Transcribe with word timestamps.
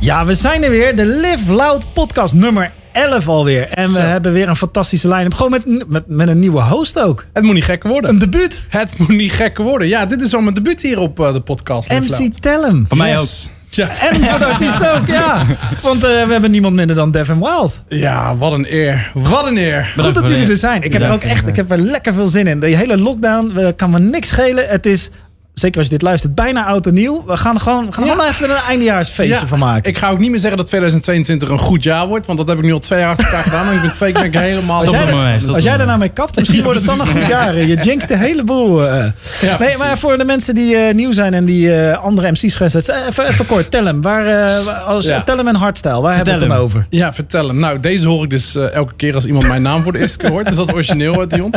Ja, 0.00 0.26
we 0.26 0.34
zijn 0.34 0.64
er 0.64 0.70
weer. 0.70 0.96
De 0.96 1.06
Live 1.06 1.52
Loud 1.52 1.92
podcast 1.92 2.34
nummer 2.34 2.72
11 2.92 3.28
alweer. 3.28 3.68
En 3.68 3.86
we 3.86 3.94
Zo. 3.94 4.00
hebben 4.00 4.32
weer 4.32 4.48
een 4.48 4.56
fantastische 4.56 5.08
line-up. 5.08 5.34
Gewoon 5.34 5.50
met, 5.50 5.88
met, 5.88 6.02
met 6.06 6.28
een 6.28 6.38
nieuwe 6.38 6.62
host 6.62 6.98
ook. 7.00 7.26
Het 7.32 7.44
moet 7.44 7.54
niet 7.54 7.64
gekker 7.64 7.90
worden. 7.90 8.10
Een 8.10 8.18
debuut. 8.18 8.66
Het 8.68 8.98
moet 8.98 9.08
niet 9.08 9.32
gekker 9.32 9.64
worden. 9.64 9.88
Ja, 9.88 10.06
dit 10.06 10.22
is 10.22 10.34
al 10.34 10.40
mijn 10.40 10.54
debuut 10.54 10.82
hier 10.82 10.98
op 10.98 11.20
eh, 11.20 11.32
de 11.32 11.40
podcast. 11.40 11.90
Live 11.90 12.08
Loud. 12.08 12.20
MC 12.20 12.40
Tellem. 12.40 12.84
Van 12.88 12.98
mij 12.98 13.10
Yes. 13.10 13.50
Ja. 13.70 13.88
En 13.88 14.14
voor 14.24 14.38
de 14.38 14.44
artiest 14.44 14.88
ook, 14.88 15.06
ja. 15.06 15.46
Want 15.82 16.04
eh, 16.04 16.10
we 16.26 16.32
hebben 16.32 16.50
niemand 16.50 16.74
minder 16.74 16.96
dan 16.96 17.10
Devin 17.10 17.38
Wild. 17.38 17.80
ja, 17.88 18.36
wat 18.36 18.52
een 18.52 18.66
eer. 18.74 19.10
Wat 19.14 19.46
een 19.46 19.56
eer. 19.56 19.92
Goed 19.98 20.14
dat 20.14 20.28
jullie 20.28 20.48
er 20.50 20.56
zijn. 20.56 20.82
Ik 20.82 20.92
heb 20.92 21.02
er 21.02 21.12
ook 21.12 21.22
echt 21.22 21.46
ik 21.46 21.56
heb 21.56 21.70
er 21.70 21.78
lekker 21.78 22.14
veel 22.14 22.28
zin 22.28 22.46
in. 22.46 22.60
De 22.60 22.66
hele 22.66 22.96
lockdown 22.98 23.52
we, 23.54 23.72
kan 23.76 23.90
me 23.90 23.98
niks 23.98 24.28
schelen. 24.28 24.68
Het 24.68 24.86
is, 24.86 25.10
zeker 25.54 25.78
als 25.78 25.86
je 25.86 25.92
dit 25.92 26.02
luistert, 26.02 26.34
bijna 26.34 26.64
oud 26.64 26.86
en 26.86 26.94
nieuw. 26.94 27.24
We 27.26 27.36
gaan 27.36 27.54
er 27.54 27.60
gewoon, 27.60 27.86
we 27.86 27.92
gaan 27.92 28.04
Ja. 28.04 28.28
even 28.28 28.50
een 28.50 28.56
eindejaarsfeestje 28.56 29.40
Ja, 29.40 29.46
van 29.46 29.58
maken. 29.58 29.90
Ik 29.90 29.98
ga 29.98 30.10
ook 30.10 30.18
niet 30.18 30.30
meer 30.30 30.38
zeggen 30.38 30.58
dat 30.58 30.66
2022 30.66 31.48
een 31.48 31.58
goed 31.58 31.82
jaar 31.82 32.06
wordt. 32.06 32.26
Want 32.26 32.38
dat 32.38 32.48
heb 32.48 32.58
ik 32.58 32.64
nu 32.64 32.72
al 32.72 32.78
twee 32.78 32.98
jaar 32.98 33.08
achter 33.10 33.24
elkaar 33.26 33.42
gedaan. 33.42 33.66
En 33.68 33.74
ik 33.74 33.80
ben 33.80 33.92
twee 33.92 34.12
keer 34.12 34.40
helemaal... 34.40 34.80
Als 34.80 34.90
jij, 34.90 35.06
er 35.06 35.16
mee, 35.16 35.32
er- 35.34 35.40
stop 35.40 35.54
als 35.54 35.64
jij 35.64 35.76
daarna 35.76 35.96
mee 35.96 36.08
kapt, 36.08 36.38
misschien 36.38 36.62
wordt 36.62 36.78
het 36.78 36.86
dan 36.88 37.00
een 37.00 37.06
goed 37.06 37.26
jaar. 37.26 37.56
Je 37.56 37.76
jinxt 37.76 38.08
de 38.08 38.16
hele 38.16 38.44
boel. 38.44 38.86
eh. 38.88 38.96
Ja, 38.96 39.12
nee, 39.40 39.56
precies. 39.56 39.78
maar 39.78 39.98
voor 39.98 40.18
de 40.18 40.24
mensen 40.24 40.54
die 40.54 40.76
eh, 40.76 40.94
nieuw 40.94 41.12
zijn 41.12 41.34
en 41.34 41.44
die 41.44 41.74
eh, 41.74 41.98
andere 42.04 42.30
MC's 42.30 42.60
eh, 42.60 43.06
Even, 43.08 43.26
even 43.26 43.46
kort, 43.46 43.70
tel 43.70 43.84
hem. 43.84 44.00
Waar, 44.02 44.50
als, 44.70 45.06
Ja. 45.06 45.22
Tel 45.22 45.36
hem 45.36 45.48
en 45.48 45.54
hardstyle. 45.54 46.00
Waar 46.00 46.14
hebben 46.16 46.34
we 46.34 46.40
het 46.40 46.48
dan 46.48 46.58
over? 46.58 46.86
Ja, 46.90 47.12
vertel 47.12 47.46
hem. 47.48 47.58
Nou, 47.58 47.80
deze 47.80 48.06
hoor 48.08 48.24
ik 48.24 48.30
dus 48.30 48.54
elke 48.54 48.92
keer 48.96 49.14
als 49.14 49.24
iemand 49.26 49.46
mijn 49.48 49.62
naam 49.62 49.82
voor 49.82 49.92
de 49.92 49.98
eerste 49.98 50.18
keer 50.18 50.30
hoort. 50.30 50.46
Dus 50.46 50.56
dat 50.56 50.66
is 50.68 50.74
origineel, 50.74 51.28
Dion. 51.28 51.54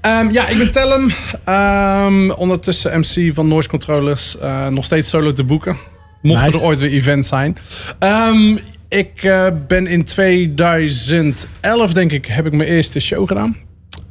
Ehm, 0.00 0.30
ja, 0.30 0.46
ik 0.48 0.58
ben 0.58 0.72
Tellem. 0.72 1.10
Ehm, 1.44 2.30
ondertussen 2.30 2.98
MC 3.00 3.33
van 3.34 3.48
Noise 3.48 3.68
Controllers. 3.68 4.38
Eh, 4.38 4.68
nog 4.68 4.84
steeds 4.84 5.08
solo 5.08 5.32
te 5.32 5.44
boeken. 5.44 5.76
Mochten 6.22 6.46
Nice. 6.46 6.58
er 6.58 6.64
ooit 6.64 6.78
weer 6.78 6.90
events 6.90 7.28
zijn. 7.28 7.56
Ehm, 7.98 8.56
ik 8.88 9.22
eh, 9.22 9.46
ben 9.66 9.86
in 9.86 10.04
2011, 10.04 11.92
denk 11.92 12.12
ik, 12.12 12.26
heb 12.26 12.46
ik 12.46 12.52
mijn 12.52 12.68
eerste 12.68 13.00
show 13.00 13.28
gedaan. 13.28 13.56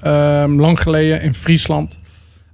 Ehm, 0.02 0.60
lang 0.60 0.82
geleden 0.82 1.22
in 1.22 1.34
Friesland. 1.34 1.98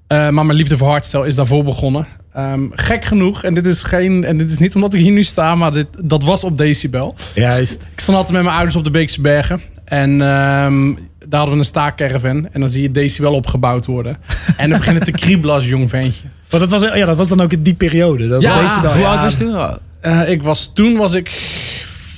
Eh, 0.08 0.30
maar 0.30 0.46
mijn 0.46 0.58
liefde 0.58 0.78
voor 0.78 0.88
hardstyle 0.88 1.28
is 1.28 1.36
daarvoor 1.36 1.64
begonnen. 1.64 2.08
Ehm, 2.34 2.62
gek 2.72 3.06
genoeg, 3.06 3.44
en 3.44 3.54
dit 3.54 3.66
is 3.66 3.84
geen, 3.84 4.24
en 4.24 4.38
dit 4.38 4.52
is 4.52 4.58
niet 4.58 4.76
omdat 4.76 4.94
ik 4.94 5.00
hier 5.00 5.12
nu 5.12 5.24
sta, 5.24 5.56
maar 5.56 5.72
dit, 5.72 5.88
dat 6.04 6.24
was 6.24 6.44
op 6.44 6.58
Decibel. 6.58 7.16
Juist. 7.36 7.88
Ik 7.94 8.00
stond 8.00 8.18
altijd 8.18 8.36
met 8.36 8.44
mijn 8.44 8.56
ouders 8.56 8.76
op 8.76 8.84
de 8.84 8.92
Beekse 8.92 9.22
Bergen. 9.22 9.62
En 9.86 10.18
daar 10.18 11.40
hadden 11.40 11.54
we 11.54 11.60
een 11.60 11.66
staakcaravan. 11.66 12.50
En 12.52 12.60
dan 12.60 12.70
zie 12.70 12.82
je 12.82 12.92
Decibel 12.92 13.34
opgebouwd 13.34 13.86
worden. 13.86 14.18
En 14.58 14.70
dan 14.70 14.78
beginnen 14.78 15.04
te 15.04 15.12
kriebelen 15.12 15.56
als 15.56 15.68
jong 15.68 15.90
ventje. 15.90 16.28
Want 16.50 16.70
dat 16.70 16.82
was, 16.82 16.94
ja, 16.98 17.06
dat 17.06 17.18
was 17.18 17.28
dan 17.28 17.42
ook 17.42 17.64
die 17.64 17.74
periode. 17.76 18.28
Dat 18.28 18.42
Ja, 18.42 18.62
Decibel, 18.62 18.92
Hoe 18.92 19.02
ja. 19.02 19.08
oud 19.08 19.24
was 19.24 19.38
je 19.38 19.40
toen? 19.46 19.78
Eh, 20.02 20.30
ik 20.30 20.44
was, 20.44 20.72
toen 20.74 20.98
was 20.98 21.14
ik 21.14 21.30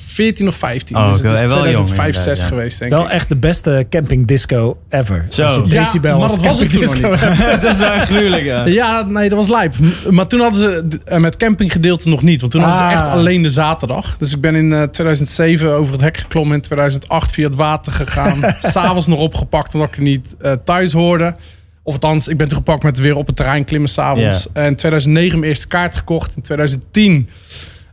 14 0.07 0.47
of 0.47 0.55
15. 0.55 0.97
Oh, 0.97 1.07
dus 1.11 1.21
het 1.21 1.31
is 1.31 1.39
Wel 1.39 1.47
jong 1.49 1.55
2005, 1.57 2.05
inderdaad, 2.05 2.23
6 2.23 2.39
ja. 2.41 2.47
geweest, 2.47 2.79
denk 2.79 2.91
Wel 2.91 3.03
ik. 3.03 3.09
echt 3.09 3.29
de 3.29 3.35
beste 3.37 3.85
camping 3.89 4.27
disco 4.27 4.77
ever. 4.89 5.25
Zo. 5.29 5.43
Je 5.47 5.73
Ja, 5.73 5.79
Decibel 5.83 6.19
maar 6.19 6.27
dat 6.27 6.41
was 6.41 6.59
het 6.59 6.69
disco 6.71 7.09
dat 7.61 7.63
is 7.63 7.77
wel 7.77 7.99
gruwelijk, 7.99 8.43
ja. 8.43 8.65
Ja, 8.65 9.01
nee, 9.07 9.29
dat 9.29 9.37
was 9.37 9.47
lijp. 9.47 9.75
Maar 10.09 10.27
toen 10.27 10.39
hadden 10.39 10.59
ze 10.59 10.97
eh, 11.05 11.17
met 11.19 11.37
campinggedeelte 11.37 12.09
nog 12.09 12.21
niet. 12.21 12.39
Want 12.39 12.51
toen 12.51 12.61
hadden 12.61 12.79
ze 12.79 12.85
Ah. 12.85 12.91
echt 12.91 13.11
alleen 13.11 13.41
de 13.41 13.49
zaterdag. 13.49 14.15
Dus 14.17 14.33
ik 14.33 14.41
ben 14.41 14.55
in 14.55 14.73
eh, 14.73 14.83
2007 14.83 15.73
over 15.75 15.93
het 15.93 16.01
hek 16.01 16.17
geklommen. 16.17 16.55
In 16.55 16.61
2008 16.61 17.31
via 17.31 17.45
het 17.47 17.55
water 17.55 17.91
gegaan. 17.91 18.37
S'avonds 18.71 19.07
nog 19.07 19.19
opgepakt 19.19 19.73
omdat 19.73 19.89
ik 19.89 19.95
er 19.95 20.01
niet 20.01 20.35
eh, 20.41 20.51
thuis 20.65 20.91
hoorde. 20.91 21.35
Of 21.83 21.93
althans, 21.93 22.27
ik 22.27 22.37
ben 22.37 22.47
toen 22.47 22.57
gepakt 22.57 22.83
met 22.83 22.99
weer 22.99 23.15
op 23.15 23.27
het 23.27 23.35
terrein 23.35 23.65
klimmen 23.65 23.89
s'avonds. 23.89 24.47
En 24.53 24.65
in 24.65 24.75
2009 24.75 25.39
mijn 25.39 25.51
eerste 25.51 25.67
kaart 25.67 25.95
gekocht. 25.95 26.35
In 26.35 26.41
2010 26.41 27.29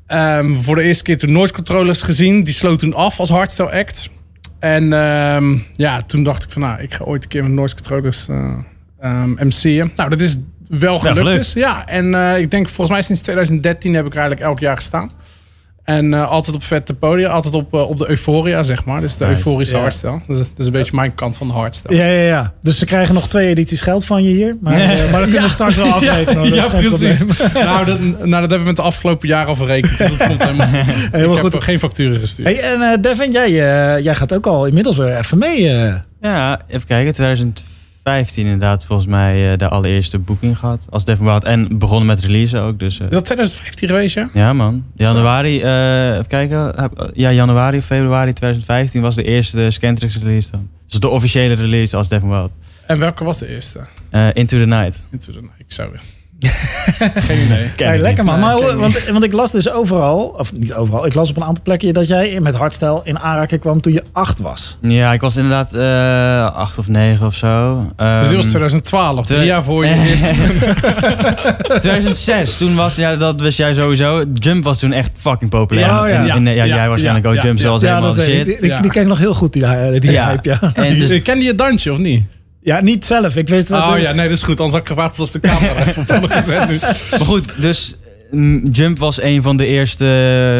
ehm, 0.06 0.54
voor 0.54 0.74
de 0.74 0.82
eerste 0.82 1.02
keer 1.02 1.18
toen 1.18 1.32
Noise 1.32 1.52
Controllers 1.52 2.02
gezien. 2.02 2.42
Die 2.42 2.54
sloot 2.54 2.78
toen 2.78 2.94
af 2.94 3.20
als 3.20 3.28
hardstyle 3.28 3.70
act. 3.70 4.08
En 4.58 4.92
ehm, 4.92 5.58
ja, 5.72 6.00
toen 6.02 6.22
dacht 6.22 6.44
ik 6.44 6.50
van 6.50 6.62
nou, 6.62 6.80
ik 6.80 6.94
ga 6.94 7.04
ooit 7.04 7.22
een 7.22 7.28
keer 7.28 7.42
met 7.42 7.52
Noise 7.52 7.74
Controllers 7.74 8.28
eh 8.28 8.52
ehm, 9.00 9.30
MC'en. 9.30 9.92
Nou, 9.94 10.10
dat 10.10 10.20
is 10.20 10.38
wel 10.68 10.98
gelukt. 10.98 11.18
gelukt. 11.18 11.36
dus. 11.36 11.52
Ja, 11.52 11.86
en 11.86 12.14
eh, 12.14 12.38
ik 12.38 12.50
denk 12.50 12.68
volgens 12.68 12.90
mij 12.90 13.02
sinds 13.02 13.20
2013 13.20 13.94
heb 13.94 14.06
ik 14.06 14.12
eigenlijk 14.12 14.42
elk 14.46 14.58
jaar 14.58 14.76
gestaan. 14.76 15.10
En 15.88 16.14
eh, 16.14 16.28
altijd 16.28 16.56
op 16.56 16.62
vette 16.62 16.94
podia, 16.94 17.28
altijd 17.28 17.54
op, 17.54 17.74
eh, 17.74 17.88
op 17.88 17.96
de 17.96 18.08
Euphoria, 18.08 18.62
zeg 18.62 18.84
maar. 18.84 19.00
Dus 19.00 19.16
de 19.16 19.24
Nice. 19.24 19.36
euforische 19.36 19.74
Ja. 19.74 19.80
hardstyle. 19.80 20.20
Dus 20.26 20.38
dat 20.38 20.46
is 20.56 20.66
een 20.66 20.72
beetje 20.72 20.94
mijn 20.96 21.14
kant 21.14 21.36
van 21.36 21.46
de 21.46 21.52
hardstyle. 21.52 21.96
Ja, 21.96 22.04
ja, 22.04 22.22
ja. 22.22 22.52
Dus 22.62 22.78
ze 22.78 22.84
krijgen 22.86 23.14
nog 23.14 23.28
twee 23.28 23.48
edities 23.48 23.80
geld 23.80 24.04
van 24.04 24.22
je 24.22 24.30
hier. 24.30 24.56
Maar, 24.60 24.72
eh, 24.72 24.88
maar 25.10 25.20
dat 25.20 25.22
kunnen 25.22 25.42
we 25.42 25.48
straks 25.58 25.74
wel 25.74 25.86
afrekenen. 25.92 26.54
ja, 26.54 26.66
precies. 26.68 27.24
nou, 27.54 27.84
dat, 27.84 28.00
nou, 28.00 28.30
dat 28.30 28.40
hebben 28.40 28.58
we 28.58 28.64
met 28.64 28.76
de 28.76 28.82
afgelopen 28.82 29.28
jaren 29.28 29.48
al 29.48 29.56
verrekend. 29.56 29.98
Dus 29.98 30.08
dat 30.18 30.26
komt 30.26 30.42
helemaal 30.44 30.66
goed. 30.84 31.08
Helemaal 31.12 31.34
ik 31.36 31.40
goed. 31.42 31.52
heb 31.52 31.62
geen 31.62 31.78
facturen 31.78 32.18
gestuurd. 32.20 32.48
Hey, 32.48 32.60
en 32.72 32.82
eh, 32.82 33.02
Devin, 33.02 33.30
jij, 33.32 33.46
eh, 33.48 34.04
jij 34.04 34.14
gaat 34.14 34.34
ook 34.34 34.46
al 34.46 34.66
inmiddels 34.66 34.96
weer 34.96 35.16
even 35.18 35.38
mee. 35.38 35.68
eh. 35.68 35.94
Ja, 36.20 36.60
even 36.68 36.86
kijken. 36.86 37.54
2015 38.08 38.44
inderdaad 38.44 38.86
volgens 38.86 39.08
mij 39.08 39.52
eh, 39.52 39.58
de 39.58 39.68
allereerste 39.68 40.18
boeking 40.18 40.58
gehad. 40.58 40.86
Als 40.90 41.04
Devin 41.04 41.24
Wild. 41.24 41.44
En 41.44 41.78
begonnen 41.78 42.06
met 42.06 42.20
releasen 42.20 42.60
ook. 42.62 42.78
Dus, 42.78 42.98
eh, 43.00 43.06
Is 43.06 43.12
dat 43.12 43.24
2015 43.24 43.88
geweest, 43.88 44.14
ja? 44.14 44.28
ja 44.32 44.52
man. 44.52 44.84
Januari, 44.96 45.60
eh, 45.60 46.12
even 46.12 46.26
kijken. 46.26 46.90
Ja, 47.14 47.32
januari 47.32 47.78
of 47.78 47.84
februari 47.84 48.32
2015 48.32 49.02
was 49.02 49.14
de 49.14 49.22
eerste 49.22 49.70
Scantrix 49.70 50.16
release 50.18 50.50
dan. 50.50 50.68
Dus 50.86 51.00
de 51.00 51.08
officiële 51.08 51.54
release 51.54 51.96
als 51.96 52.08
Devin 52.08 52.28
Wild. 52.28 52.50
En 52.86 52.98
welke 52.98 53.24
was 53.24 53.38
de 53.38 53.48
eerste? 53.48 53.80
Into 54.32 54.58
the 54.58 54.66
Night. 54.66 55.02
Into 55.10 55.32
the- 55.32 55.38
Ik 55.58 55.64
zou... 55.72 55.88
Geen 57.14 57.38
idee. 57.76 57.98
Lekker 57.98 58.24
man. 58.24 58.38
Maar, 58.40 58.76
want, 58.76 59.08
want 59.08 59.24
ik 59.24 59.32
las 59.32 59.50
dus 59.52 59.70
overal, 59.70 60.34
of 60.38 60.52
niet 60.52 60.74
overal, 60.74 61.06
ik 61.06 61.14
las 61.14 61.30
op 61.30 61.36
een 61.36 61.44
aantal 61.44 61.62
plekken 61.62 61.94
dat 61.94 62.08
jij 62.08 62.40
met 62.40 62.54
hardstyle 62.56 63.00
in 63.04 63.18
aanraking 63.18 63.60
kwam 63.60 63.80
toen 63.80 63.92
je 63.92 64.02
acht 64.12 64.38
was. 64.40 64.78
Ja, 64.80 65.12
ik 65.12 65.20
was 65.20 65.36
inderdaad 65.36 65.72
eh 65.72 66.54
acht 66.56 66.78
of 66.78 66.88
negen 66.88 67.26
of 67.26 67.34
zo. 67.34 67.76
Dus 67.96 68.18
dit 68.28 68.36
was 68.36 68.44
Ehm, 68.44 68.48
2012, 68.48 69.26
drie 69.26 69.36
twee- 69.36 69.48
jaar 69.48 69.62
voor 69.64 69.86
je 69.86 69.94
eerste... 70.10 70.28
2006, 71.80 72.56
toen 72.58 72.74
was, 72.74 72.96
ja, 72.96 73.16
dat 73.16 73.40
wist 73.40 73.58
jij 73.58 73.74
sowieso. 73.74 74.22
Jump 74.34 74.64
was 74.64 74.78
toen 74.78 74.92
echt 74.92 75.10
fucking 75.14 75.50
populair. 75.50 75.86
Ja, 75.86 76.02
oh 76.02 76.08
ja. 76.08 76.34
In- 76.34 76.46
in- 76.46 76.54
ja, 76.54 76.64
Ja, 76.64 76.74
jij 76.74 76.88
waarschijnlijk 76.88 77.24
ja, 77.24 77.30
ook. 77.30 77.36
ja, 77.36 77.42
Jump 77.42 77.56
ja. 77.58 77.62
zoals 77.64 77.82
ja, 77.82 77.88
helemaal 77.88 78.14
dat 78.14 78.24
weet 78.26 78.28
ik. 78.28 78.34
shit. 78.36 78.46
Die, 78.46 78.60
die, 78.60 78.70
Ja. 78.70 78.80
die 78.80 78.90
ken 78.90 79.02
ik 79.02 79.08
nog 79.08 79.18
heel 79.18 79.34
goed, 79.34 79.52
die, 79.52 79.64
eh, 79.64 80.00
die 80.00 80.10
Ja. 80.10 80.28
hype, 80.28 80.48
ja. 80.60 80.72
En 80.74 80.98
dus, 80.98 81.22
Ken 81.22 81.38
je 81.38 81.44
je 81.44 81.54
dansje 81.54 81.92
of 81.92 81.98
niet? 81.98 82.22
Ja, 82.62 82.80
niet 82.80 83.04
zelf. 83.04 83.36
Ik 83.36 83.48
wist 83.48 83.68
dat... 83.68 83.88
Oh 83.88 83.98
ja, 83.98 84.12
nee, 84.12 84.28
dat 84.28 84.36
is 84.36 84.42
goed. 84.42 84.60
Anders 84.60 84.72
had 84.72 84.82
ik 84.82 84.88
gewacht 84.88 85.18
als 85.18 85.32
de 85.32 85.40
camera 85.40 85.84
gezet 86.36 86.68
nu. 86.68 86.78
maar 87.10 87.20
goed, 87.26 87.60
dus 87.60 87.96
mm, 88.30 88.68
Jump 88.70 88.98
was 88.98 89.22
een 89.22 89.42
van 89.42 89.56
de 89.56 89.66
eerste 89.66 90.06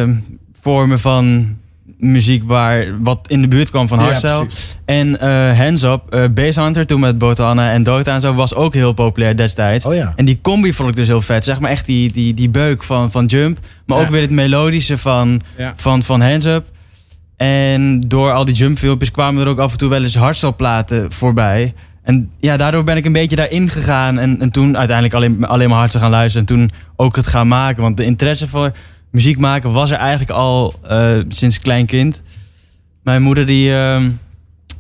eh, 0.09 0.15
vormen 0.63 0.99
van 1.01 1.57
muziek 1.99 2.43
waar 2.45 3.03
wat 3.03 3.19
in 3.31 3.41
de 3.41 3.49
buurt 3.49 3.71
kwam 3.71 3.89
van 3.89 3.99
hardstyle. 3.99 4.47
en 4.85 5.21
eh 5.21 5.59
Hands 5.59 5.83
Up, 5.83 6.03
eh 6.11 6.25
Bass 6.35 6.57
Hunter, 6.57 6.87
toen 6.87 7.01
met 7.01 7.19
Botana 7.19 7.71
en 7.73 7.83
Dota 7.83 8.15
en 8.15 8.21
zo, 8.21 8.35
was 8.35 8.55
ook 8.55 8.75
heel 8.75 8.93
populair 8.93 9.37
destijds. 9.37 9.85
Oh 9.85 9.95
ja. 9.95 10.13
En 10.17 10.25
die 10.25 10.39
combi 10.43 10.73
vond 10.73 10.89
ik 10.89 10.97
dus 10.97 11.07
heel 11.07 11.23
vet. 11.23 11.45
Zeg 11.45 11.61
maar 11.61 11.71
echt 11.71 11.87
die, 11.87 12.13
die, 12.13 12.35
die 12.35 12.49
beuk 12.49 12.83
van, 12.83 13.11
van 13.11 13.27
Jump. 13.27 13.59
Maar 13.87 13.99
Ja. 13.99 14.05
ook 14.05 14.11
weer 14.11 14.21
het 14.21 14.31
melodische 14.31 14.99
van, 14.99 15.41
Ja. 15.57 15.73
van, 15.77 16.03
van 16.03 16.21
Hands 16.21 16.47
Up. 16.47 16.67
En 17.37 18.01
door 18.01 18.33
al 18.33 18.45
die 18.45 18.55
Jump 18.55 18.79
filmpjes 18.79 19.11
kwamen 19.11 19.43
er 19.43 19.49
ook 19.49 19.59
af 19.59 19.73
en 19.73 19.79
toe 19.79 19.89
wel 19.89 20.03
eens 20.03 20.17
hardstyle 20.17 20.53
platen 20.53 21.13
voorbij. 21.13 21.75
En 22.09 22.31
ja, 22.41 22.57
daardoor 22.57 22.85
ben 22.85 22.97
ik 22.97 23.05
een 23.05 23.13
beetje 23.13 23.37
daarin 23.37 23.71
gegaan. 23.71 24.19
En, 24.19 24.41
en 24.41 24.51
toen 24.51 24.77
uiteindelijk 24.77 25.15
alleen, 25.15 25.47
alleen 25.47 25.69
maar 25.69 25.79
hardstyle 25.79 26.03
gaan 26.05 26.13
luisteren. 26.13 26.47
En 26.47 26.55
toen 26.55 26.71
ook 26.97 27.17
het 27.17 27.27
gaan 27.27 27.49
maken. 27.49 27.83
Want 27.83 27.97
de 27.97 28.05
interesse 28.05 28.49
voor 28.49 28.73
muziek 29.11 29.39
maken 29.39 29.73
was 29.73 29.91
er 29.91 29.97
eigenlijk 29.97 30.31
al 30.31 30.75
eh, 30.89 31.19
sinds 31.29 31.61
klein 31.61 31.87
kind. 31.87 32.23
Mijn 33.03 33.23
moeder 33.23 33.47
die, 33.47 33.75
ehm, 33.75 34.11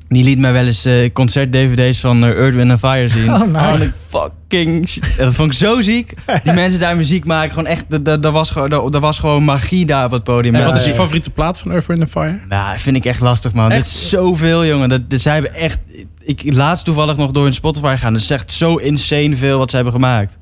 die 0.09 0.25
liet 0.25 0.39
mij 0.39 0.53
wel 0.53 0.67
eens 0.67 0.85
eh, 0.85 1.13
concert-dvd's 1.13 2.01
van 2.01 2.25
eh, 2.25 2.31
Earth, 2.31 2.55
Wind 2.55 2.79
Fire 2.79 3.09
zien. 3.09 3.31
Oh, 3.35 3.43
nice. 3.67 3.93
Fucking 4.09 4.89
shit. 4.89 5.15
Dat 5.17 5.35
vond 5.35 5.53
ik 5.53 5.59
zo 5.59 5.81
ziek. 5.81 6.15
Die 6.45 6.53
mensen 6.63 6.81
daar 6.81 6.97
muziek 6.97 7.25
maken, 7.25 7.51
gewoon 7.51 7.67
echt, 7.67 7.85
er- 8.07 8.31
was, 8.33 8.51
gewoon- 8.51 8.95
er 8.95 9.01
was 9.01 9.19
gewoon 9.19 9.45
magie 9.45 9.87
daar 9.87 10.05
op 10.05 10.11
het 10.11 10.25
podium. 10.25 10.55
En 10.55 10.61
Ja, 10.61 10.67
wat 10.67 10.75
is 10.77 10.85
je 10.85 10.93
favoriete 10.95 11.31
plaat 11.31 11.61
van 11.61 11.71
Earth, 11.71 11.87
Wind 11.87 12.11
Fire? 12.11 12.39
nou, 12.49 12.79
vind 12.79 12.97
ik 12.97 13.05
echt 13.05 13.21
lastig, 13.21 13.53
man. 13.53 13.71
Echt? 13.71 13.85
Dit 13.85 13.87
is 13.95 14.09
zoveel, 14.09 14.67
jongen. 14.67 14.89
Dat, 14.89 15.11
dat, 15.11 15.21
zij 15.21 15.33
hebben 15.33 15.55
echt... 15.55 15.79
Ik 16.25 16.55
laatst 16.55 16.85
toevallig 16.85 17.17
nog 17.17 17.31
door 17.31 17.45
hun 17.45 17.55
Spotify 17.55 17.95
gaan. 17.99 18.13
Dat 18.13 18.23
is 18.23 18.31
echt 18.31 18.53
zo 18.53 18.77
insane 18.77 19.37
veel 19.37 19.59
wat 19.59 19.71
ze 19.71 19.77
hebben 19.77 19.95
gemaakt. 19.95 20.37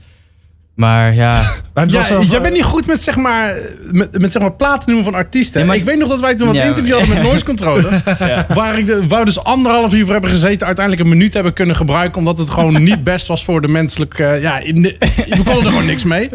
Maar 0.76 1.14
ja... 1.14 1.30
Maar 1.74 1.84
het 1.84 1.92
was 1.94 2.08
Ja, 2.08 2.14
wel- 2.14 2.22
jij 2.24 2.40
bent 2.40 2.54
niet 2.54 2.62
goed 2.62 2.86
met 2.86 3.02
zeg 3.02 3.16
maar, 3.16 3.54
met, 3.90 4.20
met 4.20 4.32
zeg 4.32 4.42
maar 4.42 4.52
platen 4.52 4.86
noemen 4.92 5.04
van 5.12 5.14
artiesten. 5.14 5.60
Ja, 5.60 5.66
maar- 5.66 5.76
ik 5.76 5.84
weet 5.84 5.98
nog 5.98 6.08
dat 6.08 6.20
wij 6.20 6.34
toen 6.34 6.46
wat 6.46 6.56
Ja. 6.56 6.62
interview 6.62 6.94
hadden 6.94 7.14
met 7.14 7.22
noise 7.28 7.44
controllers. 7.44 8.00
Waar 8.48 8.78
ik 8.78 8.86
de, 8.86 9.06
waar 9.06 9.18
we 9.18 9.24
dus 9.24 9.42
anderhalf 9.42 9.92
uur 9.92 10.02
voor 10.04 10.12
hebben 10.12 10.30
gezeten. 10.30 10.66
Uiteindelijk 10.66 11.04
een 11.04 11.16
minuut 11.16 11.34
hebben 11.34 11.52
kunnen 11.52 11.76
gebruiken. 11.76 12.18
Omdat 12.18 12.38
het 12.38 12.50
gewoon 12.50 12.82
niet 12.82 13.04
best 13.12 13.26
was 13.26 13.44
voor 13.44 13.60
de 13.60 13.68
menselijke... 13.68 14.38
ja, 14.40 14.58
in 14.58 14.82
de- 14.82 14.96
we 15.28 15.42
konden 15.44 15.64
er 15.64 15.70
gewoon 15.70 15.86
niks 15.86 16.04
mee. 16.04 16.28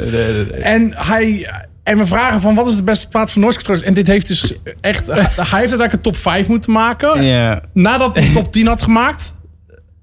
En 0.62 0.94
hij... 0.96 1.50
En 1.84 1.98
we 1.98 2.06
vragen 2.06 2.42
van 2.42 2.56
wat 2.56 2.68
is 2.68 2.76
de 2.76 2.84
beste 2.84 3.08
plaat 3.08 3.32
van 3.32 3.42
noise 3.42 3.58
controllers? 3.58 3.88
En 3.88 3.94
dit 3.94 4.08
heeft 4.08 4.28
dus 4.28 4.54
echt... 4.82 5.08
Hij 5.08 5.16
heeft 5.26 5.36
uiteindelijk 5.46 5.94
een 5.94 6.02
top 6.02 6.18
5 6.18 6.48
moeten 6.48 6.72
maken. 6.72 7.24
ja. 7.24 7.62
Nadat 7.74 8.16
hij 8.16 8.30
top 8.34 8.52
10 8.52 8.68
had 8.68 8.82
gemaakt. 8.82 9.34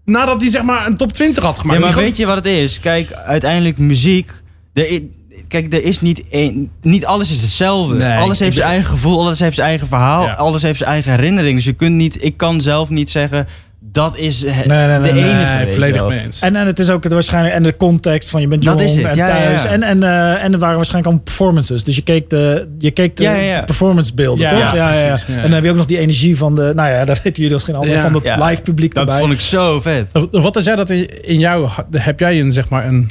Nadat 0.09 0.41
hij 0.41 0.51
zeg 0.51 0.63
maar 0.63 0.87
een 0.87 0.97
top 0.97 1.13
20 1.13 1.43
had 1.45 1.59
gemaakt. 1.59 1.81
Ja, 1.81 1.87
maar 1.87 1.95
weet 1.95 2.17
je 2.17 2.27
wat 2.27 2.37
het 2.37 2.47
is? 2.47 2.81
Kijk, 2.81 3.13
uiteindelijk 3.13 3.79
muziek. 3.79 4.33
De, 4.73 5.09
kijk, 5.49 5.73
er 5.75 5.85
is 5.85 6.01
niet 6.01 6.29
één, 6.29 6.71
niet 6.83 7.07
alles 7.07 7.31
is 7.31 7.41
hetzelfde. 7.41 7.95
Nee, 7.95 8.19
alles 8.19 8.39
heeft 8.39 8.57
zijn 8.57 8.69
eigen 8.69 8.87
gevoel, 8.89 9.21
alles 9.21 9.39
heeft 9.39 9.55
zijn 9.55 9.69
eigen 9.69 9.87
verhaal, 9.89 10.25
Ja. 10.25 10.33
alles 10.33 10.63
heeft 10.63 10.79
zijn 10.79 10.91
eigen 10.91 11.13
herinnering. 11.13 11.55
Dus 11.55 11.65
je 11.65 11.73
kunt 11.73 11.95
niet, 11.95 12.25
ik 12.25 12.37
kan 12.37 12.61
zelf 12.61 12.89
niet 12.89 13.11
zeggen, 13.11 13.47
dat 13.93 14.17
is 14.19 14.45
het- 14.47 14.67
Nee, 14.67 14.87
nee, 14.87 14.99
nee, 14.99 15.13
de 15.13 15.19
enige. 15.19 15.67
Volledig 15.73 16.09
mee 16.09 16.19
eens. 16.21 16.41
En, 16.41 16.57
en 16.57 16.67
het 16.67 16.79
is 16.79 16.91
ook 16.91 17.03
het 17.05 17.13
waarschijnlijk 17.13 17.55
en 17.55 17.63
de 17.63 17.77
context 17.77 18.31
van 18.31 18.41
je 18.41 18.49
bent 18.49 18.65
Dat 18.65 18.81
jong 18.95 19.07
en 19.07 19.17
ja, 19.17 19.27
thuis. 19.27 19.63
ja. 19.63 19.69
En, 19.69 19.83
en, 19.83 20.03
eh, 20.03 20.45
en 20.45 20.53
er 20.53 20.59
waren 20.59 20.77
waarschijnlijk 20.77 21.05
allemaal 21.07 21.23
performances. 21.25 21.85
Dus 21.85 21.97
je 21.97 22.03
keek 22.03 22.31
de, 22.31 22.69
je 22.79 22.91
keek 22.91 23.17
de, 23.17 23.23
Ja, 23.23 23.33
ja, 23.35 23.41
ja. 23.43 23.59
de 23.61 23.65
performancebeelden, 23.65 24.49
Ja, 24.49 24.49
toch? 24.51 24.75
ja, 24.75 24.89
precies, 24.89 25.27
ja. 25.27 25.35
En 25.37 25.43
dan 25.43 25.53
heb 25.53 25.65
je 25.65 25.71
ook 25.71 25.77
nog 25.77 25.87
die 25.87 25.99
energie 25.99 26.37
van 26.37 26.55
de, 26.55 26.73
nou 26.75 26.89
ja, 26.89 27.05
dat 27.05 27.17
weten 27.23 27.33
jullie 27.43 27.53
misschien 27.53 27.75
allemaal, 27.75 27.95
Ja. 27.95 28.01
van 28.01 28.15
het 28.15 28.23
Ja. 28.23 28.47
live 28.49 28.63
publiek 28.63 28.95
Dat 28.95 29.05
erbij. 29.05 29.19
vond 29.21 29.33
ik 29.33 29.41
zo 29.41 29.81
vet. 29.81 30.07
Wat 30.31 30.57
is 30.57 30.65
jij 30.65 30.77
dat 30.77 30.91
in 30.91 31.23
in 31.25 31.39
jou, 31.39 31.69
heb 31.97 32.21
jij 32.21 32.41
een, 32.41 32.53
zeg 32.53 32.69
maar, 32.69 32.87
een, 32.87 33.11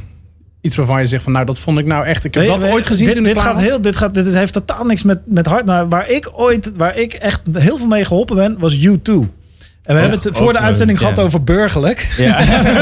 iets 0.61 0.75
waarvan 0.75 1.01
je 1.01 1.07
zegt 1.07 1.23
van, 1.23 1.31
nou, 1.31 1.45
dat 1.45 1.59
vond 1.59 1.79
ik 1.79 1.85
nou 1.85 2.05
echt, 2.05 2.23
ik 2.25 2.33
heb 2.33 2.47
dat 2.47 2.65
ooit 2.65 2.87
gezien 2.87 3.05
dit, 3.05 3.15
toen 3.15 3.23
dit 3.23 3.39
gaat 3.39 3.59
heel, 3.59 3.81
dit, 3.81 3.95
gaat, 3.95 4.13
dit 4.13 4.25
is, 4.27 4.33
heeft 4.33 4.53
totaal 4.53 4.85
niks 4.85 5.03
met, 5.03 5.19
met 5.25 5.45
hard. 5.45 5.65
Nou, 5.65 5.87
waar 5.89 6.09
ik 6.09 6.29
ooit, 6.33 6.71
waar 6.77 6.97
ik 6.97 7.13
echt 7.13 7.41
heel 7.53 7.77
veel 7.77 7.87
mee 7.87 8.05
geholpen 8.05 8.35
ben, 8.35 8.55
was 8.59 8.77
U2. 8.77 9.13
En 9.87 9.93
we 9.95 10.01
hebben 10.01 10.19
het 10.19 10.29
voor 10.37 10.53
de 10.53 10.59
uitzending 10.59 10.99
gehad 10.99 11.19
over 11.19 11.43
burgerlijk. 11.43 12.13
Ja. 12.17 12.39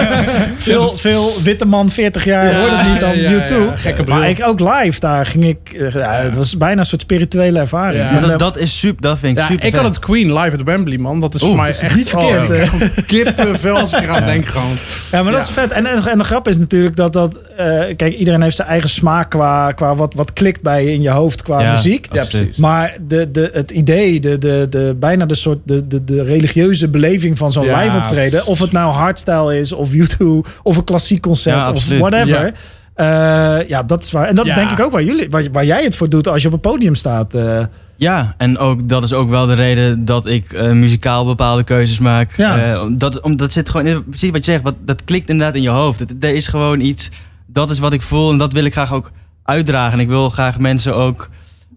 veel, 0.57 0.94
veel 0.94 1.34
witte 1.44 1.66
man, 1.66 1.90
40 1.90 2.24
jaar, 2.25 2.52
Ja, 2.52 2.60
hoorde 2.60 2.75
het 2.75 2.88
niet 2.92 3.00
dan 3.00 3.18
ja, 3.19 3.30
ja, 3.31 3.48
U2. 3.48 3.52
ja, 3.69 3.75
gekke 3.75 4.04
bril. 4.04 4.18
maar 4.18 4.30
ik 4.30 4.42
ook 4.48 4.60
live, 4.60 5.00
daar 5.00 5.25
ging 5.25 5.46
ik... 5.48 5.57
eh, 5.74 5.92
Ja, 5.94 6.12
het 6.13 6.36
was 6.36 6.57
bijna 6.57 6.80
een 6.80 6.86
soort 6.86 7.02
spirituele 7.02 7.60
ervaring. 7.60 8.04
Maar 8.04 8.24
eh, 8.24 8.30
dat, 8.30 8.40
dat 8.40 8.57
is 8.57 8.80
super, 8.80 9.02
dat 9.02 9.19
vind 9.19 9.31
ik 9.31 9.38
Ja, 9.44 9.50
super 9.50 9.66
ik 9.66 9.72
vet. 9.74 9.81
had 9.81 9.96
het 9.96 10.04
Queen 10.06 10.34
live 10.34 10.56
at 10.57 10.62
Wembley, 10.63 10.98
man. 10.98 11.19
Dat 11.19 11.34
is 11.36 11.40
voor 11.42 11.56
mij 11.56 11.69
is 11.69 11.80
echt 11.80 11.96
niet 11.96 12.10
verkeerd, 12.10 12.50
oh, 12.50 12.81
ik 12.96 13.04
kippenvel 13.07 13.78
als 13.78 13.94
ik 13.94 14.02
eraan 14.02 14.25
denk 14.25 14.46
gewoon. 14.46 14.75
Ja, 15.12 15.24
maar 15.24 15.31
dat 15.31 15.42
Ja. 15.42 15.48
is 15.48 15.54
vet. 15.54 15.72
En, 15.72 15.86
en, 15.86 16.06
en 16.07 16.18
de 16.18 16.24
grap 16.24 16.48
is 16.48 16.57
natuurlijk 16.57 16.96
dat 16.96 17.13
dat... 17.13 17.36
eh, 17.57 17.66
kijk, 17.96 18.13
iedereen 18.13 18.42
heeft 18.42 18.56
zijn 18.56 18.68
eigen 18.68 18.90
smaak 18.90 19.30
qua, 19.30 19.72
qua 19.72 19.96
wat, 19.96 20.13
wat 20.13 20.34
klikt 20.34 20.62
bij 20.62 20.84
je 20.84 20.94
in 20.94 21.02
je 21.02 21.10
hoofd 21.10 21.42
qua 21.42 21.62
Ja. 21.62 21.72
muziek. 21.72 22.07
Ja, 22.12 22.24
precies. 22.25 22.57
Maar 22.57 22.98
de, 23.07 23.31
de, 23.31 23.50
het 23.54 23.72
idee, 23.72 24.19
de, 24.19 24.38
de, 24.38 24.68
de, 24.69 24.96
bijna 25.00 25.25
de 25.25 25.36
soort 25.36 25.60
de, 25.63 25.88
de, 25.88 26.04
de 26.04 26.24
religieuze 26.24 26.90
beleving 27.00 27.38
van 27.38 27.51
zo'n 27.51 27.65
Ja, 27.65 27.83
live 27.83 27.97
optreden. 27.97 28.45
Of 28.45 28.59
het 28.59 28.71
nou 28.71 28.94
hardstyle 28.94 29.59
is, 29.59 29.71
of 29.71 29.94
YouTube, 29.94 30.47
of 30.63 30.77
een 30.77 30.83
klassiek 30.83 31.21
concert, 31.21 31.68
Ja, 31.68 31.71
of 31.74 31.88
whatever. 31.88 32.53
Ja. 32.95 33.59
ja, 33.68 33.83
dat 33.83 34.03
is 34.03 34.12
waar. 34.12 34.27
En 34.27 34.36
dat 34.36 34.45
is 34.45 34.53
denk 34.53 34.71
ik 34.71 34.80
ook 34.80 34.92
waar, 34.92 35.03
jullie, 35.03 35.30
waar, 35.30 35.44
waar 35.51 35.65
jij 35.65 35.83
het 35.83 35.95
voor 35.95 36.09
doet 36.09 36.27
als 36.27 36.42
je 36.42 36.47
op 36.47 36.53
een 36.53 36.59
podium 36.59 36.95
staat. 36.95 37.33
eh. 37.33 37.63
Ja, 37.97 38.33
en 38.38 38.57
ook, 38.57 38.88
dat 38.88 39.03
is 39.03 39.13
ook 39.13 39.30
wel 39.30 39.45
de 39.47 39.53
reden 39.53 40.06
dat 40.06 40.25
ik 40.27 40.53
eh, 40.53 40.71
muzikaal 40.71 41.25
bepaalde 41.25 41.63
keuzes 41.63 42.00
maak. 42.00 42.36
Ja. 42.38 42.74
Eh, 42.74 42.86
dat, 42.92 43.21
om, 43.21 43.38
dat 43.38 43.51
zit 43.51 43.69
gewoon 43.69 43.86
in, 43.88 44.03
precies 44.09 44.30
wat 44.31 44.45
je 44.45 44.51
zegt, 44.51 44.63
wat, 44.63 44.75
dat 44.86 45.03
klikt 45.06 45.30
inderdaad 45.30 45.56
in 45.56 45.62
je 45.62 45.69
hoofd. 45.69 46.00
Het, 46.00 46.13
er 46.19 46.36
is 46.36 46.47
gewoon 46.47 46.80
iets, 46.80 47.09
dat 47.47 47.69
is 47.69 47.80
wat 47.80 47.94
ik 47.94 48.01
voel 48.01 48.31
en 48.31 48.38
dat 48.38 48.53
wil 48.53 48.65
ik 48.65 48.74
graag 48.74 48.94
ook 48.94 49.12
uitdragen. 49.44 49.94
En 49.94 50.00
ik 50.00 50.07
wil 50.07 50.30
graag 50.30 50.59
mensen 50.59 50.95
ook 50.95 51.30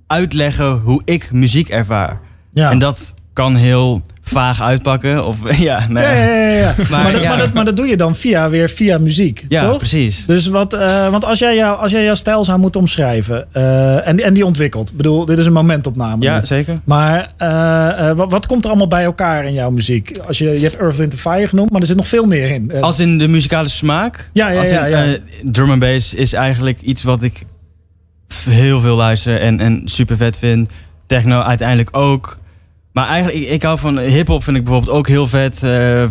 uitleggen 0.07 0.71
hoe 0.85 1.03
ik 1.05 1.33
muziek 1.33 1.69
ervaar. 1.69 2.21
ja. 2.55 2.71
En 2.71 2.79
dat 2.79 3.15
kan 3.39 3.57
heel 3.57 4.03
vaag 4.23 4.63
uitpakken. 4.63 5.27
Of 5.27 5.37
ja, 5.59 5.87
ja, 5.91 6.01
ja. 6.01 6.13
ja, 6.13 6.25
ja, 6.25 6.49
ja. 6.49 6.75
Maar, 6.91 7.03
Maar 7.03 7.13
dat, 7.13 7.23
maar, 7.23 7.39
dat, 7.39 7.53
maar 7.53 7.65
dat 7.65 7.77
doe 7.77 7.87
je 7.87 7.97
dan 7.97 8.15
via, 8.15 8.51
weer 8.51 8.69
via 8.69 8.99
muziek, 8.99 9.45
Ja, 9.49 9.69
toch? 9.69 9.79
precies. 9.79 10.27
Dus 10.27 10.47
wat, 10.47 10.73
eh, 10.73 11.09
want 11.11 11.25
als 11.25 11.39
jij, 11.39 11.55
jou, 11.57 11.79
als 11.79 11.91
jij 11.91 12.05
jouw 12.05 12.15
stijl 12.15 12.45
zou 12.45 12.59
moeten 12.59 12.81
omschrijven 12.81 13.47
eh, 13.53 14.07
en, 14.09 14.21
en 14.25 14.35
die 14.35 14.47
ontwikkelt. 14.47 14.91
Ik 14.91 14.97
bedoel, 14.97 15.25
dit 15.25 15.39
is 15.39 15.47
een 15.47 15.53
momentopname. 15.53 16.25
Ja, 16.25 16.39
nu. 16.39 16.47
zeker. 16.47 16.81
Maar 16.85 17.33
eh, 17.37 18.17
wat, 18.17 18.31
wat 18.31 18.47
komt 18.47 18.63
er 18.65 18.71
allemaal 18.71 18.89
bij 18.89 19.05
elkaar 19.05 19.45
in 19.45 19.53
jouw 19.53 19.71
muziek? 19.71 20.19
Als 20.27 20.39
je, 20.39 20.51
je 20.51 20.61
hebt 20.61 20.77
Earth, 20.77 20.97
Wind 20.97 21.15
Fire 21.15 21.47
genoemd, 21.47 21.71
maar 21.71 21.81
er 21.81 21.87
zit 21.87 21.97
nog 21.97 22.09
veel 22.09 22.27
meer 22.27 22.51
in. 22.51 22.73
Als 22.81 23.01
in 23.01 23.19
de 23.19 23.29
muzikale 23.29 23.69
smaak. 23.69 24.31
Ja, 24.33 24.49
ja, 24.51 24.59
Als 24.59 24.71
in, 24.71 24.89
ja, 24.89 25.17
drum 25.43 25.71
and 25.71 25.81
bass 25.81 26.15
is 26.15 26.33
eigenlijk 26.33 26.81
iets 26.81 27.03
wat 27.03 27.23
ik 27.23 27.43
heel 28.51 28.81
veel 28.81 28.97
luister 28.97 29.41
en, 29.41 29.61
en 29.61 29.83
super 29.85 30.17
vet 30.17 30.39
vind. 30.39 30.69
Techno 31.07 31.41
uiteindelijk 31.41 31.97
ook. 31.97 32.39
Maar 32.99 33.09
eigenlijk, 33.09 33.45
ik, 33.45 33.51
ik 33.53 33.63
hou 33.63 33.79
van 33.79 33.99
hip-hop, 33.99 34.45
vind 34.45 34.57
ik 34.57 34.65
bijvoorbeeld 34.65 34.97
ook 34.97 35.09
heel 35.09 35.27
vet. 35.29 35.59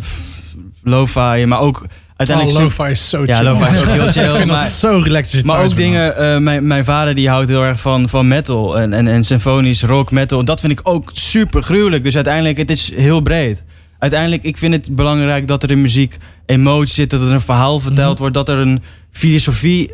f- 0.02 0.56
lo-fi, 0.84 1.46
maar 1.46 1.60
ook 1.60 1.86
uiteindelijk. 2.16 2.58
Oh, 2.58 2.64
lo-fi 2.64 2.92
is 2.92 3.10
zo 3.10 3.24
ja, 3.26 3.36
chill. 3.36 3.44
lo-fi 3.46 3.74
is 3.76 3.80
ook 3.82 3.88
heel 3.88 4.06
Ik 4.08 4.12
chill. 4.12 4.24
vind 4.36 4.46
maar 4.46 4.62
dat 4.62 4.72
zo 4.72 5.02
relaxed 5.04 5.46
maar 5.46 5.64
ook 5.64 5.76
dingen, 5.76 6.18
eh, 6.18 6.38
mijn, 6.38 6.68
mijn 6.68 6.86
vader 6.86 7.16
die 7.16 7.30
houdt 7.30 7.48
heel 7.50 7.64
erg 7.64 7.80
van, 7.82 8.10
van 8.10 8.28
metal 8.28 8.80
en, 8.80 8.94
en, 8.94 9.08
en 9.08 9.24
symfonisch 9.24 9.84
rock 9.84 10.12
metal. 10.12 10.46
Dat 10.46 10.60
vind 10.60 10.72
ik 10.72 10.80
ook 10.84 11.10
super 11.14 11.62
gruwelijk. 11.64 12.04
Dus 12.04 12.16
uiteindelijk, 12.16 12.58
het 12.58 12.72
is 12.72 12.92
heel 12.96 13.22
breed. 13.22 13.64
Uiteindelijk, 14.00 14.44
ik 14.44 14.58
vind 14.58 14.74
het 14.74 14.96
belangrijk 14.96 15.48
dat 15.48 15.64
er 15.64 15.72
in 15.72 15.82
muziek 15.82 16.18
emotie 16.46 16.94
zit, 16.94 17.10
dat 17.10 17.22
er 17.22 17.32
een 17.32 17.42
verhaal 17.42 17.80
verteld 17.80 18.12
Mhm. 18.12 18.20
wordt, 18.20 18.34
dat 18.34 18.50
er 18.50 18.58
een 18.58 18.82
filosofie 19.12 19.92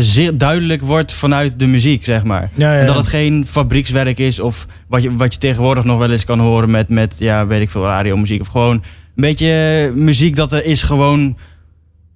zeer 0.00 0.38
duidelijk 0.38 0.80
wordt 0.82 1.12
vanuit 1.14 1.58
de 1.58 1.66
muziek, 1.66 2.04
zeg 2.04 2.24
maar. 2.24 2.50
Ja, 2.54 2.72
ja, 2.74 2.80
En 2.80 2.86
dat 2.86 2.96
het 2.96 3.06
geen 3.06 3.46
fabriekswerk 3.46 4.18
is 4.18 4.40
of 4.40 4.66
wat 4.88 5.02
je, 5.02 5.16
wat 5.16 5.32
je 5.32 5.38
tegenwoordig 5.38 5.84
nog 5.84 5.98
wel 5.98 6.10
eens 6.10 6.24
kan 6.24 6.38
horen 6.38 6.70
met, 6.70 6.88
met 6.88 7.14
ja, 7.18 7.46
weet 7.46 7.60
ik 7.60 7.70
veel, 7.70 7.84
radiomuziek. 7.84 8.40
Of 8.40 8.46
gewoon 8.46 8.74
een 8.74 8.82
beetje 9.14 9.82
eh, 9.94 9.96
muziek 10.02 10.36
dat 10.36 10.52
er 10.52 10.64
is 10.64 10.82
gewoon... 10.82 11.36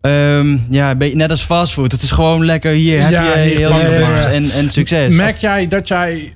ehm, 0.00 0.56
ja, 0.70 0.90
een 0.90 0.98
beetje 0.98 1.16
net 1.16 1.30
als 1.30 1.42
fastfood. 1.42 1.92
Het 1.92 2.02
is 2.02 2.10
gewoon 2.10 2.44
lekker, 2.44 2.72
hier 2.72 3.02
heb 3.02 3.10
Ja, 3.10 3.22
je 3.36 3.38
heel 3.38 3.74
veel 3.74 4.30
en, 4.32 4.50
en 4.50 4.70
succes. 4.70 5.14
Merk 5.14 5.36
jij 5.36 5.68
dat 5.68 5.88
jij 5.88 6.34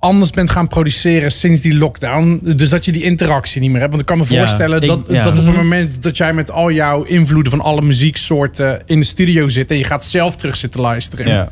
anders 0.00 0.30
bent 0.30 0.50
gaan 0.50 0.68
produceren 0.68 1.32
sinds 1.32 1.60
die 1.60 1.74
lockdown? 1.74 2.40
Dus 2.56 2.68
dat 2.68 2.84
je 2.84 2.92
die 2.92 3.02
interactie 3.02 3.60
niet 3.60 3.70
meer 3.70 3.78
hebt? 3.80 3.90
Want 3.90 4.02
ik 4.02 4.08
kan 4.08 4.18
me 4.18 4.24
Ja, 4.28 4.38
voorstellen 4.38 4.80
ik- 4.80 4.88
dat, 4.88 5.00
ja. 5.08 5.22
dat 5.22 5.38
op 5.38 5.46
het 5.46 5.56
moment 5.56 6.02
dat 6.02 6.16
jij 6.16 6.32
met 6.32 6.50
al 6.50 6.70
jouw 6.70 7.02
invloeden 7.02 7.50
van 7.52 7.60
alle 7.60 7.82
muzieksoorten 7.82 8.82
in 8.86 9.00
de 9.00 9.06
studio 9.06 9.48
zit 9.48 9.70
en 9.70 9.76
je 9.78 9.84
gaat 9.84 10.04
zelf 10.04 10.36
terug 10.36 10.56
zitten 10.56 10.80
luisteren. 10.80 11.26
ja. 11.28 11.48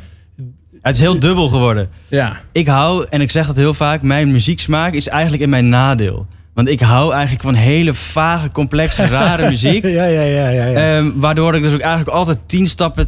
Het 0.83 0.95
is 0.97 1.03
heel 1.03 1.19
dubbel 1.19 1.49
geworden. 1.49 1.89
Ja. 2.09 2.41
Ik 2.53 2.67
hou, 2.67 3.07
en 3.11 3.21
ik 3.21 3.31
zeg 3.31 3.47
dat 3.47 3.57
heel 3.57 3.75
vaak, 3.75 4.03
mijn 4.03 4.33
muzieksmaak 4.33 4.93
is 4.93 5.09
eigenlijk 5.09 5.43
in 5.43 5.49
mijn 5.49 5.69
nadeel. 5.69 6.27
Want 6.55 6.69
ik 6.69 6.81
hou 6.81 7.13
eigenlijk 7.13 7.43
van 7.43 7.55
hele 7.55 7.95
vage, 7.95 8.51
complexe, 8.51 9.07
rare 9.17 9.49
muziek. 9.51 9.85
ja, 9.85 10.05
ja, 10.05 10.23
ja, 10.23 10.49
ja, 10.49 10.65
ja. 10.67 10.97
Ehm, 10.97 11.11
waardoor 11.15 11.55
ik 11.55 11.63
dus 11.63 11.73
ook 11.73 11.81
eigenlijk 11.81 12.17
altijd 12.17 12.39
tien 12.47 12.67
stappen 12.67 13.07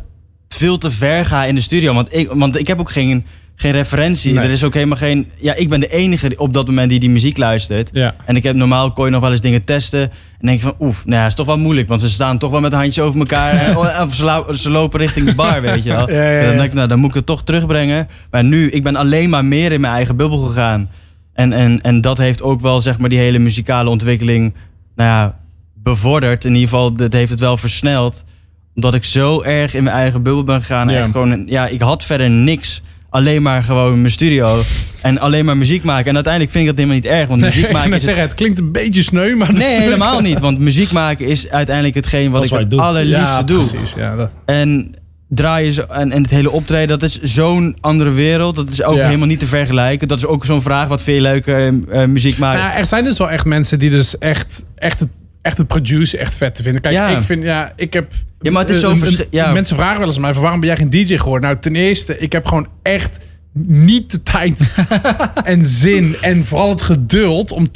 veel 0.48 0.78
te 0.78 0.90
ver 0.90 1.24
ga 1.24 1.44
in 1.44 1.54
de 1.54 1.60
studio. 1.60 1.94
Want 1.94 2.14
ik, 2.16 2.30
want 2.32 2.58
ik 2.58 2.66
heb 2.66 2.80
ook 2.80 2.90
geen, 2.90 3.24
geen 3.60 3.72
referentie. 3.72 4.32
Nee. 4.32 4.44
Er 4.44 4.50
is 4.50 4.64
ook 4.64 4.74
helemaal 4.74 4.96
geen... 4.96 5.30
Ja, 5.36 5.54
ik 5.54 5.68
ben 5.68 5.80
de 5.80 5.86
enige 5.88 6.32
op 6.36 6.54
dat 6.54 6.66
moment 6.66 6.90
die 6.90 6.98
die 7.00 7.10
muziek 7.10 7.36
luistert. 7.36 7.90
Ja. 7.92 8.14
En 8.24 8.36
ik 8.36 8.42
heb 8.42 8.56
normaal 8.56 8.92
kon 8.92 9.04
je 9.04 9.10
nog 9.10 9.20
wel 9.20 9.30
eens 9.30 9.40
dingen 9.40 9.64
testen. 9.64 10.00
En 10.00 10.46
denk 10.46 10.60
je 10.60 10.64
van, 10.64 10.74
oef, 10.80 11.04
nou 11.06 11.20
ja, 11.20 11.26
is 11.26 11.34
toch 11.34 11.46
wel 11.46 11.58
moeilijk. 11.58 11.88
Want 11.88 12.00
ze 12.00 12.10
staan 12.10 12.38
toch 12.38 12.50
wel 12.50 12.60
met 12.60 12.72
handjes 12.72 13.00
over 13.00 13.20
elkaar. 13.20 13.52
en- 13.66 13.76
of 14.06 14.14
ze, 14.14 14.44
ze 14.58 14.70
lopen 14.70 15.00
richting 15.00 15.26
de 15.26 15.34
bar, 15.34 15.60
weet 15.60 15.82
je 15.82 15.90
wel. 15.90 16.10
Ja, 16.20 16.30
ja, 16.30 16.46
dan 16.46 16.56
denk 16.56 16.68
ik, 16.68 16.72
nou, 16.74 16.88
dan 16.88 16.98
moet 16.98 17.08
ik 17.08 17.14
het 17.14 17.26
toch 17.26 17.42
terugbrengen. 17.44 18.08
Maar 18.30 18.44
nu, 18.44 18.70
ik 18.70 18.82
ben 18.82 18.96
alleen 18.96 19.30
maar 19.30 19.44
meer 19.44 19.72
in 19.72 19.80
mijn 19.80 19.94
eigen 19.94 20.16
bubbel 20.16 20.38
gegaan. 20.38 20.90
En, 21.32 21.52
en, 21.52 21.80
en 21.80 22.00
dat 22.00 22.18
heeft 22.18 22.42
ook 22.42 22.60
wel, 22.60 22.80
zeg 22.80 22.98
maar, 22.98 23.08
die 23.08 23.18
hele 23.18 23.38
muzikale 23.38 23.90
ontwikkeling... 23.90 24.54
Nou 24.96 25.10
ja, 25.10 25.38
bevorderd. 25.74 26.44
In 26.44 26.52
ieder 26.54 26.68
geval, 26.68 26.92
dat 26.92 27.12
heeft 27.12 27.30
het 27.30 27.40
wel 27.40 27.56
versneld. 27.56 28.24
Omdat 28.74 28.94
ik 28.94 29.04
zo 29.04 29.42
erg 29.42 29.74
in 29.74 29.84
mijn 29.84 29.96
eigen 29.96 30.22
bubbel 30.22 30.44
ben 30.44 30.60
gegaan. 30.60 30.90
Echt 30.90 31.10
gewoon, 31.10 31.42
ja, 31.46 31.66
ik 31.66 31.80
had 31.80 32.04
verder 32.04 32.30
niks. 32.30 32.82
Alleen 33.10 33.42
maar 33.42 33.62
gewoon 33.62 33.98
mijn 34.00 34.10
studio. 34.12 34.62
En 35.02 35.18
alleen 35.18 35.44
maar 35.44 35.56
muziek 35.56 35.82
maken. 35.84 36.06
En 36.08 36.14
uiteindelijk 36.14 36.52
vind 36.52 36.64
ik 36.64 36.70
dat 36.70 36.78
helemaal 36.84 37.00
niet 37.02 37.12
erg. 37.18 37.28
Want 37.28 37.40
muziek 37.40 37.64
ik 37.64 37.72
maken 37.72 37.92
is 37.92 38.02
zeggen, 38.02 38.22
het 38.22 38.34
klinkt 38.34 38.58
een 38.58 38.72
beetje 38.72 39.02
sneu, 39.02 39.34
maar... 39.36 39.52
Nee, 39.52 39.80
helemaal 39.80 40.20
niet. 40.20 40.40
Want 40.40 40.58
muziek 40.58 40.92
maken 40.92 41.26
is 41.26 41.50
uiteindelijk 41.50 41.94
hetgeen 41.94 42.30
wat 42.30 42.42
Dat 42.42 42.52
ik 42.52 42.58
het 42.58 42.70
doet. 42.70 42.80
allerliefste 42.80 43.16
ja, 43.26 43.42
doe. 43.42 43.56
precies. 43.68 43.92
Ja, 43.96 44.16
dat- 44.16 44.30
En 44.46 44.94
draaien 45.28 45.90
en, 45.90 46.12
en 46.12 46.22
het 46.22 46.30
hele 46.30 46.50
optreden, 46.50 46.98
dat 46.98 47.02
is 47.10 47.20
zo'n 47.22 47.76
andere 47.80 48.10
wereld. 48.10 48.54
Dat 48.54 48.68
is 48.68 48.82
ook 48.82 48.96
Ja. 48.96 49.04
helemaal 49.06 49.26
niet 49.26 49.38
te 49.40 49.46
vergelijken. 49.46 50.08
Dat 50.08 50.18
is 50.18 50.26
ook 50.26 50.44
zo'n 50.44 50.62
vraag, 50.62 50.88
wat 50.88 51.02
vind 51.02 51.16
je 51.16 51.22
leuker 51.22 51.74
eh, 51.88 52.04
muziek 52.06 52.38
maken? 52.38 52.62
Nou, 52.62 52.76
er 52.78 52.86
zijn 52.86 53.04
dus 53.04 53.18
wel 53.18 53.30
echt 53.30 53.44
mensen 53.44 53.78
die 53.78 53.90
dus 53.90 54.18
echt, 54.18 54.64
echt, 54.76 55.00
het, 55.00 55.08
echt 55.42 55.58
het 55.58 55.66
produce 55.66 56.18
echt 56.18 56.34
vet 56.36 56.54
te 56.54 56.62
vinden. 56.62 56.80
Kijk, 56.80 56.94
Ja. 56.94 57.08
ik 57.08 57.22
vind, 57.22 57.42
ja, 57.42 57.72
ik 57.76 57.92
heb... 57.92 58.12
Ja, 58.40 58.50
maar 58.50 58.62
het 58.66 58.70
is 58.70 58.82
eh, 58.82 58.88
zo 58.94 59.04
eh, 59.04 59.26
ja. 59.30 59.52
Mensen 59.52 59.76
vragen 59.76 59.98
wel 59.98 60.06
eens 60.06 60.16
aan 60.16 60.22
mij, 60.22 60.32
van 60.32 60.42
waarom 60.42 60.60
ben 60.60 60.68
jij 60.68 60.78
geen 60.78 60.90
DJ 60.90 61.16
geworden? 61.16 61.48
Nou, 61.50 61.60
ten 61.62 61.76
eerste, 61.76 62.18
ik 62.18 62.32
heb 62.32 62.46
gewoon 62.46 62.68
echt 62.82 63.18
niet 63.66 64.10
de 64.10 64.22
tijd 64.22 64.74
en 65.44 65.64
zin 65.64 66.16
en 66.20 66.44
vooral 66.44 66.68
het 66.68 66.82
geduld 66.82 67.52
om 67.52 67.68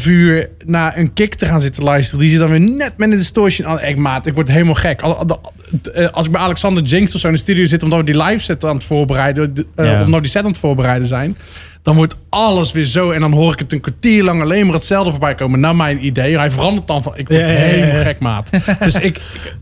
2,5 0.00 0.06
uur 0.06 0.48
naar 0.64 0.98
een 0.98 1.12
kick 1.12 1.34
te 1.34 1.46
gaan 1.46 1.60
zitten 1.60 1.82
luisteren. 1.82 2.20
Die 2.20 2.30
zit 2.30 2.38
dan 2.38 2.50
weer 2.50 2.60
net 2.60 2.92
met 2.96 3.10
een 3.10 3.16
distortion 3.16 3.66
aan. 3.68 3.80
Ik 3.80 3.96
maat, 3.96 4.26
ik 4.26 4.34
word 4.34 4.48
helemaal 4.48 4.74
gek. 4.74 5.02
Eh, 5.02 6.08
Als 6.08 6.26
ik 6.26 6.32
bij 6.32 6.40
Alexander 6.40 6.82
Jinx 6.82 7.14
of 7.14 7.20
zo 7.20 7.26
in 7.26 7.32
de 7.32 7.38
studio 7.38 7.64
zit, 7.64 7.82
omdat 7.82 7.98
we 7.98 8.04
die 8.04 8.22
live 8.22 8.44
set 8.44 8.64
aan 8.64 8.74
het 8.74 8.84
voorbereiden, 8.84 9.54
eh, 9.74 9.84
Ja. 9.86 9.98
omdat 9.98 10.14
we 10.14 10.20
die 10.20 10.30
set 10.30 10.42
aan 10.42 10.50
het 10.50 10.58
voorbereiden 10.58 11.06
zijn, 11.08 11.36
dan 11.82 11.96
wordt 11.96 12.16
alles 12.28 12.72
weer 12.72 12.84
zo. 12.84 13.10
En 13.10 13.20
dan 13.20 13.32
hoor 13.32 13.52
ik 13.52 13.58
het 13.58 13.72
een 13.72 13.80
kwartier 13.80 14.22
lang 14.24 14.40
alleen 14.42 14.64
maar 14.66 14.74
hetzelfde 14.74 15.10
voorbij 15.10 15.34
komen. 15.34 15.60
Naar 15.60 15.76
mijn 15.76 16.06
idee. 16.06 16.38
Hij 16.38 16.50
verandert 16.50 16.86
dan 16.88 17.02
van. 17.02 17.12
Ik 17.16 17.28
word 17.28 17.40
Ja, 17.40 17.46
ja, 17.46 17.52
ja, 17.52 17.58
ja. 17.60 17.66
helemaal 17.66 18.02
gek, 18.02 18.18
maat. 18.20 18.50
dus 18.84 18.94
ik, 18.94 19.02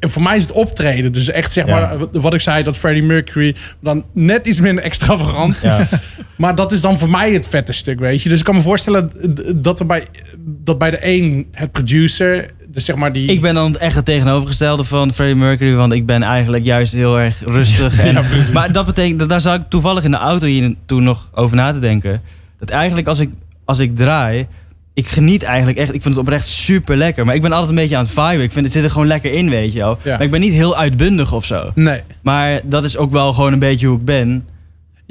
ik- 0.00 0.08
voor 0.10 0.22
mij 0.22 0.36
is 0.36 0.42
het 0.42 0.52
optreden. 0.52 1.12
Dus 1.12 1.28
echt 1.30 1.52
zeg 1.52 1.66
maar, 1.66 1.96
wat 2.12 2.34
ik 2.34 2.40
zei, 2.40 2.62
dat 2.62 2.76
Freddie 2.76 3.02
Mercury. 3.02 3.54
Dan 3.80 4.04
net 4.12 4.46
iets 4.46 4.60
minder 4.60 4.84
extravagant. 4.84 5.58
Ja. 5.62 5.86
Maar 6.36 6.54
dat 6.54 6.72
is 6.72 6.80
dan 6.80 6.98
voor 6.98 7.10
mij 7.10 7.32
het 7.32 7.48
vette 7.48 7.72
stuk, 7.72 7.98
weet 7.98 8.22
je. 8.22 8.28
Dus 8.28 8.38
ik 8.38 8.44
kan 8.44 8.54
me 8.54 8.60
voorstellen 8.60 9.10
dat, 9.56 9.80
er 9.80 9.86
bij, 9.86 10.04
dat 10.38 10.78
bij 10.78 10.90
de 10.90 10.98
een 11.06 11.48
het 11.52 11.72
producer 11.72 12.50
dus 12.72 12.84
zeg 12.84 12.96
maar 12.96 13.12
die... 13.12 13.28
Ik 13.28 13.40
ben 13.40 13.54
dan 13.54 13.78
echt 13.78 13.94
het 13.96 14.04
tegenovergestelde 14.04 14.84
van 14.84 15.12
Freddie 15.12 15.36
Mercury, 15.36 15.74
want 15.74 15.92
ik 15.92 16.06
ben 16.06 16.22
eigenlijk 16.22 16.64
juist 16.64 16.92
heel 16.92 17.18
erg 17.18 17.42
rustig. 17.44 17.98
En, 18.00 18.12
Ja, 18.12 18.22
maar 18.52 18.72
dat 18.72 18.86
betekent, 18.86 19.18
dat 19.18 19.28
daar 19.28 19.40
zat 19.40 19.62
ik 19.62 19.68
toevallig 19.68 20.04
in 20.04 20.10
de 20.10 20.16
auto 20.16 20.46
hier 20.46 20.74
toen 20.86 21.02
nog 21.02 21.30
over 21.34 21.56
na 21.56 21.72
te 21.72 21.78
denken. 21.78 22.22
Dat 22.58 22.70
eigenlijk 22.70 23.06
als 23.06 23.18
ik, 23.18 23.30
als 23.64 23.78
ik 23.78 23.96
draai, 23.96 24.46
ik 24.94 25.06
geniet 25.06 25.42
eigenlijk 25.42 25.78
echt, 25.78 25.94
ik 25.94 26.02
vind 26.02 26.14
het 26.14 26.24
oprecht 26.24 26.48
super 26.48 26.96
lekker. 26.96 27.24
Maar 27.24 27.34
ik 27.34 27.42
ben 27.42 27.52
altijd 27.52 27.70
een 27.70 27.76
beetje 27.76 27.96
aan 27.96 28.04
het 28.04 28.12
viben. 28.12 28.42
Ik 28.42 28.52
vind 28.52 28.64
het 28.64 28.74
zit 28.74 28.84
er 28.84 28.90
gewoon 28.90 29.06
lekker 29.06 29.32
in, 29.32 29.50
weet 29.50 29.72
je 29.72 29.78
wel. 29.78 29.98
Ja. 30.02 30.12
Maar 30.12 30.22
ik 30.22 30.30
ben 30.30 30.40
niet 30.40 30.52
heel 30.52 30.76
uitbundig 30.76 31.32
of 31.32 31.44
zo. 31.44 31.70
Nee. 31.74 32.00
Maar 32.22 32.60
dat 32.64 32.84
is 32.84 32.96
ook 32.96 33.10
wel 33.10 33.32
gewoon 33.32 33.52
een 33.52 33.58
beetje 33.58 33.86
hoe 33.86 33.98
ik 33.98 34.04
ben. 34.04 34.46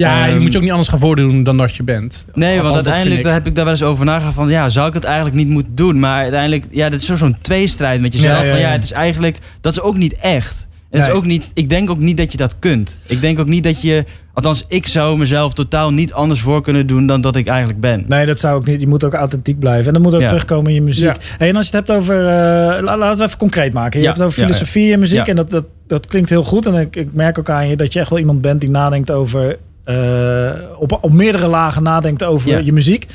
Ja, 0.00 0.24
je 0.26 0.32
Ehm, 0.32 0.40
moet 0.42 0.50
je 0.52 0.56
ook 0.56 0.62
niet 0.62 0.70
anders 0.72 0.88
gaan 0.88 0.98
voordoen 0.98 1.42
dan 1.42 1.56
dat 1.56 1.76
je 1.76 1.82
bent. 1.82 2.26
Nee, 2.34 2.48
Althans, 2.50 2.72
want 2.72 2.84
uiteindelijk 2.84 3.22
daar 3.24 3.32
ik. 3.32 3.38
heb 3.38 3.46
ik 3.48 3.54
daar 3.54 3.64
wel 3.64 3.74
eens 3.74 3.82
over 3.82 4.04
nagedacht 4.04 4.34
van... 4.34 4.48
ja, 4.48 4.68
zou 4.68 4.88
ik 4.88 4.94
het 4.94 5.04
eigenlijk 5.04 5.36
niet 5.36 5.48
moeten 5.48 5.74
doen? 5.74 5.98
Maar 5.98 6.20
uiteindelijk, 6.22 6.64
ja, 6.70 6.88
dit 6.88 7.00
is 7.00 7.06
zo- 7.06 7.16
zo'n 7.16 7.36
tweestrijd 7.40 8.00
met 8.00 8.12
jezelf. 8.12 8.38
Ja, 8.40 8.44
ja, 8.44 8.50
Van, 8.50 8.60
ja, 8.60 8.68
het 8.70 8.84
is 8.84 8.92
eigenlijk... 8.92 9.38
Dat 9.60 9.72
is 9.72 9.80
ook 9.80 9.96
niet 9.96 10.14
echt. 10.16 10.66
En 10.90 10.98
het 11.00 11.08
is 11.08 11.14
ook 11.14 11.24
niet, 11.24 11.50
ik 11.54 11.68
denk 11.68 11.90
ook 11.90 11.98
niet 11.98 12.16
dat 12.16 12.32
je 12.32 12.38
dat 12.38 12.56
kunt. 12.58 12.98
Ik 13.06 13.20
denk 13.20 13.38
ook 13.38 13.46
niet 13.46 13.64
dat 13.64 13.82
je... 13.82 14.04
Althans, 14.34 14.64
ik 14.68 14.86
zou 14.86 15.18
mezelf 15.18 15.54
totaal 15.54 15.92
niet 15.92 16.12
anders 16.12 16.40
voor 16.40 16.62
kunnen 16.62 16.86
doen... 16.86 17.06
dan 17.06 17.20
dat 17.20 17.36
ik 17.36 17.46
eigenlijk 17.46 17.80
ben. 17.80 18.04
Nee, 18.08 18.26
dat 18.26 18.38
zou 18.38 18.56
ook 18.56 18.66
niet. 18.66 18.80
Je 18.80 18.86
moet 18.88 19.04
ook 19.04 19.14
authentiek 19.14 19.58
blijven. 19.58 19.86
En 19.86 19.92
dat 19.92 20.02
moet 20.02 20.14
ook 20.14 20.20
Ja. 20.20 20.26
terugkomen 20.26 20.68
in 20.68 20.74
je 20.74 20.82
muziek. 20.82 21.04
Ja. 21.04 21.16
Hey, 21.38 21.48
en 21.48 21.56
als 21.56 21.68
je 21.68 21.76
het 21.76 21.86
hebt 21.86 21.98
over... 22.00 22.18
eh, 22.20 22.82
la- 22.82 22.96
laten 22.98 23.18
we 23.18 23.24
even 23.24 23.38
concreet 23.38 23.72
maken. 23.72 23.98
Je 24.00 24.06
Ja, 24.06 24.10
hebt 24.12 24.18
het 24.20 24.26
over 24.28 24.40
ja, 24.42 24.46
ja. 24.48 24.52
filosofie 24.54 24.92
en 24.92 24.98
muziek. 24.98 25.18
Ja. 25.18 25.24
En 25.26 25.36
dat, 25.36 25.50
dat, 25.50 25.64
dat 25.86 26.06
klinkt 26.06 26.30
heel 26.30 26.44
goed. 26.44 26.66
En 26.66 26.74
ik, 26.74 26.96
ik 26.96 27.12
merk 27.12 27.38
ook 27.38 27.50
aan 27.50 27.68
je 27.68 27.76
dat 27.76 27.92
je 27.92 28.00
echt 28.00 28.10
wel 28.10 28.18
iemand 28.18 28.40
bent 28.40 28.60
die 28.60 28.70
nadenkt 28.70 29.10
over... 29.10 29.58
eh, 29.84 30.50
op, 30.78 30.98
op 31.00 31.12
meerdere 31.12 31.46
lagen 31.46 31.82
nadenkt 31.82 32.24
over 32.24 32.50
Ja. 32.50 32.58
je 32.58 32.72
muziek. 32.72 33.06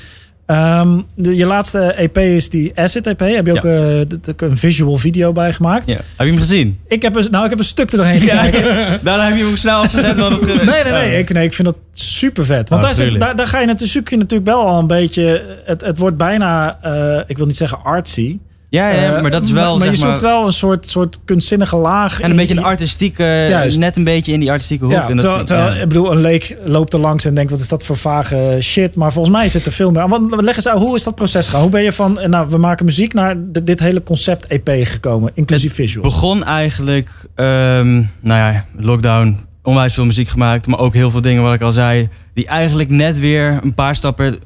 Ehm, 0.46 1.00
de, 1.16 1.36
je 1.36 1.46
laatste 1.46 1.80
EP 1.80 2.18
is 2.18 2.50
die 2.50 2.72
Acid 2.76 3.08
EP. 3.08 3.20
Heb 3.20 3.46
je 3.46 3.52
ook 3.52 3.66
eh, 3.66 4.18
d- 4.36 4.42
een 4.42 4.58
visual 4.58 4.98
video 4.98 5.32
bij 5.32 5.54
gemaakt? 5.54 5.86
Ja. 5.86 5.94
Heb 5.94 6.04
je 6.18 6.26
hem 6.26 6.38
gezien? 6.38 6.80
Ik 6.88 7.02
heb, 7.02 7.16
een, 7.16 7.28
nou, 7.32 7.44
ik 7.44 7.50
heb 7.50 7.60
een 7.60 7.66
stuk 7.66 7.92
er 7.92 7.98
doorheen 7.98 8.22
gekeken. 8.22 8.64
Daarna 9.04 9.28
heb 9.28 9.38
je 9.38 9.44
hem 9.44 9.58
snel 9.58 9.80
afgezet. 9.82 10.20
want 10.20 10.34
het- 10.40 10.46
Nee, 10.66 10.84
nee, 10.84 10.92
nee. 10.94 11.12
Oh. 11.12 11.18
Ik, 11.18 11.34
nee, 11.34 11.44
ik 11.46 11.54
vind 11.54 11.68
dat 11.68 11.78
super 11.94 12.46
vet. 12.46 12.70
Want 12.70 12.82
Oh, 12.82 12.88
daar, 12.88 12.96
zit, 12.98 13.20
daar, 13.20 13.36
daar 13.36 13.48
ga 13.48 13.60
je 13.60 13.66
natuurlijk, 13.66 13.92
zoek 13.92 14.10
je 14.10 14.18
natuurlijk 14.18 14.50
wel 14.50 14.68
al 14.68 14.80
een 14.80 14.88
beetje. 14.88 15.44
Het, 15.66 15.82
het 15.82 15.98
wordt 15.98 16.18
bijna, 16.18 16.78
eh, 16.82 17.20
ik 17.28 17.38
wil 17.38 17.46
niet 17.46 17.58
zeggen 17.58 17.84
artsy. 17.84 18.38
Ja, 18.75 18.89
ja, 18.89 19.15
Eh, 19.15 19.22
maar 19.22 19.32
dat 19.32 19.46
is 19.46 19.51
wel, 19.51 19.63
Maar, 19.63 19.77
maar 19.77 19.88
zeg 19.88 19.96
je 19.98 20.01
maar... 20.01 20.10
zoekt 20.10 20.22
wel 20.22 20.46
een 20.46 20.51
soort, 20.51 20.89
soort 20.89 21.20
kunstzinnige 21.25 21.75
laag. 21.77 22.20
En 22.20 22.29
een 22.29 22.36
beetje 22.36 22.55
een 22.58 22.63
artistieke... 22.63 23.24
Juist. 23.50 23.77
Net 23.79 23.98
een 23.98 24.03
beetje 24.03 24.32
in 24.32 24.39
die 24.39 24.51
artistieke 24.51 24.84
hoek. 24.86 24.94
Ja, 24.94 25.01
en 25.10 25.15
dat 25.15 25.20
terwijl, 25.20 25.36
vind- 25.36 25.48
terwijl 25.48 25.75
ja. 25.75 25.82
ik 25.82 25.88
bedoel, 25.88 26.12
een 26.12 26.22
leek 26.22 26.58
loopt 26.65 26.94
er 26.94 27.00
langs 27.00 27.25
en 27.25 27.34
denkt: 27.36 27.51
wat 27.51 27.60
is 27.60 27.67
dat 27.67 27.84
voor 27.84 27.98
vage 27.98 28.58
shit? 28.62 28.96
Maar 28.96 29.13
volgens 29.13 29.36
mij 29.36 29.50
zit 29.50 29.65
er 29.65 29.72
veel 29.72 29.91
meer 29.91 30.01
aan. 30.01 30.10
Want 30.10 30.41
leg 30.41 30.55
eens 30.55 30.67
uit, 30.67 30.77
hoe 30.77 30.96
is 30.96 31.03
dat 31.03 31.15
proces 31.15 31.46
gegaan? 31.46 31.62
Hoe 31.62 31.70
ben 31.70 31.84
je 31.84 31.91
van, 31.91 32.20
eh, 32.20 32.27
nou, 32.29 32.50
we 32.50 32.58
maken 32.58 32.86
muziek 32.86 33.13
naar 33.13 33.36
de- 33.51 33.63
dit 33.63 33.79
hele 33.79 34.03
concept 34.03 34.46
EP 34.48 34.70
gekomen, 34.84 35.32
inclusief 35.36 35.74
visual? 35.74 36.03
begon 36.03 36.44
eigenlijk, 36.44 37.10
ehm, 37.36 37.94
nou 37.96 38.08
ja, 38.53 38.65
lockdown, 38.77 39.38
onwijs 39.63 39.94
veel 39.94 40.05
muziek 40.05 40.27
gemaakt, 40.27 40.67
maar 40.67 40.79
ook 40.79 40.94
heel 40.94 41.12
veel 41.12 41.22
dingen 41.22 41.44
wat 41.44 41.53
ik 41.53 41.62
al 41.62 41.72
zei, 41.72 42.10
die 42.34 42.48
eigenlijk 42.48 42.89
net 42.89 43.20
weer 43.20 43.60
een 43.63 43.74
paar 43.74 43.96
stappen 43.96 44.39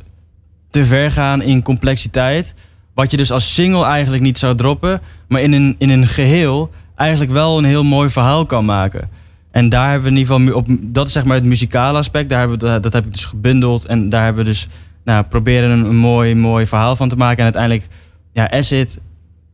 te 0.70 0.86
ver 0.86 1.12
gaan 1.12 1.42
in 1.42 1.62
complexiteit. 1.64 2.54
Wat 3.00 3.12
je 3.12 3.18
dus 3.18 3.32
als 3.32 3.54
single 3.54 3.86
eigenlijk 3.86 4.24
niet 4.24 4.38
zou 4.38 4.56
droppen, 4.56 5.02
maar 5.28 5.42
in 5.42 5.54
een, 5.54 5.76
in 5.78 5.90
een 5.90 6.08
geheel 6.08 6.72
eigenlijk 6.96 7.32
wel 7.32 7.58
een 7.58 7.64
heel 7.64 7.84
mooi 7.84 8.10
verhaal 8.10 8.46
kan 8.46 8.66
maken. 8.66 9.10
En 9.52 9.70
daar 9.70 9.90
hebben 9.90 10.04
we 10.04 10.10
in 10.10 10.18
ieder 10.18 10.36
geval, 10.36 10.54
op, 10.54 10.68
dat 10.80 11.08
is 11.08 11.14
zeg 11.14 11.26
maar 11.26 11.36
het 11.36 11.46
muzikale 11.46 11.98
aspect, 11.98 12.30
daar 12.30 12.40
hebben 12.40 12.60
we, 12.60 12.80
dat, 12.80 12.94
heb 12.94 13.06
ik 13.06 13.14
dus 13.14 13.26
gebundeld 13.26 13.86
en 13.86 14.10
daar 14.10 14.24
hebben 14.24 14.44
we 14.44 14.50
dus, 14.50 14.68
nou, 15.04 15.24
proberen 15.24 15.70
een, 15.70 15.96
mooi, 15.96 16.36
mooi 16.36 16.68
verhaal 16.68 16.96
van 16.96 17.10
te 17.10 17.16
maken. 17.16 17.38
En 17.38 17.44
uiteindelijk, 17.44 17.88
ja, 18.34 18.52
Acid, 18.52 19.00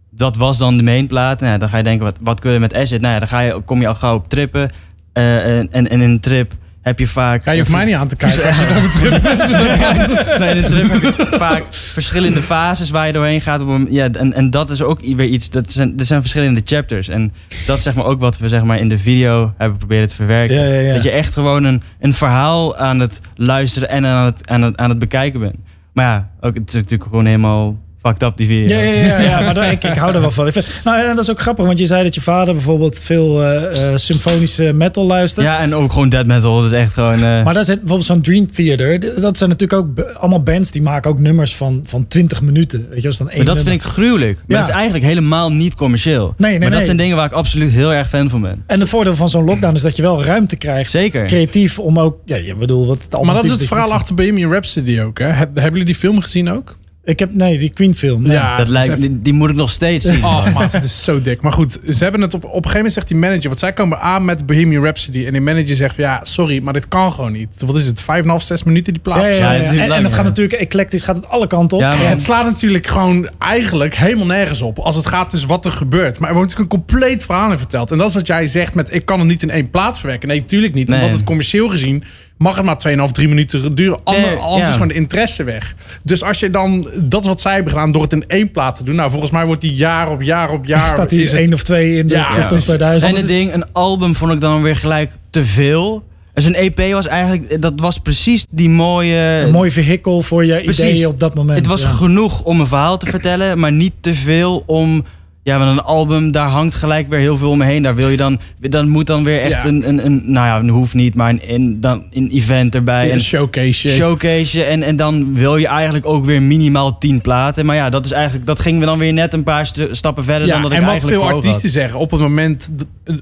dat 0.09 0.37
was 0.37 0.57
dan 0.57 0.77
de 0.77 0.83
mainplaat. 0.83 1.39
Nou, 1.39 1.57
dan 1.57 1.69
ga 1.69 1.77
je 1.77 1.83
denken, 1.83 2.05
wat, 2.05 2.17
wat 2.21 2.39
kun 2.39 2.51
je 2.51 2.59
met 2.59 2.75
Acid? 2.75 3.01
Nou 3.01 3.19
dan 3.19 3.27
ga 3.27 3.39
je, 3.39 3.61
kom 3.65 3.81
je 3.81 3.87
al 3.87 3.95
gauw 3.95 4.15
op 4.15 4.29
trippen. 4.29 4.71
Eh, 5.13 5.57
en, 5.59 5.71
en 5.71 5.87
in 5.87 6.01
een 6.01 6.19
trip 6.19 6.53
heb 6.85 6.99
je 6.99 7.07
vaak... 7.07 7.45
Ja, 7.45 7.51
je 7.51 7.59
hoeft 7.59 7.71
mij 7.71 7.85
niet 7.85 7.95
aan 7.95 8.07
te 8.07 8.15
kijken. 8.15 8.43
Als 8.45 8.57
je 8.57 8.63
het 8.63 8.77
over 8.77 8.91
trip 8.91 9.23
Nee, 10.39 10.55
een 10.55 10.63
trip 10.63 10.91
heb 10.91 11.01
je 11.17 11.37
vaak 11.37 11.65
verschillende 11.69 12.41
fases 12.41 12.89
waar 12.89 13.07
je 13.07 13.13
doorheen 13.13 13.41
gaat. 13.41 13.61
Op 13.61 13.67
een, 13.67 13.87
ja, 13.89 14.11
en, 14.11 14.33
en 14.33 14.49
dat 14.49 14.69
is 14.69 14.81
ook 14.81 14.99
weer 15.01 15.25
iets, 15.25 15.49
dat 15.49 15.71
zijn, 15.71 15.93
er 15.97 16.05
zijn 16.05 16.21
verschillende 16.21 16.61
chapters. 16.65 17.07
En 17.07 17.33
dat 17.65 17.77
is 17.77 17.83
zeg 17.83 17.95
maar 17.95 18.05
ook 18.05 18.19
wat 18.19 18.37
we 18.37 18.49
zeg 18.49 18.63
maar, 18.63 18.79
in 18.79 18.89
de 18.89 18.97
video 18.97 19.53
hebben 19.57 19.77
proberen 19.77 20.07
te 20.07 20.15
verwerken. 20.15 20.55
Ja, 20.55 20.65
ja, 20.65 20.79
ja. 20.79 20.93
Dat 20.93 21.03
je 21.03 21.11
echt 21.11 21.33
gewoon 21.33 21.63
een, 21.63 21.81
een 21.99 22.13
verhaal 22.13 22.77
aan 22.77 22.99
het 22.99 23.21
luisteren 23.35 23.89
en 23.89 24.05
aan 24.05 24.25
het, 24.25 24.49
aan, 24.49 24.61
het, 24.61 24.77
aan 24.77 24.89
het 24.89 24.99
bekijken 24.99 25.39
bent. 25.39 25.55
Maar 25.93 26.05
ja, 26.05 26.29
ook, 26.41 26.55
het 26.55 26.67
is 26.67 26.73
natuurlijk 26.73 27.03
gewoon 27.03 27.25
helemaal 27.25 27.77
fucked 28.05 28.23
up 28.23 28.37
die 28.37 28.47
video. 28.47 28.77
Ja, 28.77 28.83
ja, 28.83 28.91
ja, 29.07 29.19
ja 29.19 29.39
maar 29.41 29.53
daar, 29.53 29.71
ik, 29.77 29.83
ik 29.83 29.93
hou 29.95 30.13
er 30.13 30.21
wel 30.21 30.31
van. 30.31 30.47
Ik 30.47 30.53
vind- 30.53 30.65
nou, 30.83 30.99
en 31.01 31.15
dat 31.15 31.23
is 31.23 31.31
ook 31.31 31.39
grappig, 31.41 31.65
want 31.65 31.79
je 31.79 31.85
zei 31.85 32.03
dat 32.03 32.15
je 32.15 32.21
vader 32.21 32.53
bijvoorbeeld 32.53 32.99
veel 32.99 33.43
eh, 33.43 33.89
eh, 33.91 33.97
symfonische 33.97 34.63
metal 34.73 35.05
luistert. 35.05 35.45
Ja, 35.45 35.59
en 35.59 35.75
ook 35.75 35.91
gewoon 35.91 36.09
death 36.09 36.25
metal. 36.25 36.55
Dat 36.61 36.65
is 36.71 36.77
echt 36.77 36.93
gewoon... 36.93 37.13
eh, 37.23 37.43
Maar 37.43 37.53
daar 37.53 37.63
zit 37.63 37.77
bijvoorbeeld 37.79 38.07
zo'n 38.07 38.21
Dream 38.21 38.47
Theater. 38.47 39.21
Dat 39.21 39.37
zijn 39.37 39.49
natuurlijk 39.49 39.81
ook 39.81 39.99
allemaal 40.19 40.43
bands 40.43 40.71
die 40.71 40.81
maken 40.81 41.11
ook 41.11 41.19
nummers 41.19 41.55
van, 41.55 41.81
van 41.85 42.07
20 42.07 42.41
minuten. 42.41 42.87
Weet 42.89 43.01
je, 43.01 43.07
als 43.07 43.17
dan 43.17 43.27
één 43.29 43.37
Maar 43.37 43.45
dat 43.45 43.55
nummer. 43.55 43.71
vind 43.73 43.85
ik 43.85 43.91
gruwelijk. 43.91 44.35
Maar 44.35 44.45
Ja. 44.47 44.57
dat 44.57 44.67
is 44.69 44.73
eigenlijk 44.75 45.05
helemaal 45.05 45.51
niet 45.51 45.75
commercieel. 45.75 46.33
Nee, 46.37 46.49
nee, 46.49 46.59
maar 46.59 46.67
dat 46.67 46.77
nee. 46.77 46.85
zijn 46.85 46.97
dingen 46.97 47.15
waar 47.15 47.25
ik 47.25 47.31
absoluut 47.31 47.71
heel 47.71 47.93
erg 47.93 48.09
fan 48.09 48.29
van 48.29 48.41
ben. 48.41 48.63
En 48.67 48.79
de 48.79 48.87
voordeel 48.87 49.15
van 49.15 49.29
zo'n 49.29 49.45
lockdown 49.45 49.75
is 49.75 49.81
dat 49.81 49.95
je 49.95 50.01
wel 50.01 50.23
ruimte 50.23 50.55
krijgt. 50.57 50.91
Zeker. 50.91 51.25
Creatief 51.25 51.79
om 51.79 51.99
ook. 51.99 52.17
Ja, 52.25 52.35
je 52.35 52.55
bedoel, 52.55 52.87
wat 52.87 53.01
het 53.01 53.21
Maar 53.23 53.33
dat 53.35 53.43
is 53.43 53.49
het 53.49 53.65
verhaal 53.67 53.91
achter 53.93 54.15
Bohemian 54.15 54.51
Rhapsody 54.51 54.99
ook. 54.99 55.19
Hè? 55.19 55.25
Heb- 55.25 55.53
Hebben 55.55 55.71
jullie 55.71 55.85
die 55.85 55.95
film 55.95 56.21
gezien 56.21 56.51
ook? 56.51 56.77
Ik 57.05 57.19
heb, 57.19 57.33
nee, 57.33 57.57
die 57.57 57.69
Queen 57.69 57.95
film. 57.95 58.21
nee. 58.21 58.31
Ja, 58.31 58.57
dat 58.57 58.67
lijkt, 58.67 59.01
die, 59.01 59.21
die 59.21 59.33
moet 59.33 59.49
ik 59.49 59.55
nog 59.55 59.69
steeds 59.69 60.05
zien. 60.05 60.23
Oh, 60.23 60.53
maat, 60.53 60.71
het 60.71 60.83
is 60.83 61.03
zo 61.03 61.21
dik. 61.21 61.41
Maar 61.41 61.51
goed, 61.51 61.79
ze 61.89 62.03
hebben 62.03 62.21
het 62.21 62.33
op, 62.33 62.43
op 62.43 62.49
een 62.49 62.55
gegeven 62.55 62.75
moment 62.75 62.93
zegt 62.93 63.07
die 63.07 63.17
manager... 63.17 63.43
Want 63.43 63.59
zij 63.59 63.73
komen 63.73 63.99
aan 64.01 64.25
met 64.25 64.45
Bohemian 64.45 64.83
Rhapsody. 64.83 65.25
En 65.25 65.31
die 65.31 65.41
manager 65.41 65.75
zegt 65.75 65.95
ja, 65.95 66.19
sorry, 66.23 66.63
maar 66.63 66.73
dit 66.73 66.87
kan 66.87 67.13
gewoon 67.13 67.31
niet. 67.31 67.49
Wat 67.59 67.75
is 67.75 67.85
het, 67.85 68.01
vijf 68.01 68.23
en 68.23 68.29
half, 68.29 68.43
zes 68.43 68.63
minuten 68.63 68.93
die 68.93 69.01
plaat? 69.01 69.37
Ja, 69.37 69.55
En, 69.55 69.91
en 69.91 70.03
het 70.03 70.13
gaat 70.13 70.25
natuurlijk 70.25 70.61
eclectisch, 70.61 71.01
gaat 71.01 71.15
het 71.15 71.27
alle 71.27 71.47
kanten 71.47 71.77
op. 71.77 71.83
Man. 71.83 71.97
Het 71.97 72.21
slaat 72.21 72.45
natuurlijk 72.45 72.87
gewoon 72.87 73.29
eigenlijk 73.39 73.95
helemaal 73.95 74.25
nergens 74.25 74.61
op. 74.61 74.79
Als 74.79 74.95
het 74.95 75.05
gaat 75.05 75.31
dus 75.31 75.45
wat 75.45 75.65
er 75.65 75.71
gebeurt. 75.71 76.19
Maar 76.19 76.29
er 76.29 76.35
wordt 76.35 76.49
natuurlijk 76.49 76.73
een 76.73 76.87
compleet 76.87 77.25
verhaal 77.25 77.51
in 77.51 77.57
verteld. 77.57 77.91
En 77.91 77.97
dat 77.97 78.07
is 78.07 78.13
wat 78.13 78.27
jij 78.27 78.47
zegt 78.47 78.75
met 78.75 78.93
ik 78.93 79.05
kan 79.05 79.19
het 79.19 79.27
niet 79.27 79.41
in 79.41 79.49
één 79.49 79.69
plaat 79.69 79.99
verwerken. 79.99 80.27
Nee, 80.27 80.45
tuurlijk 80.45 80.73
niet. 80.73 80.87
Nee. 80.87 80.99
Omdat 80.99 81.15
het 81.15 81.25
commercieel 81.25 81.69
gezien 81.69 82.03
mag 82.37 82.55
het 82.55 82.65
maar 82.65 83.07
2,5, 83.07 83.11
3 83.11 83.27
minuten 83.27 83.75
duren. 83.75 83.99
Ander, 84.03 84.21
Nee, 84.21 84.35
anders 84.35 84.61
ja. 84.61 84.67
is 84.67 84.73
gewoon 84.73 84.87
de 84.87 84.93
interesse 84.93 85.43
weg. 85.43 85.75
Dus 86.03 86.23
als 86.23 86.39
je 86.39 86.49
dan, 86.49 86.87
dat 87.03 87.25
wat 87.25 87.41
zij 87.41 87.53
hebben 87.53 87.71
gedaan 87.71 87.91
door 87.91 88.01
het 88.01 88.13
in 88.13 88.23
één 88.27 88.51
plaat 88.51 88.75
te 88.75 88.83
doen. 88.83 88.95
Nou, 88.95 89.09
volgens 89.09 89.31
mij 89.31 89.45
wordt 89.45 89.61
die 89.61 89.73
jaar 89.73 90.09
op 90.09 90.21
jaar 90.21 90.51
op 90.51 90.65
jaar. 90.65 90.87
staat 90.87 91.11
hier 91.11 91.33
één 91.33 91.53
of 91.53 91.63
twee 91.63 91.97
in 91.97 92.07
de, 92.07 92.13
Ja, 92.13 92.35
ja. 92.35 92.47
top 92.47 92.59
2000. 92.59 93.11
En 93.11 93.17
het 93.17 93.27
ding, 93.27 93.53
een 93.53 93.65
album 93.71 94.15
vond 94.15 94.31
ik 94.31 94.41
dan 94.41 94.61
weer 94.61 94.75
gelijk 94.75 95.11
te 95.29 95.45
veel. 95.45 96.03
Dus 96.33 96.45
een 96.45 96.55
EP 96.55 96.91
was 96.91 97.07
eigenlijk, 97.07 97.61
dat 97.61 97.73
was 97.75 97.97
precies 97.99 98.45
die 98.49 98.69
mooie... 98.69 99.41
een 99.41 99.51
mooi 99.51 99.71
vehikel 99.71 100.21
voor 100.21 100.45
je 100.45 100.61
Precies. 100.63 100.83
ideeën 100.83 101.07
op 101.07 101.19
dat 101.19 101.35
moment. 101.35 101.57
Het 101.57 101.67
was 101.67 101.81
ja. 101.81 101.87
genoeg 101.87 102.43
om 102.43 102.59
een 102.59 102.67
verhaal 102.67 102.97
te 102.97 103.05
vertellen, 103.05 103.59
maar 103.59 103.71
niet 103.71 103.93
te 104.01 104.13
veel 104.13 104.63
om. 104.65 105.05
Ja, 105.45 105.57
want 105.59 105.77
een 105.77 105.83
album, 105.83 106.31
daar 106.31 106.47
hangt 106.47 106.75
gelijk 106.75 107.09
weer 107.09 107.19
heel 107.19 107.37
veel 107.37 107.49
omheen. 107.49 107.81
Daar 107.81 107.95
wil 107.95 108.09
je 108.09 108.17
dan. 108.17 108.39
Dan 108.59 108.89
moet 108.89 109.07
dan 109.07 109.23
weer 109.23 109.41
echt 109.41 109.51
Ja. 109.55 109.65
een, 109.65 109.87
een, 109.89 110.05
een. 110.05 110.21
Nou 110.25 110.65
ja, 110.65 110.71
hoeft 110.73 110.93
niet, 110.93 111.15
maar 111.15 111.29
een, 111.29 111.41
een, 111.47 111.79
dan 111.81 112.03
een 112.11 112.29
event 112.31 112.75
erbij. 112.75 113.05
een 113.05 113.11
En 113.11 113.21
showcase. 113.21 113.89
showcase. 113.89 114.63
En, 114.63 114.83
en 114.83 114.95
dan 114.95 115.33
wil 115.33 115.57
je 115.57 115.67
eigenlijk 115.67 116.05
ook 116.05 116.25
weer 116.25 116.41
minimaal 116.41 116.97
10 116.97 117.21
platen. 117.21 117.65
Maar 117.65 117.75
ja, 117.75 117.89
dat 117.89 118.05
is 118.05 118.11
eigenlijk. 118.11 118.45
Dat 118.45 118.59
gingen 118.59 118.79
we 118.79 118.85
dan 118.85 118.97
weer 118.97 119.13
net 119.13 119.33
een 119.33 119.43
paar 119.43 119.71
stappen 119.91 120.23
verder 120.23 120.47
Ja, 120.47 120.53
dan 120.53 120.61
dat 120.61 120.71
ik 120.71 120.77
en 120.77 120.83
wat 120.83 120.91
eigenlijk 120.91 121.21
veel 121.21 121.35
artiesten 121.35 121.69
zeggen, 121.69 121.99
op 121.99 122.11
het 122.11 122.19
moment 122.19 122.69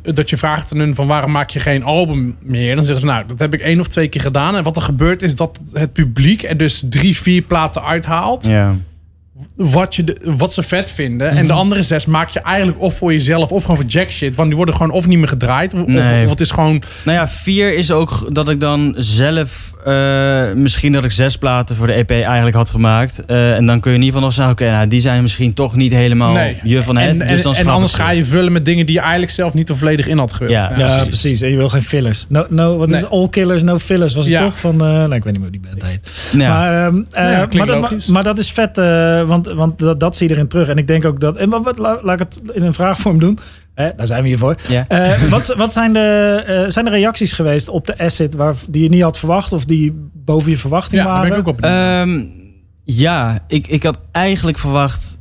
dat 0.04 0.30
je 0.30 0.38
vraagt 0.38 0.74
aan 0.74 0.80
hun 0.80 0.96
van 0.96 1.08
waarom 1.08 1.32
maak 1.32 1.50
je 1.50 1.60
geen 1.60 1.84
album 1.84 2.36
meer, 2.44 2.76
dan 2.76 2.84
zeggen 2.84 3.08
ze 3.08 3.14
nou, 3.14 3.26
dat 3.28 3.40
heb 3.40 3.54
ik 3.54 3.62
één 3.62 3.80
of 3.80 3.88
twee 3.88 4.08
keer 4.08 4.22
gedaan. 4.22 4.56
En 4.56 4.64
wat 4.64 4.76
er 4.76 4.82
gebeurt 4.82 5.22
is 5.22 5.36
dat 5.36 5.60
het 5.74 5.94
publiek 5.94 6.44
er 6.44 6.58
dus 6.58 6.84
drie, 6.90 7.18
vier 7.18 7.42
platen 7.42 7.84
uithaalt. 7.84 8.46
Ja. 8.48 8.76
Wat, 9.56 9.96
je 9.96 10.04
de, 10.04 10.18
wat 10.38 10.54
ze 10.54 10.64
vet 10.64 10.90
vinden. 10.90 11.30
En 11.30 11.36
Mhm. 11.36 11.48
de 11.48 11.54
andere 11.54 11.82
zes 11.84 12.06
maak 12.06 12.30
je 12.30 12.40
eigenlijk 12.40 12.80
of 12.82 12.98
voor 12.98 13.12
jezelf 13.14 13.50
of 13.52 13.62
gewoon 13.62 13.78
voor 13.78 13.86
jack 13.86 14.12
shit. 14.12 14.36
Want 14.36 14.48
die 14.48 14.58
worden 14.58 14.76
gewoon 14.76 14.92
of 14.92 15.08
niet 15.08 15.18
meer 15.18 15.28
gedraaid. 15.28 15.74
Of, 15.74 15.86
Nee. 15.86 16.24
of 16.26 16.30
het 16.32 16.40
is 16.40 16.52
gewoon. 16.52 16.82
Nou 17.06 17.18
ja, 17.18 17.28
vier 17.28 17.74
is 17.74 17.92
ook 17.92 18.36
dat 18.36 18.50
ik 18.50 18.60
dan 18.60 18.94
zelf 18.98 19.72
eh, 19.86 20.52
misschien 20.52 20.92
dat 20.92 21.04
ik 21.04 21.12
zes 21.12 21.38
platen 21.38 21.76
voor 21.76 21.88
de 21.88 21.94
EP 21.94 22.10
eigenlijk 22.12 22.56
had 22.56 22.70
gemaakt. 22.70 23.26
Eh, 23.26 23.56
en 23.56 23.66
dan 23.66 23.80
kun 23.80 23.92
je 23.92 23.98
in 23.98 24.04
ieder 24.04 24.20
geval 24.22 24.22
nog 24.22 24.34
zeggen, 24.34 24.54
oké, 24.54 24.70
nou, 24.76 24.88
die 24.88 25.02
zijn 25.02 25.22
misschien 25.22 25.54
toch 25.54 25.76
niet 25.76 25.92
helemaal 25.94 26.34
Nee. 26.34 26.60
je 26.64 26.84
van 26.84 26.98
het. 26.98 27.10
En, 27.10 27.18
dus 27.18 27.38
en, 27.38 27.42
dan 27.44 27.54
en 27.56 27.62
snap 27.62 27.74
anders 27.74 27.94
ga 27.94 28.10
je 28.10 28.26
vullen 28.26 28.52
met 28.52 28.66
dingen 28.66 28.86
die 28.86 28.96
je 28.96 29.02
eigenlijk 29.02 29.32
zelf 29.32 29.54
niet 29.54 29.70
er 29.70 29.78
volledig 29.78 30.08
in 30.08 30.18
had 30.18 30.34
gewild. 30.34 30.52
Ja. 30.52 30.72
Ja, 30.78 30.86
precies. 30.88 31.06
precies. 31.08 31.42
En 31.42 31.50
je 31.50 31.58
wil 31.58 31.70
geen 31.70 31.82
fillers. 31.84 32.26
No, 32.30 32.46
no, 32.50 32.78
wat 32.78 32.92
is 32.92 33.02
Nee. 33.02 33.10
All 33.10 33.30
killers, 33.30 33.64
no 33.64 33.80
fillers. 33.80 34.14
Was 34.16 34.24
het 34.26 34.34
Ja. 34.34 34.40
toch? 34.44 34.60
Van, 34.60 34.74
eh 34.74 34.88
nou, 34.88 35.16
ik 35.16 35.24
weet 35.24 35.34
niet 35.34 35.42
meer 35.42 35.50
hoe 35.52 35.60
die 35.60 35.62
band 35.70 35.84
heet. 35.84 36.32
Ja. 36.38 36.50
Maar, 36.54 36.86
ehm, 36.88 37.02
eh, 37.12 37.24
maar, 37.58 37.66
dat, 37.68 37.82
maar, 37.82 37.94
maar 38.12 38.24
dat 38.24 38.38
is 38.40 38.52
vet, 38.52 38.78
eh, 38.78 39.24
want, 39.34 39.48
want 39.58 39.80
dat, 39.80 40.00
dat 40.00 40.16
zie 40.16 40.28
je 40.28 40.34
erin 40.34 40.48
terug. 40.48 40.68
En 40.68 40.78
ik 40.78 40.88
denk 40.88 41.06
ook 41.06 41.20
dat... 41.20 41.36
En 41.36 41.50
wat, 41.50 41.64
wat, 41.64 41.78
la- 41.78 42.00
laat 42.02 42.22
ik 42.22 42.28
het 42.34 42.56
in 42.56 42.64
een 42.64 42.74
vraagvorm 42.74 43.20
doen. 43.20 43.40
Hè, 43.74 43.90
daar 43.96 44.08
zijn 44.08 44.22
we 44.22 44.28
hier 44.28 44.38
voor. 44.38 44.56
Ja. 44.68 44.86
Eh, 44.88 45.22
wat, 45.24 45.54
wat 45.58 45.74
zijn, 45.74 45.94
de, 45.94 46.44
eh, 46.48 46.70
zijn 46.72 46.86
de 46.86 46.92
reacties 46.92 47.34
geweest 47.34 47.70
op 47.70 47.88
de 47.88 47.98
asset 47.98 48.34
waar, 48.36 48.56
die 48.70 48.84
je 48.84 48.90
niet 48.90 49.02
had 49.02 49.18
verwacht? 49.18 49.54
Of 49.54 49.66
die 49.66 50.10
boven 50.14 50.50
je 50.50 50.58
verwachting 50.58 51.02
Ja, 51.02 51.08
daar 51.08 51.14
waren? 51.18 51.30
ben 51.30 51.40
ik 51.40 51.48
ook 51.48 51.54
op 51.54 51.62
benieuwd. 51.62 52.08
Ehm, 52.08 52.26
ja, 52.84 53.44
ik, 53.48 53.68
ik 53.68 53.84
had 53.84 53.98
eigenlijk 54.12 54.58
verwacht, 54.58 55.18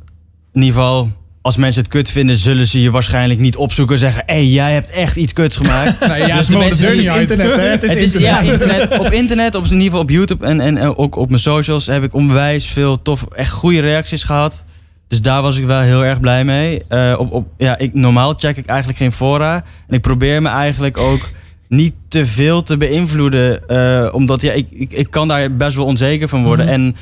in 0.53 0.61
ieder 0.61 0.79
geval 0.79 1.07
als 1.43 1.57
mensen 1.57 1.81
het 1.81 1.91
kut 1.91 2.09
vinden, 2.09 2.35
zullen 2.35 2.67
ze 2.67 2.81
je 2.81 2.91
waarschijnlijk 2.91 3.39
niet 3.39 3.55
opzoeken 3.55 3.93
en 3.95 3.99
zeggen: 4.01 4.23
hé, 4.25 4.33
hey, 4.33 4.45
jij 4.47 4.73
hebt 4.73 4.89
echt 4.89 5.15
iets 5.15 5.33
kuts 5.33 5.55
gemaakt. 5.55 5.99
Ja, 6.27 6.37
Dus 6.37 6.47
de 6.47 6.57
mensen 6.57 6.95
niet 6.97 7.09
uit. 7.09 7.31
internet, 7.31 7.55
hè? 7.55 7.61
Het 7.61 7.83
is 7.83 7.89
Het 7.93 7.99
is, 7.99 8.13
internet. 8.13 8.45
ja, 8.45 8.51
internet, 8.51 8.99
op 8.99 9.11
internet, 9.11 9.55
op, 9.55 9.63
in 9.63 9.69
ieder 9.71 9.83
geval 9.85 9.99
op 9.99 10.09
YouTube 10.09 10.45
en, 10.45 10.59
en 10.59 10.77
eh, 10.77 10.99
ook 10.99 11.15
op 11.15 11.29
mijn 11.29 11.41
socials 11.41 11.85
heb 11.85 12.03
ik 12.03 12.13
onwijs 12.13 12.65
veel 12.65 13.01
tof, 13.01 13.25
echt 13.35 13.51
goede 13.51 13.79
reacties 13.79 14.23
gehad. 14.23 14.63
Dus 15.07 15.21
daar 15.21 15.41
was 15.41 15.57
ik 15.57 15.65
wel 15.65 15.79
heel 15.79 16.05
erg 16.05 16.19
blij 16.19 16.43
mee. 16.43 16.83
Eh, 16.87 17.15
op, 17.17 17.31
op, 17.31 17.47
ja, 17.57 17.77
ik, 17.77 17.93
normaal 17.93 18.33
check 18.33 18.57
ik 18.57 18.65
eigenlijk 18.65 18.97
geen 18.97 19.11
fora. 19.11 19.55
En 19.87 19.95
ik 19.95 20.01
probeer 20.01 20.41
me 20.41 20.49
eigenlijk 20.49 20.97
ook 20.97 21.29
niet 21.67 21.93
te 22.07 22.25
veel 22.25 22.63
te 22.63 22.77
beïnvloeden. 22.77 23.67
eh, 23.67 24.09
omdat 24.13 24.41
ja, 24.41 24.51
ik, 24.51 24.67
ik, 24.71 24.91
ik 24.91 25.07
kan 25.11 25.27
daar 25.27 25.55
best 25.55 25.75
wel 25.75 25.85
onzeker 25.85 26.27
van 26.29 26.43
worden. 26.43 26.65
Mhm. 26.65 26.73
En 26.73 26.95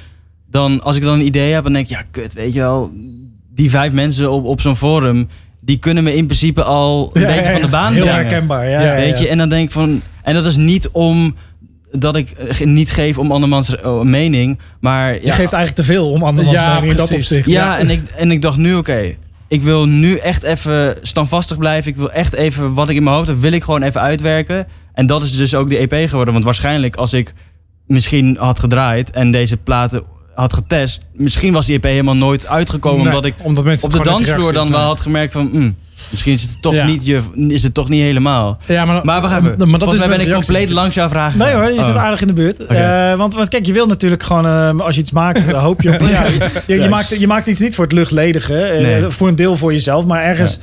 dan, 0.50 0.82
als 0.84 0.96
ik 0.96 1.04
dan 1.04 1.14
een 1.14 1.26
idee 1.26 1.54
heb, 1.54 1.64
dan 1.64 1.74
denk 1.74 1.86
ik, 1.86 1.92
ja, 1.92 2.04
kut, 2.12 2.34
weet 2.34 2.54
je 2.54 2.60
wel. 2.60 2.92
Die 3.54 3.70
vijf 3.70 3.92
mensen 3.92 4.32
op, 4.32 4.46
op 4.46 4.62
zo'n 4.62 4.76
forum, 4.76 5.28
die 5.60 5.78
kunnen 5.80 6.04
me 6.04 6.16
in 6.16 6.26
principe 6.26 6.64
al 6.64 7.10
een 7.14 7.22
Ja, 7.22 7.28
beetje 7.28 7.44
ja, 7.44 7.52
van 7.52 7.62
de 7.62 7.68
baan 7.68 7.94
Heel 7.94 8.02
brengen. 8.04 8.20
herkenbaar, 8.22 8.70
ja. 8.70 8.96
Weet 8.96 9.18
ja. 9.18 9.20
je, 9.24 9.28
en 9.30 9.38
dan 9.38 9.50
denk 9.50 9.66
ik 9.66 9.72
van. 9.72 10.02
En 10.24 10.34
dat 10.34 10.46
is 10.46 10.56
niet 10.56 10.90
om 10.92 11.36
dat 11.92 12.16
ik 12.16 12.30
eh, 12.30 12.60
niet 12.68 12.92
geef 12.92 13.18
om 13.18 13.32
andermans 13.32 13.76
eh, 13.76 14.02
mening, 14.02 14.60
maar 14.80 15.14
Je 15.14 15.20
geeft 15.20 15.38
eigenlijk 15.54 15.76
te 15.76 15.84
veel 15.84 16.10
om 16.12 16.24
andermans 16.24 16.58
Ja, 16.58 16.74
mening 16.74 16.92
in 16.92 16.98
dat 16.98 17.14
opzicht. 17.14 17.48
ja, 17.48 17.80
En, 17.80 17.90
ik, 17.90 18.10
en 18.10 18.32
ik 18.32 18.42
dacht 18.42 18.58
nu, 18.58 18.76
oké, 18.76 19.16
ik 19.48 19.64
wil 19.64 19.86
nu 19.86 20.16
echt 20.16 20.44
even 20.44 20.98
standvastig 21.02 21.58
blijven. 21.58 21.92
Ik 21.92 21.98
wil 21.98 22.12
echt 22.12 22.34
even 22.34 22.74
wat 22.74 22.90
ik 22.90 22.96
in 22.96 23.04
mijn 23.04 23.16
hoofd 23.16 23.28
heb, 23.28 23.40
wil 23.42 23.52
ik 23.52 23.64
gewoon 23.64 23.82
even 23.84 24.02
uitwerken. 24.02 24.68
En 24.94 25.08
dat 25.08 25.24
is 25.24 25.36
dus 25.36 25.56
ook 25.56 25.70
de 25.70 25.78
EP 25.88 26.10
geworden. 26.10 26.34
Want 26.34 26.46
waarschijnlijk 26.46 26.96
als 26.96 27.14
ik 27.14 27.34
misschien 27.88 28.38
had 28.40 28.60
gedraaid 28.60 29.10
en 29.12 29.32
deze 29.32 29.58
platen 29.58 30.04
had 30.42 30.54
getest, 30.54 31.02
misschien 31.14 31.54
was 31.54 31.66
die 31.66 31.76
EP 31.76 31.84
helemaal 31.84 32.16
nooit 32.16 32.48
uitgekomen. 32.48 32.98
Nee, 33.06 33.08
omdat 33.08 33.26
ik 33.26 33.34
omdat 33.42 33.64
mensen 33.64 33.88
op 33.88 33.94
de 33.94 34.04
dansvloer 34.04 34.54
dan 34.54 34.72
wel 34.72 34.80
had 34.80 35.00
gemerkt 35.00 35.34
van, 35.34 35.50
hmm, 35.52 35.76
misschien 36.10 36.34
is 36.34 36.42
het 36.42 36.62
toch 36.62 36.74
Ja. 36.74 36.86
niet, 36.86 37.06
je, 37.06 37.22
is 37.48 37.64
het 37.64 37.74
toch 37.74 37.90
niet 37.90 38.02
helemaal. 38.02 38.58
Ja, 38.68 38.86
maar, 38.86 39.06
Maar 39.06 39.22
wacht 39.22 39.36
even. 39.36 39.70
Maar 39.70 39.80
dat 39.80 39.94
is 39.94 40.06
ben 40.08 40.20
ik 40.20 40.34
compleet 40.34 40.70
langs 40.70 40.96
jouw 40.96 41.10
vraag. 41.10 41.36
Nee 41.36 41.54
hoor, 41.54 41.64
je 41.72 41.84
zit 41.84 41.94
Oh. 41.96 42.04
aardig 42.04 42.22
in 42.22 42.28
de 42.28 42.34
buurt. 42.34 42.66
Eh, 42.66 43.14
want, 43.14 43.34
want 43.34 43.50
kijk, 43.50 43.66
je 43.66 43.74
wil 43.74 43.88
natuurlijk 43.88 44.24
gewoon, 44.24 44.46
eh, 44.46 44.80
als 44.86 44.96
je 44.96 45.02
iets 45.02 45.12
maakt, 45.12 45.52
hoop 45.68 45.82
je 45.82 45.94
op... 45.94 46.00
ja, 46.10 46.26
je, 46.26 46.50
je, 46.68 46.80
je 46.82 46.90
maakt, 46.90 47.20
je 47.20 47.28
maakt 47.28 47.48
iets 47.48 47.60
niet 47.60 47.76
voor 47.76 47.84
het 47.84 47.94
luchtledige. 47.94 48.62
eh, 48.64 48.82
Nee. 48.82 49.10
Voor 49.10 49.28
een 49.28 49.36
deel 49.36 49.56
voor 49.58 49.72
jezelf, 49.72 50.06
maar 50.06 50.22
ergens... 50.24 50.60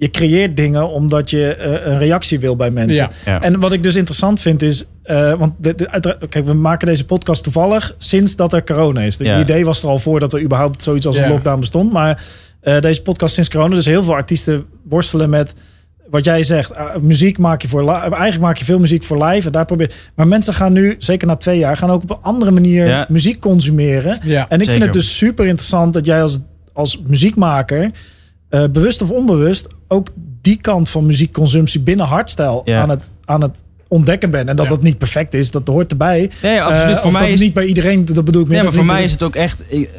Je 0.00 0.10
creëert 0.10 0.56
dingen 0.56 0.88
omdat 0.90 1.30
je 1.30 1.54
eh, 1.54 1.86
een 1.92 1.98
reactie 1.98 2.40
wil 2.40 2.56
bij 2.56 2.70
mensen. 2.70 3.08
Ja. 3.24 3.32
Ja. 3.32 3.42
En 3.42 3.60
wat 3.60 3.72
ik 3.72 3.82
dus 3.82 3.96
interessant 3.96 4.40
vind 4.40 4.62
is... 4.62 4.88
eh, 5.02 5.34
want 5.34 5.52
de, 5.58 5.74
de- 5.74 5.90
uitera- 5.90 6.18
kijk, 6.28 6.44
we 6.46 6.52
maken 6.52 6.86
deze 6.86 7.04
podcast 7.04 7.42
toevallig 7.42 7.94
sinds 7.98 8.36
dat 8.36 8.52
er 8.52 8.64
corona 8.64 9.00
is. 9.00 9.18
Het 9.18 9.26
Ja. 9.26 9.40
idee 9.40 9.64
was 9.64 9.82
er 9.82 9.88
al 9.88 9.98
voor 9.98 10.20
dat 10.20 10.32
er 10.32 10.42
überhaupt 10.42 10.82
zoiets 10.82 11.06
als 11.06 11.16
een 11.16 11.28
lockdown 11.28 11.60
bestond. 11.60 11.92
Maar 11.92 12.22
eh, 12.60 12.80
deze 12.80 13.02
podcast 13.02 13.34
sinds 13.34 13.50
corona. 13.50 13.74
Dus 13.74 13.84
heel 13.86 14.02
veel 14.02 14.14
artiesten 14.14 14.64
worstelen 14.88 15.30
met 15.30 15.52
wat 16.10 16.24
jij 16.24 16.42
zegt. 16.42 16.72
muziek 17.00 17.38
maak 17.38 17.62
je 17.62 17.68
voor 17.68 17.84
li- 17.84 17.90
Eigenlijk 18.00 18.40
maak 18.40 18.56
je 18.56 18.64
veel 18.64 18.78
muziek 18.78 19.02
voor 19.02 19.24
live. 19.24 19.46
En 19.46 19.52
daar 19.52 19.64
probeer, 19.64 19.92
maar 20.14 20.28
mensen 20.28 20.54
gaan 20.54 20.72
nu, 20.72 20.94
zeker 20.98 21.26
na 21.26 21.36
twee 21.36 21.58
jaar, 21.58 21.76
gaan 21.76 21.90
ook 21.90 22.02
op 22.02 22.10
een 22.10 22.22
andere 22.22 22.50
manier 22.50 22.86
Ja. 22.86 23.06
muziek 23.08 23.40
consumeren. 23.40 24.18
Ja. 24.22 24.46
En 24.48 24.60
ik 24.60 24.70
vind 24.70 24.82
het 24.82 24.92
dus 24.92 25.16
super 25.16 25.46
interessant 25.46 25.94
dat 25.94 26.04
jij 26.06 26.22
als, 26.22 26.40
als 26.72 27.02
muziekmaker, 27.06 27.90
eh, 28.50 28.64
bewust 28.72 29.02
of 29.02 29.10
onbewust, 29.10 29.66
ook 29.88 30.08
die 30.42 30.56
kant 30.60 30.88
van 30.88 31.06
muziekconsumptie 31.06 31.80
binnen 31.80 32.06
hardstyle 32.06 32.60
Ja. 32.64 32.80
aan, 32.82 32.88
het, 32.88 33.08
aan 33.24 33.42
het 33.42 33.62
ontdekken 33.88 34.30
bent. 34.30 34.48
En 34.48 34.56
dat 34.56 34.64
Ja. 34.66 34.70
dat 34.72 34.82
niet 34.82 34.98
perfect 34.98 35.34
is, 35.34 35.50
dat 35.50 35.68
hoort 35.68 35.90
erbij. 35.90 36.30
Nee, 36.42 36.62
absoluut. 36.62 36.96
Eh, 36.96 37.02
voor 37.02 37.12
mij 37.12 37.24
is 37.26 37.30
het 37.32 37.40
niet 37.40 37.54
bij 37.54 37.64
iedereen, 37.66 38.04
dat 38.04 38.24
bedoel 38.24 38.42
ik 38.42 38.46
meer. 38.48 38.56
Nee, 38.56 38.64
maar 38.66 38.72
voor 38.76 38.84
mij 38.84 39.04
is 39.04 39.12
het 39.12 39.22
ook 39.22 39.34
echt. 39.34 39.64
ik- 39.68 39.90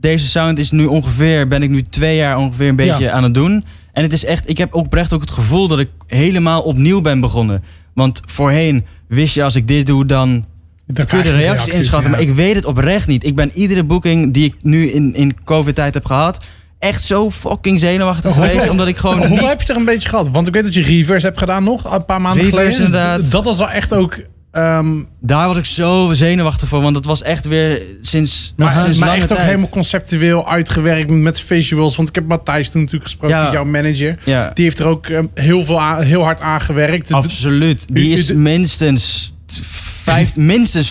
deze 0.00 0.28
sound 0.28 0.58
is 0.58 0.70
nu 0.70 0.84
ongeveer, 0.86 1.48
ben 1.48 1.62
ik 1.62 1.70
nu 1.70 1.82
twee 1.82 2.16
jaar 2.16 2.38
ongeveer 2.38 2.68
een 2.68 2.76
beetje 2.76 3.02
Ja. 3.04 3.10
aan 3.12 3.22
het 3.22 3.34
doen. 3.34 3.64
En 3.92 4.02
het 4.02 4.12
is 4.12 4.24
echt, 4.24 4.48
ik 4.48 4.58
heb 4.58 4.72
ook 4.74 4.84
oprecht 4.84 5.12
ook 5.12 5.20
het 5.20 5.30
gevoel 5.30 5.68
dat 5.68 5.78
ik 5.78 5.88
helemaal 6.06 6.62
opnieuw 6.62 7.00
ben 7.00 7.20
begonnen. 7.20 7.62
Want 7.94 8.20
voorheen 8.26 8.84
wist 9.08 9.34
je, 9.34 9.42
als 9.42 9.56
ik 9.56 9.68
dit 9.68 9.86
doe, 9.86 10.06
dan 10.06 10.44
Dan 10.86 11.06
kun 11.06 11.18
je 11.18 11.24
de 11.24 11.30
reactie 11.30 11.48
reacties, 11.50 11.74
inschatten. 11.78 12.10
ja. 12.10 12.16
Maar 12.16 12.26
ik 12.26 12.34
weet 12.34 12.54
het 12.54 12.64
oprecht 12.64 13.06
niet. 13.06 13.24
Ik 13.26 13.34
ben 13.34 13.50
iedere 13.54 13.84
boeking 13.84 14.32
die 14.32 14.44
ik 14.44 14.54
nu 14.62 14.86
in, 14.90 15.14
in 15.14 15.44
COVID-tijd 15.44 15.94
heb 15.94 16.04
gehad, 16.04 16.44
echt 16.78 17.04
zo 17.04 17.30
fucking 17.30 17.80
zenuwachtig 17.80 18.32
geweest. 18.34 18.68
omdat 18.68 18.86
ik 18.86 18.96
gewoon. 18.96 19.16
Hoeveel 19.18 19.36
niet- 19.36 19.48
heb 19.48 19.62
je 19.62 19.72
er 19.72 19.78
een 19.78 19.84
beetje 19.84 20.08
gehad? 20.08 20.28
Want 20.30 20.46
ik 20.46 20.54
weet 20.54 20.64
dat 20.64 20.74
je 20.74 20.82
reverse 20.82 21.26
hebt 21.26 21.38
gedaan 21.38 21.64
nog, 21.64 21.92
een 21.94 22.04
paar 22.04 22.20
maanden 22.20 22.44
Reverse, 22.44 22.64
geleden. 22.64 22.84
inderdaad. 22.86 23.30
Dat 23.30 23.44
was 23.44 23.58
wel 23.58 23.70
echt 23.70 23.92
ook... 23.92 24.18
ehm, 24.50 25.02
Daar 25.20 25.46
was 25.48 25.56
ik 25.56 25.64
zo 25.64 26.10
zenuwachtig 26.12 26.68
voor, 26.68 26.80
want 26.82 26.94
dat 26.94 27.04
was 27.04 27.22
echt 27.22 27.46
weer 27.46 27.82
sinds, 28.00 28.52
maar 28.56 28.80
sinds 28.82 28.98
maar 28.98 29.14
echt 29.14 29.32
ook 29.32 29.38
helemaal 29.38 29.68
conceptueel 29.68 30.48
uitgewerkt 30.48 31.10
met 31.10 31.40
visuals. 31.40 31.96
Want 31.96 32.08
ik 32.08 32.14
heb 32.14 32.26
Matthijs 32.26 32.70
toen 32.70 32.80
natuurlijk 32.80 33.10
gesproken, 33.10 33.36
Ja. 33.36 33.52
jouw 33.52 33.64
manager. 33.64 34.18
Ja. 34.24 34.50
Die 34.54 34.64
heeft 34.64 34.78
er 34.78 34.86
ook 34.86 35.06
ehm, 35.06 35.26
heel, 35.34 35.64
veel 35.64 35.80
aan- 35.80 36.02
heel 36.02 36.22
hard 36.22 36.40
aan 36.40 36.60
gewerkt. 36.60 37.12
Absoluut. 37.12 37.84
Die 37.92 38.12
is 38.12 38.32
minstens, 38.32 39.33
vijf, 39.62 40.34
minstens 40.36 40.90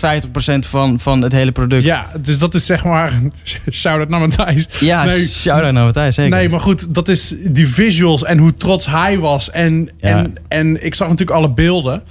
van, 0.60 0.98
van 0.98 1.22
het 1.22 1.32
hele 1.32 1.52
product. 1.52 1.84
Ja, 1.84 2.10
dus 2.20 2.38
dat 2.38 2.54
is 2.54 2.66
zeg 2.66 2.84
maar... 2.84 3.12
Shout-out 3.72 4.08
naar 4.08 4.20
Matthijs. 4.20 4.66
ja 4.80 5.04
Nee. 5.04 5.26
shout-out 5.28 5.72
naar 5.72 5.84
Matthijs, 5.84 6.14
zeker. 6.14 6.36
Nee, 6.36 6.48
maar 6.48 6.60
goed, 6.60 6.94
dat 6.94 7.08
is 7.08 7.34
die 7.50 7.68
visuals 7.68 8.24
en 8.24 8.38
hoe 8.38 8.54
trots 8.54 8.86
hij 8.86 9.18
was. 9.18 9.50
En, 9.50 9.90
Ja. 9.96 10.08
en, 10.18 10.34
en 10.48 10.84
ik 10.84 10.94
zag 10.94 11.08
natuurlijk 11.08 11.38
alle 11.38 11.50
beelden. 11.52 12.02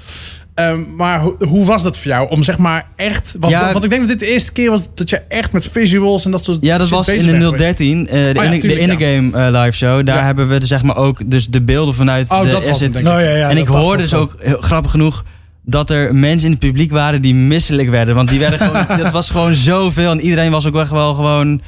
Ehm, 0.53 0.95
maar 0.95 1.19
ho- 1.19 1.35
hoe 1.47 1.65
was 1.65 1.83
dat 1.83 1.97
voor 1.97 2.11
jou? 2.11 2.29
Om 2.29 2.43
zeg 2.43 2.57
maar 2.57 2.87
echt... 2.95 3.35
Want, 3.39 3.53
Ja. 3.53 3.71
want 3.71 3.83
ik 3.83 3.89
denk 3.89 4.01
dat 4.01 4.11
dit 4.11 4.19
de 4.19 4.33
eerste 4.33 4.51
keer 4.51 4.69
was 4.69 4.83
dat 4.95 5.09
je 5.09 5.21
echt 5.27 5.53
met 5.53 5.67
visuals 5.71 6.25
en 6.25 6.31
dat 6.31 6.43
soort 6.43 6.57
Ja, 6.61 6.77
dat 6.77 6.89
was 6.89 7.07
in 7.07 7.17
de 7.25 7.31
bent 7.31 7.43
geweest. 7.43 7.57
013, 7.63 8.07
eh, 8.07 8.11
de, 8.11 8.17
Oh 8.39 8.43
ja, 8.43 8.57
tuurlijk, 8.57 8.99
de 8.99 9.05
Game 9.05 9.37
eh, 9.47 9.61
live 9.61 9.77
show. 9.77 10.05
Daar 10.05 10.17
Ja. 10.17 10.23
hebben 10.25 10.49
we 10.49 10.59
dus, 10.59 10.69
zeg 10.69 10.83
maar 10.83 10.97
ook 10.97 11.29
dus 11.31 11.47
de 11.47 11.61
beelden 11.61 11.93
vanuit 11.93 12.29
Oh, 12.31 12.41
de 12.41 12.45
dat 12.49 12.53
was 12.63 12.71
asset. 12.71 12.81
hem, 12.81 12.91
denk 12.91 13.05
ik. 13.05 13.11
Nou, 13.11 13.21
ja, 13.23 13.29
ja, 13.35 13.49
en 13.49 13.55
dat 13.55 13.67
ik 13.67 13.73
hoorde 13.73 14.01
dus 14.03 14.13
ook, 14.13 14.35
heel 14.39 14.61
grappig 14.61 14.91
genoeg, 14.91 15.23
dat 15.65 15.89
er 15.89 16.15
mensen 16.15 16.45
in 16.45 16.51
het 16.51 16.59
publiek 16.59 16.91
waren 16.91 17.21
die 17.21 17.35
misselijk 17.35 17.89
werden. 17.89 18.15
Want 18.15 18.29
die 18.29 18.39
werden 18.39 18.59
gewoon, 18.59 18.97
dat 19.03 19.11
was 19.11 19.29
gewoon 19.29 19.53
zoveel. 19.53 20.11
En 20.11 20.21
iedereen 20.21 20.51
was 20.51 20.67
ook 20.67 20.75
echt 20.75 20.91
wel 20.91 21.13
gewoon... 21.13 21.61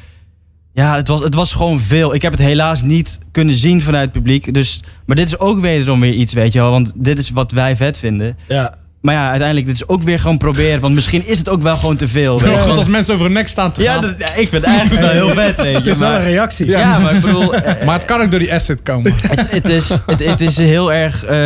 Ja, 0.73 0.95
het 0.95 1.07
was, 1.07 1.23
het 1.23 1.35
was 1.35 1.53
gewoon 1.53 1.79
veel. 1.79 2.13
Ik 2.13 2.21
heb 2.21 2.31
het 2.31 2.41
helaas 2.41 2.81
niet 2.81 3.19
kunnen 3.31 3.55
zien 3.55 3.81
vanuit 3.81 4.03
het 4.03 4.11
publiek. 4.11 4.53
Dus, 4.53 4.83
maar 5.05 5.15
dit 5.15 5.27
is 5.27 5.39
ook 5.39 5.59
wederom 5.59 5.99
weer 5.99 6.13
iets, 6.13 6.33
weet 6.33 6.53
je 6.53 6.59
wel. 6.59 6.71
Want 6.71 6.93
dit 6.95 7.17
is 7.17 7.29
wat 7.29 7.51
wij 7.51 7.75
vet 7.75 7.97
vinden. 7.97 8.37
Ja. 8.47 8.77
Maar 9.05 9.15
ja, 9.15 9.27
uiteindelijk, 9.29 9.67
dit 9.67 9.75
is 9.75 9.87
ook 9.87 10.03
weer 10.03 10.19
gewoon 10.19 10.37
proberen. 10.37 10.79
Want 10.79 10.95
misschien 10.95 11.27
is 11.27 11.37
het 11.37 11.49
ook 11.49 11.61
wel 11.61 11.75
gewoon 11.75 11.95
te 11.95 12.07
veel. 12.07 12.39
je 12.39 12.57
goed 12.57 12.77
als 12.77 12.87
mensen 12.87 13.13
over 13.13 13.25
hun 13.25 13.35
nek 13.35 13.47
staan 13.47 13.71
te 13.71 13.81
Ja, 13.81 13.91
gaan. 13.93 14.01
dat- 14.01 14.15
ja, 14.17 14.27
ik 14.27 14.49
vind 14.49 14.51
het 14.51 14.63
eigenlijk 14.63 15.01
wel 15.01 15.09
heel 15.11 15.29
vet, 15.29 15.57
weet 15.57 15.71
je. 15.71 15.77
Het 15.77 15.87
is 15.87 15.97
wel 15.97 16.11
een 16.11 16.23
reactie. 16.23 16.65
Ja, 16.65 16.99
maar 16.99 17.15
ik 17.15 17.21
bedoel, 17.21 17.53
eh, 17.55 17.85
Maar 17.85 17.95
het 17.95 18.05
kan 18.05 18.21
ook 18.21 18.29
door 18.31 18.39
die 18.39 18.53
asset 18.53 18.81
komen. 18.83 19.13
het, 19.27 19.51
het, 19.51 19.69
is, 19.69 19.89
het, 20.05 20.25
het 20.25 20.41
is 20.41 20.57
heel 20.57 20.93
erg. 20.93 21.23
eh, 21.23 21.37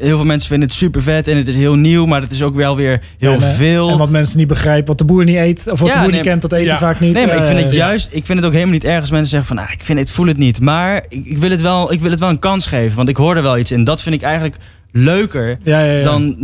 heel 0.00 0.16
veel 0.16 0.24
mensen 0.24 0.48
vinden 0.48 0.68
het 0.68 0.76
super 0.76 1.02
vet 1.02 1.28
en 1.28 1.36
het 1.36 1.48
is 1.48 1.54
heel 1.54 1.74
nieuw, 1.74 2.06
maar 2.06 2.20
het 2.20 2.32
is 2.32 2.42
ook 2.42 2.54
wel 2.54 2.76
weer 2.76 3.00
heel 3.18 3.32
En, 3.32 3.42
eh, 3.42 3.54
veel. 3.54 3.90
En 3.90 3.98
wat 3.98 4.10
mensen 4.10 4.38
niet 4.38 4.46
begrijpen, 4.48 4.86
wat 4.86 4.98
de 4.98 5.04
boer 5.04 5.24
niet 5.24 5.36
eet, 5.36 5.70
of 5.70 5.80
wat 5.80 5.88
Ja, 5.88 5.94
de 5.94 6.00
boer 6.00 6.08
nee, 6.10 6.20
niet 6.20 6.28
kent, 6.28 6.42
dat 6.42 6.52
eten 6.52 6.64
ja. 6.66 6.78
vaak 6.78 7.00
niet. 7.00 7.12
Nee, 7.14 7.26
maar 7.26 7.36
ik 7.36 7.46
vind 7.46 7.62
het 7.64 7.72
juist. 7.72 8.08
Ik 8.10 8.26
vind 8.26 8.38
het 8.38 8.46
ook 8.46 8.52
helemaal 8.52 8.74
niet 8.74 8.84
erg 8.84 9.00
als 9.00 9.10
mensen 9.10 9.30
zeggen 9.30 9.56
van, 9.56 9.64
ah, 9.64 9.72
ik 9.72 9.80
vind 9.82 9.98
het, 9.98 10.10
voel 10.10 10.26
het 10.26 10.38
niet. 10.38 10.60
Maar 10.60 11.04
ik, 11.08 11.24
ik 11.24 11.38
wil 11.38 11.50
het 11.50 11.60
wel, 11.60 11.92
ik 11.92 12.00
wil 12.00 12.10
het 12.10 12.20
wel 12.20 12.28
een 12.28 12.38
kans 12.38 12.66
geven, 12.66 12.96
want 12.96 13.08
ik 13.08 13.16
hoor 13.16 13.36
er 13.36 13.42
wel 13.42 13.58
iets 13.58 13.72
in. 13.72 13.84
Dat 13.84 14.02
vind 14.02 14.14
ik 14.14 14.22
eigenlijk 14.22 14.56
leuker 14.92 15.58
Ja, 15.62 15.80
ja, 15.80 15.92
ja. 15.92 16.02
dan, 16.02 16.36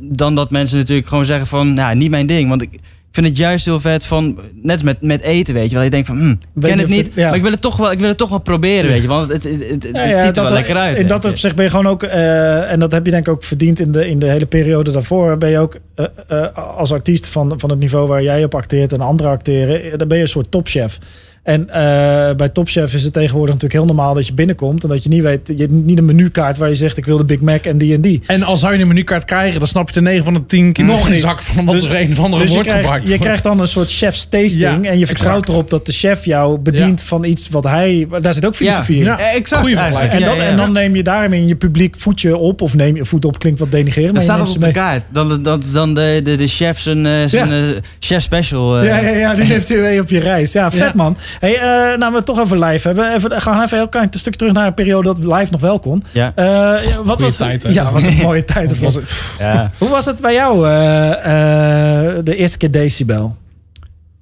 dan 0.00 0.34
dat 0.34 0.50
mensen 0.50 0.78
natuurlijk 0.78 1.08
gewoon 1.08 1.24
zeggen 1.24 1.46
van, 1.46 1.74
nou, 1.74 1.96
niet 1.96 2.10
mijn 2.10 2.26
ding. 2.26 2.48
Want 2.48 2.62
ik 2.62 2.80
vind 3.12 3.26
het 3.26 3.36
juist 3.36 3.64
heel 3.64 3.80
vet 3.80 4.04
van, 4.04 4.38
net 4.62 4.82
met, 4.82 5.02
met 5.02 5.22
eten, 5.22 5.54
weet 5.54 5.68
je 5.68 5.74
wel. 5.74 5.84
Je 5.84 5.90
denkt 5.90 6.06
van, 6.06 6.16
hm, 6.16 6.30
ik 6.30 6.38
ken 6.60 6.78
het 6.78 6.88
niet, 6.88 7.16
maar 7.16 7.34
ik 7.34 7.42
wil 7.42 7.50
het 7.50 7.60
toch 7.60 7.76
wel, 7.76 7.92
ik 7.92 7.98
wil 7.98 8.08
het 8.08 8.18
toch 8.18 8.28
wel 8.28 8.38
proberen, 8.38 8.90
weet 8.90 9.02
je. 9.02 9.08
Want 9.08 9.32
het, 9.32 9.44
het, 9.44 10.22
ziet 10.22 10.36
er 10.36 10.42
wel 10.42 10.52
lekker 10.52 10.76
uit. 10.76 10.98
In 10.98 11.06
dat 11.06 11.22
je. 11.22 11.28
opzicht 11.28 11.54
ben 11.56 11.64
je 11.64 11.70
gewoon 11.70 11.86
ook, 11.86 12.02
eh, 12.02 12.70
en 12.70 12.78
dat 12.78 12.92
heb 12.92 13.04
je 13.04 13.10
denk 13.10 13.26
ik 13.26 13.32
ook 13.32 13.44
verdiend 13.44 13.80
in 13.80 13.92
de, 13.92 14.08
in 14.08 14.18
de 14.18 14.26
hele 14.26 14.46
periode 14.46 14.90
daarvoor, 14.90 15.38
ben 15.38 15.50
je 15.50 15.58
ook 15.58 15.78
eh, 15.94 16.06
eh, 16.28 16.76
als 16.76 16.92
artiest 16.92 17.26
van, 17.26 17.52
van 17.56 17.70
het 17.70 17.78
niveau 17.78 18.06
waar 18.06 18.22
jij 18.22 18.44
op 18.44 18.54
acteert 18.54 18.92
en 18.92 19.00
anderen 19.00 19.32
acteren, 19.32 19.98
dan 19.98 20.08
ben 20.08 20.16
je 20.16 20.22
een 20.22 20.28
soort 20.28 20.50
topchef. 20.50 20.98
En 21.42 21.68
eh, 21.70 22.34
bij 22.36 22.48
Topchef 22.48 22.94
is 22.94 23.04
het 23.04 23.12
tegenwoordig 23.12 23.54
natuurlijk 23.54 23.84
heel 23.84 23.94
normaal 23.94 24.14
dat 24.14 24.26
je 24.26 24.34
binnenkomt 24.34 24.82
en 24.82 24.88
dat 24.88 25.02
je 25.02 25.08
niet 25.08 25.22
weet, 25.22 25.40
je 25.48 25.54
hebt 25.56 25.70
niet 25.72 25.98
een 25.98 26.04
menukaart 26.04 26.56
waar 26.58 26.68
je 26.68 26.74
zegt 26.74 26.96
ik 26.96 27.04
wil 27.06 27.16
de 27.16 27.24
Big 27.24 27.40
Mac 27.40 27.64
en 27.64 27.78
die 27.78 27.94
en 27.94 28.00
die. 28.00 28.20
En 28.26 28.42
al 28.42 28.56
zou 28.56 28.74
je 28.74 28.80
een 28.80 28.88
menukaart 28.88 29.24
krijgen, 29.24 29.58
dan 29.58 29.68
snap 29.68 29.88
je 29.88 29.94
de 29.94 30.00
9 30.00 30.24
van 30.24 30.34
de 30.34 30.46
10 30.46 30.72
keer 30.72 30.84
Nog 30.84 30.94
nog 30.94 31.08
een 31.08 31.16
zak 31.16 31.42
van 31.42 31.64
wat 31.64 31.74
Dus- 31.74 31.84
er 31.84 32.00
een 32.00 32.10
of 32.12 32.18
andere 32.20 32.42
Dus 32.42 32.50
je 32.50 32.56
woord 32.56 32.68
krijgt, 32.68 33.02
je 33.02 33.08
wordt. 33.08 33.22
krijgt 33.22 33.42
dan 33.42 33.60
een 33.60 33.68
soort 33.68 33.90
chef's 33.92 34.24
tasting 34.28 34.84
Ja, 34.84 34.90
en 34.90 34.98
je 34.98 35.06
vertrouwt 35.06 35.36
exact. 35.38 35.48
erop 35.58 35.70
dat 35.70 35.86
de 35.86 35.92
chef 35.92 36.24
jou 36.24 36.58
bedient 36.58 37.00
Ja. 37.00 37.06
van 37.06 37.24
iets 37.24 37.48
wat 37.48 37.64
hij, 37.64 38.06
daar 38.20 38.34
zit 38.34 38.46
ook 38.46 38.54
filosofie 38.54 38.96
in. 38.96 39.04
Ja. 39.04 39.18
Exact. 39.18 39.64
En, 39.66 39.70
Ja, 39.70 39.90
dat, 39.90 40.00
Ja, 40.00 40.08
ja, 40.34 40.42
en 40.42 40.50
ja. 40.50 40.56
dan 40.56 40.72
neem 40.72 40.96
je 40.96 41.02
daarmee 41.02 41.46
je 41.46 41.56
publiek 41.56 41.96
voet 41.98 42.20
je 42.20 42.36
op. 42.36 42.60
Of 42.60 42.74
neem 42.74 42.96
je 42.96 43.04
voet 43.04 43.24
op, 43.24 43.38
klinkt 43.38 43.58
wat 43.58 43.70
denigrerend. 43.70 44.14
Dat 44.14 44.26
maar 44.26 44.36
je 44.36 44.42
staat 44.44 44.54
op 44.54 44.60
de 44.60 44.66
mee. 44.66 44.74
kaart. 44.74 45.02
Dan, 45.12 45.42
dan, 45.42 45.62
dan 45.72 45.94
de, 45.94 46.20
de, 46.24 46.34
de 46.34 46.46
chef 46.46 46.78
zijn, 46.78 47.06
eh, 47.06 47.12
zijn 47.26 47.52
eh, 47.52 47.76
chef 47.98 48.22
special. 48.22 48.78
eh. 48.78 48.86
Ja, 48.86 48.98
ja, 49.00 49.16
ja, 49.16 49.34
die 49.34 49.44
neemt 49.46 49.70
u 49.70 49.80
mee 49.80 50.00
op 50.00 50.08
je 50.10 50.18
reis. 50.20 50.52
Ja, 50.52 50.70
vet 50.70 50.80
Ja. 50.80 50.92
man. 50.94 51.16
Hey, 51.38 51.54
eh, 51.54 51.98
nou, 51.98 52.12
we 52.12 52.22
toch 52.22 52.38
over 52.40 52.58
live 52.64 52.86
hebben. 52.86 53.14
Even, 53.14 53.40
gaan 53.40 53.58
we 53.58 53.64
even 53.64 53.76
heel 53.76 53.88
klein 53.88 54.08
stukje 54.10 54.38
terug 54.38 54.52
naar 54.52 54.66
een 54.66 54.74
periode 54.74 55.14
dat 55.14 55.18
live 55.38 55.52
nog 55.52 55.60
wel 55.60 55.78
kon. 55.78 56.02
Ja. 56.12 56.32
Eh, 56.34 56.44
ja, 56.44 57.02
wat 57.02 57.20
was 57.20 57.36
tijd? 57.36 57.66
Ja, 57.68 57.92
was 57.92 58.04
een 58.04 58.16
mooie 58.28 58.44
tijd. 58.44 58.68
Was 58.68 58.78
dat. 58.80 58.94
het- 59.02 59.36
ja. 59.38 59.70
Hoe 59.78 59.88
was 59.88 60.04
het 60.04 60.20
bij 60.20 60.32
jou, 60.34 60.66
eh, 60.66 61.10
eh, 62.18 62.24
de 62.24 62.36
eerste 62.36 62.58
keer 62.58 62.70
Decibel? 62.70 63.36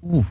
Oeh. 0.03 0.25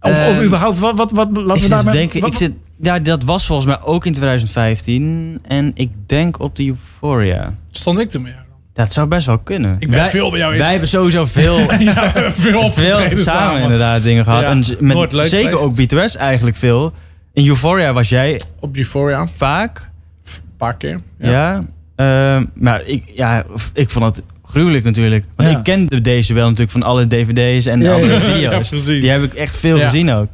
Of, 0.00 0.10
of 0.10 0.16
Ehm, 0.18 0.42
überhaupt, 0.42 0.78
wat, 0.78 0.96
wat, 0.96 1.10
wat 1.10 1.28
laten 1.36 1.44
ik 1.46 1.52
we 1.52 1.58
zit 1.58 1.70
daar 1.70 1.82
te 1.82 1.90
denken, 1.90 2.26
ik 2.26 2.36
zit, 2.36 2.52
ja, 2.80 2.98
dat 2.98 3.24
was 3.24 3.46
volgens 3.46 3.66
mij 3.66 3.80
ook 3.82 4.06
in 4.06 4.12
2015. 4.12 5.38
En 5.48 5.70
ik 5.74 5.90
denk 6.06 6.40
op 6.40 6.56
de 6.56 6.66
Euphoria. 6.66 7.54
Stond 7.70 7.98
ik 7.98 8.10
toen 8.10 8.22
met 8.22 8.32
jou? 8.32 8.43
Dat 8.74 8.92
zou 8.92 9.06
best 9.08 9.26
wel 9.26 9.38
kunnen. 9.38 9.76
Ik 9.78 9.90
ben 9.90 9.98
wij, 9.98 10.10
veel 10.10 10.30
bij 10.30 10.38
jou 10.38 10.58
Wij 10.58 10.70
hebben 10.70 10.88
sowieso 10.88 11.26
veel, 11.26 11.58
ja, 11.78 12.30
veel 12.32 12.70
samen, 13.16 13.62
inderdaad 13.62 14.02
dingen 14.02 14.24
gehad. 14.24 14.40
Ja, 14.40 14.48
en 14.48 14.64
z- 14.64 14.74
met, 14.78 14.94
nooit 14.94 15.12
leuk 15.12 15.24
zeker 15.24 15.58
geweest. 15.58 15.92
ook 15.94 16.10
B2S 16.12 16.16
eigenlijk 16.18 16.56
veel. 16.56 16.92
In 17.32 17.46
Euphoria 17.48 17.92
was 17.92 18.08
jij 18.08 18.40
Op 18.60 18.76
Euphoria, 18.76 19.26
vaak. 19.36 19.90
een 20.24 20.32
paar 20.56 20.76
keer. 20.76 21.00
Ja. 21.18 21.64
Ehm, 21.96 22.44
maar 22.54 22.82
ik, 22.84 23.02
ja, 23.14 23.44
ik 23.72 23.90
vond 23.90 24.16
het 24.16 24.24
gruwelijk 24.44 24.84
natuurlijk. 24.84 25.24
Want 25.36 25.50
Ja. 25.50 25.58
ik 25.58 25.64
kende 25.64 26.00
deze 26.00 26.34
wel 26.34 26.44
natuurlijk 26.44 26.70
van 26.70 26.82
alle 26.82 27.06
dvd's 27.06 27.66
en 27.66 27.80
Ja, 27.80 27.92
alle 27.92 28.06
video's. 28.06 28.40
ja, 28.40 28.48
precies. 28.58 28.84
Die 29.00 29.10
heb 29.10 29.22
ik 29.22 29.34
echt 29.34 29.56
veel 29.56 29.76
Ja. 29.76 29.84
gezien 29.88 30.10
ook. 30.12 30.28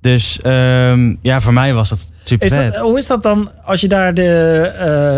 Dus 0.00 0.38
ehm, 0.42 1.14
ja, 1.22 1.40
voor 1.40 1.52
mij 1.52 1.74
was 1.74 1.88
dat 1.88 2.08
super 2.24 2.46
Is 2.46 2.52
dat, 2.52 2.76
hoe 2.76 2.98
is 2.98 3.06
dat 3.06 3.22
dan 3.22 3.50
als 3.64 3.80
je 3.80 3.88
daar 3.88 4.14
de, 4.14 4.60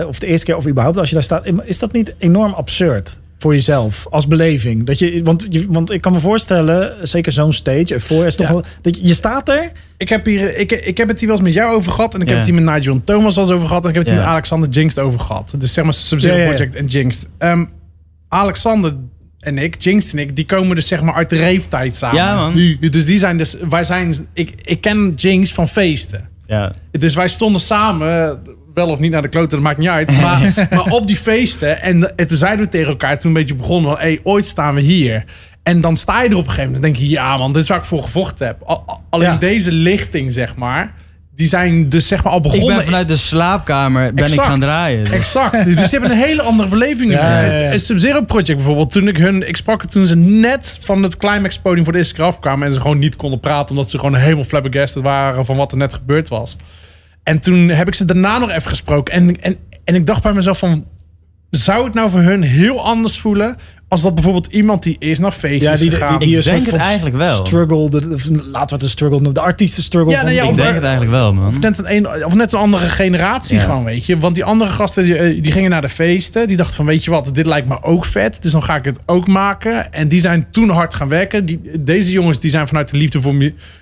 eh, 0.01 0.09
of 0.09 0.19
de 0.19 0.27
eerste 0.27 0.47
keer 0.47 0.57
of 0.57 0.67
überhaupt 0.67 0.99
als 0.99 1.09
je 1.09 1.15
daar 1.15 1.25
staat, 1.25 1.47
is 1.65 1.79
dat 1.79 1.93
niet 1.93 2.15
enorm 2.19 2.53
absurd 2.53 3.17
voor 3.39 3.53
jezelf 3.55 4.07
als 4.11 4.27
beleving? 4.29 4.85
Dat 4.87 4.99
je, 4.99 5.21
want, 5.25 5.47
je, 5.49 5.67
want 5.69 5.91
ik 5.91 6.01
kan 6.01 6.13
me 6.13 6.21
voorstellen, 6.21 7.09
zeker 7.09 7.33
zo'n 7.33 7.53
stage, 7.53 8.01
voor 8.01 8.25
is 8.27 8.37
toch 8.37 8.47
Ja. 8.47 8.53
wel, 8.53 8.65
dat 8.81 8.97
je, 8.97 9.07
je 9.07 9.15
staat 9.15 9.49
er, 9.49 9.73
Ik 9.97 10.09
heb, 10.09 10.25
hier, 10.25 10.57
ik, 10.59 10.73
ik 10.73 10.97
heb 10.97 11.09
het 11.09 11.19
hier 11.19 11.29
wel 11.29 11.37
eens 11.39 11.47
met 11.47 11.55
jou 11.55 11.75
over 11.77 11.93
gehad. 11.93 12.15
En 12.15 12.21
ik 12.21 12.27
Ja. 12.29 12.35
heb 12.35 12.45
het 12.47 12.55
hier 12.55 12.63
met 12.65 12.75
Nigel 12.75 12.93
en 12.95 13.05
Thomas 13.05 13.35
wel 13.35 13.45
eens 13.45 13.53
over 13.55 13.67
gehad. 13.69 13.83
En 13.83 13.89
ik 13.89 13.95
heb 13.95 14.05
het 14.05 14.13
hier 14.13 14.21
Ja. 14.23 14.27
met 14.27 14.35
Alexander 14.35 14.69
Jinx 14.69 14.99
over 14.99 15.21
gehad. 15.21 15.55
Dus 15.59 15.73
zeg 15.73 15.85
maar 15.85 15.95
Sub-Zero 15.95 16.33
Ja, 16.35 16.39
ja, 16.41 16.47
ja. 16.49 16.55
Project 16.55 16.75
en 16.75 16.87
Jinx. 16.87 17.19
Ehm, 17.39 17.65
Alexander 18.29 18.95
en 19.43 19.59
ik, 19.59 19.83
Jinx 19.83 20.13
en 20.13 20.19
ik, 20.19 20.37
die 20.37 20.45
komen 20.47 20.77
dus 20.77 20.87
zeg 20.87 21.03
maar 21.03 21.15
uit 21.15 21.31
de 21.31 21.37
reeftijd 21.37 21.97
samen. 21.97 22.17
Ja, 22.17 22.35
man. 22.35 22.77
Dus 22.91 23.05
die 23.05 23.19
zijn 23.19 23.39
dus, 23.39 23.57
wij 23.69 23.85
zijn, 23.85 24.15
ik, 24.35 24.53
ik 24.65 24.81
ken 24.81 25.13
Jinx 25.17 25.53
van 25.53 25.69
feesten. 25.69 26.29
Ja. 26.47 26.73
Dus 26.91 27.15
wij 27.15 27.29
stonden 27.29 27.61
samen, 27.61 28.43
wel 28.75 28.89
of 28.89 28.99
niet 28.99 29.11
naar 29.11 29.23
de 29.23 29.29
kloten, 29.29 29.51
dat 29.51 29.61
maakt 29.61 29.79
niet 29.79 29.89
uit. 29.89 30.11
Maar, 30.21 30.53
maar 30.71 30.91
op 30.93 31.07
die 31.07 31.17
feesten. 31.17 31.83
En, 31.83 32.17
en 32.17 32.27
toen 32.27 32.37
zeiden 32.37 32.65
we 32.65 32.71
tegen 32.71 32.89
elkaar, 32.89 33.19
toen 33.19 33.31
een 33.31 33.37
beetje 33.37 33.55
begonnen, 33.55 33.91
van, 33.91 34.01
hey, 34.01 34.21
ooit 34.23 34.47
staan 34.47 34.75
we 34.75 34.81
hier. 34.81 35.25
En 35.63 35.81
dan 35.81 35.97
sta 35.97 36.23
je 36.23 36.29
er 36.29 36.37
op 36.37 36.45
een 36.45 36.51
gegeven 36.51 36.65
moment 36.73 36.85
en 36.85 36.93
denk 36.93 37.03
je, 37.05 37.09
ja 37.09 37.37
man, 37.37 37.53
dit 37.53 37.63
is 37.63 37.69
waar 37.69 37.79
ik 37.79 37.85
voor 37.85 38.03
gevochten 38.03 38.47
heb. 38.47 38.63
Al- 38.63 38.83
al- 38.87 39.03
Alleen 39.11 39.33
Ja. 39.33 39.37
deze 39.39 39.73
lichting, 39.73 40.33
zeg 40.33 40.57
maar, 40.57 40.95
die 41.35 41.47
zijn 41.47 41.89
dus 41.89 42.07
zeg 42.07 42.23
maar 42.23 42.33
al 42.33 42.37
Ik 42.39 42.43
begonnen. 42.43 42.77
ben 42.77 42.85
vanuit 42.85 43.09
de 43.09 43.17
slaapkamer 43.17 44.15
ben 44.15 44.33
ik 44.33 44.41
gaan 44.41 44.61
draaien. 44.61 45.05
Dus- 45.05 45.13
Exact. 45.13 45.65
Dus 45.65 45.75
die 45.75 45.85
hebben 45.85 46.11
een 46.11 46.17
hele 46.17 46.43
andere 46.43 46.69
beleving. 46.69 47.13
Ja, 47.13 47.41
ja, 47.41 47.79
Sub-Zero 47.79 48.23
Project 48.23 48.57
bijvoorbeeld. 48.57 48.93
Toen 48.93 49.09
ik 49.09 49.17
hun... 49.17 49.49
Ik 49.49 49.57
sprak 49.57 49.83
het 49.83 49.91
toen 49.91 50.07
ze 50.07 50.17
net 50.17 50.79
van 50.83 51.03
het 51.03 51.17
climax 51.17 51.59
podium 51.59 51.85
voor 51.85 51.93
de 51.93 51.99
eerste 51.99 52.15
keer 52.15 52.25
afkwamen. 52.25 52.67
En 52.67 52.75
ze 52.75 52.81
gewoon 52.81 52.99
niet 52.99 53.17
konden 53.17 53.41
praten. 53.41 53.71
Omdat 53.75 53.91
ze 53.91 53.99
gewoon 53.99 54.15
helemaal 54.15 54.45
flabbergasted 54.45 55.03
waren 55.03 55.45
van 55.45 55.57
wat 55.57 55.73
er 55.73 55.79
net 55.79 55.95
gebeurd 55.95 56.29
was. 56.29 56.57
En 57.23 57.39
toen 57.39 57.69
heb 57.69 57.87
ik 57.89 57.95
ze 57.95 58.05
daarna 58.05 58.39
nog 58.39 58.51
even 58.51 58.69
gesproken. 58.69 59.15
En, 59.15 59.41
en, 59.41 59.57
en 59.85 59.95
ik 59.95 60.07
dacht 60.07 60.23
bij 60.23 60.33
mezelf 60.33 60.59
van... 60.59 60.87
Zou 61.51 61.85
het 61.85 61.95
nou 61.95 62.11
voor 62.11 62.21
hun 62.21 62.43
heel 62.43 62.85
anders 62.85 63.19
voelen... 63.19 63.57
als 63.93 64.01
dat 64.03 64.15
bijvoorbeeld 64.15 64.47
iemand 64.47 64.83
die 64.83 64.97
eerst 64.99 65.21
naar 65.21 65.31
feestjes 65.31 65.65
ja, 65.73 65.77
die, 65.77 65.91
die, 65.91 65.99
gegaan... 65.99 66.19
die, 66.19 66.29
die 66.29 66.39
Ik 66.39 66.45
een 66.47 66.53
denk 66.53 66.67
het 66.67 66.75
eigenlijk 66.81 67.17
wel. 67.17 67.47
struggle, 67.47 67.91
de, 67.91 68.01
de- 68.01 68.17
laten 68.53 68.69
we 68.69 68.75
het 68.75 68.83
een 68.83 68.89
struggle 68.89 69.17
noemen, 69.17 69.35
de 69.35 69.41
artiesten 69.41 69.83
struggle. 69.83 70.11
Ja, 70.13 70.17
van 70.19 70.27
nee, 70.27 70.35
ja, 70.37 70.43
de- 70.45 70.51
ik 70.51 70.57
denk 70.57 70.75
het 70.75 70.83
eigenlijk 70.83 71.11
wel, 71.13 71.35
man. 71.35 71.47
Of 71.47 71.59
net 71.61 71.79
een, 71.79 71.95
een, 71.97 72.25
of 72.25 72.35
net 72.35 72.53
een 72.53 72.59
andere 72.59 72.87
generatie 72.87 73.57
Ja. 73.57 73.63
gewoon, 73.63 73.85
weet 73.85 74.07
je. 74.07 74.19
Want 74.19 74.35
die 74.35 74.45
andere 74.45 74.71
gasten, 74.71 75.05
die, 75.05 75.17
eh, 75.17 75.43
die 75.43 75.53
gingen 75.53 75.71
naar 75.71 75.81
de 75.81 75.89
feesten. 75.89 76.47
Die 76.47 76.57
dachten 76.57 76.77
van, 76.77 76.87
weet 76.87 77.05
je 77.05 77.11
wat, 77.11 77.31
dit 77.35 77.47
lijkt 77.47 77.69
me 77.69 77.83
ook 77.83 78.05
vet. 78.05 78.43
Dus 78.43 78.53
dan 78.53 78.63
ga 78.63 78.77
ik 78.77 78.85
het 78.85 78.99
ook 79.07 79.27
maken. 79.29 79.93
En 79.93 80.09
die 80.09 80.21
zijn 80.21 80.47
toen 80.51 80.69
hard 80.71 80.95
gaan 80.95 81.09
werken. 81.09 81.45
Die, 81.45 81.61
deze 81.81 82.13
jongens, 82.13 82.41
die 82.41 82.51
zijn 82.51 82.67
vanuit 82.69 82.91
de 82.91 82.97
liefde 82.97 83.21
voor, 83.21 83.35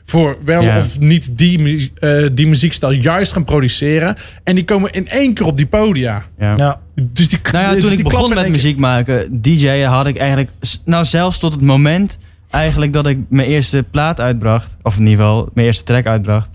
voor 0.04 0.38
wel 0.44 0.62
Ja. 0.62 0.76
of 0.78 1.00
niet 1.00 1.38
die, 1.38 1.92
eh, 1.94 2.26
die 2.32 2.46
muziekstijl 2.46 2.92
juist 2.92 3.32
gaan 3.32 3.44
produceren. 3.44 4.16
En 4.44 4.54
die 4.54 4.64
komen 4.64 4.92
in 4.92 5.08
één 5.08 5.34
keer 5.34 5.46
op 5.46 5.56
die 5.56 5.66
podia. 5.66 6.24
Ja. 6.38 6.80
Dus 7.12 7.28
die, 7.28 7.38
Nou 7.52 7.64
ja, 7.64 7.70
dus 7.72 7.80
toen 7.80 7.92
ik 7.92 8.04
begon 8.04 8.34
met 8.34 8.48
muziek 8.48 8.78
maken, 8.78 9.40
DJ'en, 9.42 9.88
had 9.88 10.06
ik 10.06 10.16
eigenlijk... 10.16 10.50
Nou, 10.84 11.04
zelfs 11.04 11.38
tot 11.38 11.52
het 11.52 11.60
moment 11.60 12.18
eigenlijk 12.50 12.92
dat 12.92 13.06
ik 13.06 13.18
mijn 13.28 13.48
eerste 13.48 13.84
plaat 13.90 14.20
uitbracht... 14.20 14.76
of 14.82 14.96
in 14.96 15.06
ieder 15.06 15.24
geval 15.24 15.48
mijn 15.54 15.66
eerste 15.66 15.84
track 15.84 16.06
uitbracht... 16.06 16.48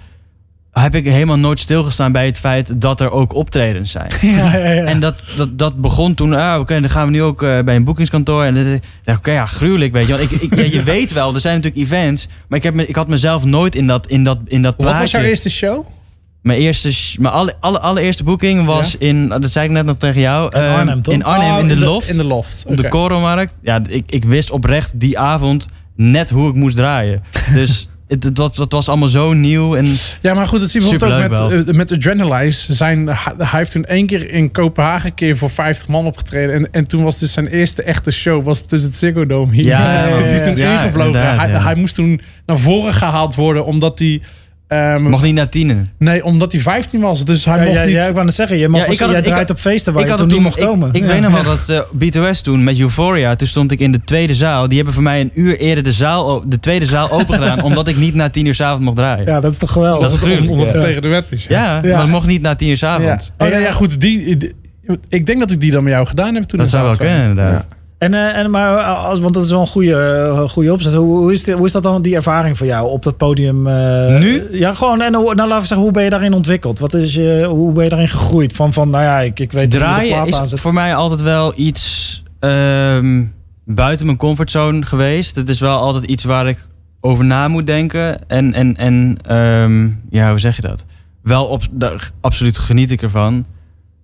heb 0.71 0.95
ik 0.95 1.05
helemaal 1.05 1.38
nooit 1.38 1.60
stilgestaan 1.60 2.12
bij 2.12 2.25
het 2.25 2.38
feit 2.38 2.81
dat 2.81 3.01
er 3.01 3.12
ook 3.12 3.34
optredens 3.34 3.91
zijn. 3.91 4.12
Ja, 4.21 4.58
ja, 4.58 4.71
ja. 4.71 4.84
En 4.84 4.99
dat, 4.99 5.23
dat, 5.38 5.58
dat 5.58 5.81
begon 5.81 6.13
toen, 6.13 6.34
ah, 6.34 6.60
oké, 6.60 6.79
dan 6.79 6.89
gaan 6.89 7.05
we 7.05 7.12
nu 7.12 7.21
ook 7.21 7.43
eh, 7.43 7.60
bij 7.60 7.75
een 7.75 7.84
boekingskantoor. 7.84 8.43
En 8.43 8.53
dan 8.53 8.63
dacht 8.63 8.75
ik, 9.05 9.17
oké, 9.17 9.31
ja, 9.31 9.45
gruwelijk, 9.45 9.93
weet 9.93 10.08
je. 10.08 10.17
Want 10.17 10.41
ik, 10.41 10.71
je 10.71 10.84
weet 10.93 11.13
wel, 11.13 11.34
er 11.34 11.39
zijn 11.39 11.55
natuurlijk 11.55 11.84
events. 11.84 12.27
Maar 12.47 12.58
ik, 12.58 12.63
heb 12.63 12.73
me, 12.73 12.88
ik 12.88 12.95
had 12.95 13.08
mezelf 13.08 13.45
nooit 13.45 13.75
in 13.75 13.88
dat, 13.88 14.08
in 14.08 14.23
dat, 14.23 14.39
in 14.45 14.62
dat 14.62 14.75
plaatje... 14.75 14.93
Wat 14.93 15.01
was 15.01 15.12
jouw 15.12 15.29
eerste 15.29 15.49
show? 15.49 15.86
Mijn 16.45 16.60
eerste, 16.60 17.19
mijn 17.19 17.34
alle, 17.34 17.53
alle, 17.60 17.79
allereerste 17.79 18.23
boeking 18.23 18.65
was 18.65 18.97
in, 18.97 19.27
dat 19.27 19.51
zei 19.51 19.65
ik 19.65 19.71
net 19.71 19.86
nog 19.86 19.97
tegen 19.97 20.21
jou. 20.21 20.45
In 20.45 20.62
ehm, 20.62 20.77
Arnhem, 20.77 21.01
toch? 21.01 21.13
In 21.13 21.23
Arnhem, 21.23 21.53
Oh, 21.53 21.60
in 21.60 21.67
de 21.67 21.77
loft. 21.77 22.10
In 22.10 22.17
de 22.17 22.23
loft. 22.23 22.63
op 22.67 22.77
de 22.77 22.81
Oké. 22.81 22.91
Koromarkt. 22.91 23.53
Ja, 23.62 23.81
ik, 23.88 24.03
ik 24.10 24.23
wist 24.23 24.51
oprecht 24.51 24.91
die 24.99 25.19
avond 25.19 25.67
net 25.95 26.29
hoe 26.29 26.49
ik 26.49 26.55
moest 26.55 26.75
draaien. 26.75 27.23
Dus 27.53 27.89
het, 28.08 28.23
het, 28.23 28.38
was, 28.38 28.58
het 28.58 28.71
was 28.71 28.89
allemaal 28.89 29.08
zo 29.08 29.34
nieuw. 29.34 29.75
En 29.75 29.86
Ja, 30.21 30.34
maar 30.34 30.47
goed, 30.47 30.60
dat 30.60 30.69
zie 30.69 30.81
je 30.81 30.89
bijvoorbeeld 30.89 31.39
ook 31.39 31.49
met, 31.49 31.67
eh, 31.67 31.75
met 31.75 31.91
Adrenalize. 31.91 32.73
Zijn, 32.73 33.08
hij 33.08 33.47
heeft 33.60 33.71
toen 33.71 33.86
één 33.86 34.05
keer 34.05 34.29
in 34.29 34.51
Kopenhagen 34.51 35.10
een 35.10 35.15
keer 35.15 35.38
voor 35.38 35.49
50 35.49 35.88
man 35.88 36.05
opgetreden. 36.05 36.55
En, 36.55 36.67
en 36.71 36.88
toen 36.88 37.03
was 37.03 37.19
dus 37.19 37.34
zijn 37.34 37.47
eerste 37.47 37.84
echte 37.84 38.12
show 38.12 38.43
was 38.43 38.65
tussen 38.65 38.89
het 38.89 38.97
Ziggo 38.97 39.25
Dome 39.25 39.53
hier. 39.53 39.65
Ja, 39.65 40.10
Want 40.10 40.23
die 40.25 40.34
is 40.34 40.43
toen 40.43 40.55
ja, 40.55 40.73
ingevlogen. 40.73 41.38
Hij, 41.38 41.49
ja. 41.49 41.63
hij 41.63 41.75
moest 41.75 41.95
toen 41.95 42.21
naar 42.45 42.60
voren 42.60 42.93
gehaald 42.93 43.36
worden 43.36 43.65
omdat 43.65 43.99
hij... 43.99 44.21
ehm, 44.67 45.01
mocht 45.04 45.23
niet 45.23 45.34
naar 45.34 45.49
tienen. 45.49 45.89
nee, 45.97 46.23
omdat 46.23 46.51
hij 46.51 46.62
15 46.62 46.99
was. 46.99 47.25
Dus 47.25 47.45
hij 47.45 47.58
Ja, 47.58 47.63
mocht 47.63 47.75
ja, 47.75 47.84
niet... 47.86 47.93
ja, 47.93 48.06
ik 48.06 48.13
wou 48.13 48.25
net 48.25 48.34
zeggen, 48.36 48.58
je 48.58 48.67
mag, 48.67 48.80
Ja, 48.86 48.86
ik 48.86 48.89
had 48.89 48.97
jij 48.99 49.08
het- 49.08 49.17
ik 49.17 49.23
draait 49.32 49.47
had- 49.47 49.58
op 49.58 49.63
feesten 49.63 49.93
waar 49.93 50.01
ik 50.01 50.08
je 50.10 50.13
had 50.15 50.21
toen 50.30 50.30
het 50.38 50.43
niet 50.45 50.56
mocht 50.58 50.69
komen. 50.69 50.88
Ik, 50.89 50.95
ik 50.95 51.01
Ja. 51.01 51.08
weet 51.08 51.21
nog 51.21 51.32
wel 51.32 51.43
dat 51.65 51.88
B2S 51.97 52.41
toen 52.41 52.63
met 52.63 52.80
Euphoria, 52.80 53.36
toen 53.36 53.47
stond 53.47 53.71
ik 53.71 53.80
in 53.80 53.91
de 53.91 54.01
tweede 54.06 54.34
zaal. 54.34 54.67
Die 54.67 54.75
hebben 54.75 54.93
voor 54.93 55.04
mij 55.04 55.21
een 55.21 55.32
uur 55.34 55.58
eerder 55.58 55.84
de, 55.84 55.91
zaal, 55.91 56.43
de 56.49 56.60
tweede 56.60 56.86
zaal 56.86 57.12
open 57.12 57.34
gedaan, 57.34 57.62
omdat 57.69 57.88
ik 57.88 57.97
niet 57.97 58.15
na 58.15 58.30
tien 58.30 58.45
uur 58.45 58.54
s'avond 58.54 58.82
mocht 58.84 58.95
draaien. 58.97 59.25
Ja, 59.25 59.39
dat 59.39 59.51
is 59.51 59.58
toch 59.58 59.71
geweldig. 59.71 60.01
Dat 60.01 60.10
is 60.10 60.15
omdat, 60.23 60.30
gruwelijk, 60.30 60.51
omdat 60.51 60.73
het 60.73 60.82
ja. 60.84 60.88
tegen 60.88 61.01
de 61.01 61.08
wet 61.08 61.25
is. 61.32 61.45
Ja. 61.49 61.82
maar 61.84 62.04
ik 62.04 62.10
mocht 62.10 62.28
niet 62.28 62.41
na 62.41 62.56
tien 62.56 62.67
uur 62.69 62.78
Ja. 62.80 62.80
s'avonds. 62.80 63.32
Oh, 63.38 63.47
nee, 63.47 63.60
ja, 63.62 63.71
goed. 63.71 64.01
Die, 64.01 64.38
die- 64.38 64.54
ik 65.10 65.25
denk 65.25 65.39
dat 65.39 65.51
ik 65.51 65.60
die 65.62 65.71
dan 65.71 65.84
met 65.84 65.93
jou 65.93 66.08
gedaan 66.08 66.34
heb 66.36 66.43
toen. 66.43 66.60
Dat 66.60 66.69
zou 66.69 66.84
wel 66.84 66.95
kunnen, 66.97 67.30
inderdaad. 67.30 67.65
En, 68.05 68.13
eh, 68.13 68.37
en 68.37 68.51
maar 68.51 68.77
als, 68.81 69.19
want 69.19 69.33
dat 69.33 69.43
is 69.43 69.49
wel 69.49 69.59
een 69.59 69.67
goede, 69.67 69.95
eh, 69.95 70.49
goede 70.49 70.73
opzet. 70.73 70.93
Hoe, 70.93 71.17
hoe, 71.17 71.33
is 71.33 71.43
dit, 71.43 71.55
hoe 71.55 71.65
is 71.65 71.71
dat 71.71 71.83
dan, 71.83 72.01
die 72.01 72.15
ervaring 72.15 72.57
voor 72.57 72.67
jou 72.67 72.89
op 72.89 73.03
dat 73.03 73.17
podium? 73.17 73.67
eh, 73.67 74.19
Nu? 74.19 74.47
Ja, 74.51 74.73
gewoon. 74.73 75.01
En 75.01 75.11
nou, 75.11 75.35
laten 75.35 75.47
we 75.47 75.59
zeggen, 75.59 75.77
hoe 75.77 75.91
ben 75.91 76.03
je 76.03 76.09
daarin 76.09 76.33
ontwikkeld? 76.33 76.79
Wat 76.79 76.93
is 76.93 77.13
je, 77.13 77.45
hoe 77.49 77.71
ben 77.71 77.83
je 77.83 77.89
daarin 77.89 78.07
gegroeid? 78.07 78.53
Van, 78.53 78.73
van 78.73 78.89
nou 78.89 79.03
ja, 79.03 79.19
ik, 79.19 79.39
ik 79.39 79.51
weet 79.51 79.63
hoe 79.63 79.71
de 79.71 79.85
Draaien 79.85 80.27
is 80.27 80.53
voor 80.55 80.73
mij 80.73 80.95
altijd 80.95 81.21
wel 81.21 81.53
iets 81.55 82.23
ehm, 82.39 83.23
buiten 83.65 84.05
mijn 84.05 84.17
comfortzone 84.17 84.85
geweest. 84.85 85.35
Het 85.35 85.49
is 85.49 85.59
wel 85.59 85.77
altijd 85.79 86.03
iets 86.03 86.23
waar 86.23 86.47
ik 86.47 86.67
over 87.01 87.25
na 87.25 87.47
moet 87.47 87.67
denken. 87.67 88.29
En, 88.29 88.53
en, 88.53 88.75
en 88.77 89.17
ehm, 89.25 89.89
ja, 90.09 90.29
hoe 90.29 90.39
zeg 90.39 90.55
je 90.55 90.61
dat? 90.61 90.85
Wel 91.21 91.45
op, 91.45 91.61
absoluut 92.21 92.57
geniet 92.57 92.91
ik 92.91 93.01
ervan. 93.01 93.45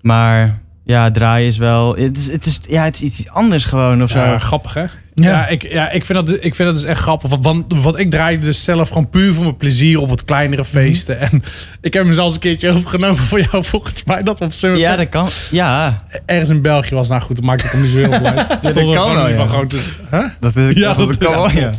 Maar 0.01 0.60
ja, 0.83 1.11
draaien 1.11 1.47
is 1.47 1.57
wel. 1.57 1.95
Het 1.95 2.17
is, 2.17 2.31
het 2.31 2.45
is, 2.45 2.59
ja, 2.67 2.83
het 2.83 2.95
is 2.95 3.01
iets 3.01 3.29
anders 3.29 3.65
gewoon 3.65 4.03
of 4.03 4.09
zo. 4.09 4.19
Ja, 4.19 4.39
grappig 4.39 4.73
hè? 4.73 4.85
Ja. 5.13 5.29
Ja, 5.29 5.47
ik, 5.47 5.71
ja 5.71 5.89
ik, 5.89 6.05
vind 6.05 6.25
dat, 6.25 6.43
ik 6.43 6.55
vind 6.55 6.69
dat 6.69 6.73
dus 6.73 6.83
echt 6.83 7.01
grappig. 7.01 7.29
Want, 7.41 7.65
want, 7.75 7.97
ik 7.97 8.09
draai 8.09 8.39
dus 8.39 8.63
zelf 8.63 8.87
gewoon 8.87 9.09
puur 9.09 9.33
voor 9.33 9.43
mijn 9.43 9.57
plezier 9.57 9.99
op 9.99 10.09
wat 10.09 10.25
kleinere 10.25 10.65
feesten. 10.65 11.19
En 11.19 11.43
ik 11.81 11.93
heb 11.93 12.03
hem 12.03 12.13
zelfs 12.13 12.33
een 12.33 12.39
keertje 12.39 12.71
overgenomen 12.71 13.17
voor 13.17 13.41
jou 13.41 13.63
volgens 13.63 14.03
mij. 14.03 14.23
Dat 14.23 14.41
op 14.41 14.51
Ja, 14.75 14.95
dat 14.95 15.09
kan. 15.09 15.27
Ja, 15.51 16.01
ergens 16.25 16.49
in 16.49 16.61
België 16.61 16.95
was. 16.95 17.09
Nou 17.09 17.21
goed, 17.21 17.35
dat 17.35 17.45
maakt 17.45 17.61
het 17.61 17.71
hem 17.71 17.81
niet 17.81 17.91
zo 17.91 17.97
heel 17.97 18.19
blij. 18.19 18.45
Stond 18.61 18.75
er 18.75 18.95
kan 18.95 19.13
wel, 19.13 19.21
niet 19.21 19.29
ja. 19.29 19.35
van 19.35 19.49
gewoon 19.49 19.67
tussen. 19.67 19.91
Huh? 20.11 20.25
dat, 20.39 20.55
is, 20.55 20.73
Ja, 20.73 20.93
dat, 20.93 21.07
dat- 21.07 21.17
kan 21.17 21.31
wel. 21.31 21.49
ja, 21.49 21.71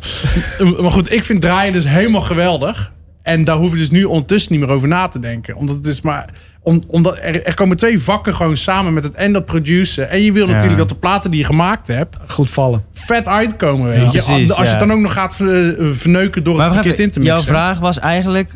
Ja. 0.58 0.64
Maar 0.82 0.90
goed, 0.90 1.12
ik 1.12 1.24
vind 1.24 1.40
draaien 1.40 1.72
dus 1.72 1.88
helemaal 1.88 2.20
geweldig. 2.20 2.92
En 3.22 3.44
daar 3.44 3.56
hoef 3.56 3.72
je 3.72 3.78
dus 3.78 3.90
nu 3.90 4.04
ondertussen 4.04 4.52
niet 4.52 4.60
meer 4.60 4.70
over 4.70 4.88
na 4.88 5.08
te 5.08 5.20
denken. 5.20 5.56
Omdat 5.56 5.76
het 5.76 5.86
is 5.86 6.00
maar... 6.00 6.28
Om, 6.64 6.82
omdat 6.86 7.16
er, 7.22 7.44
er 7.46 7.54
komen 7.54 7.76
twee 7.76 8.00
vakken 8.02 8.34
gewoon 8.34 8.56
samen 8.56 8.92
met 8.92 9.04
het 9.04 9.14
en 9.14 9.32
dat 9.32 9.44
produceren. 9.44 10.10
En 10.10 10.22
je 10.22 10.32
wil 10.32 10.46
Ja. 10.46 10.52
natuurlijk 10.52 10.78
dat 10.78 10.88
de 10.88 10.94
platen 10.94 11.30
die 11.30 11.40
je 11.40 11.46
gemaakt 11.46 11.86
hebt... 11.86 12.16
Goed 12.26 12.50
vallen. 12.50 12.82
vet 12.92 13.26
uitkomen, 13.28 13.88
weet 13.88 13.98
Ja, 13.98 14.04
je. 14.04 14.10
precies, 14.10 14.48
Als 14.50 14.58
je 14.58 14.64
ja. 14.64 14.70
het 14.70 14.78
dan 14.78 14.92
ook 14.92 14.98
nog 15.02 15.12
gaat 15.12 15.36
ver- 15.36 15.94
verneuken 15.94 16.44
door 16.44 16.56
Maar 16.56 16.64
het 16.64 16.74
verkeerd 16.74 16.98
in 17.00 17.10
te 17.10 17.18
mixen. 17.18 17.36
jouw 17.36 17.46
vraag 17.46 17.78
was 17.78 17.98
eigenlijk. 17.98 18.50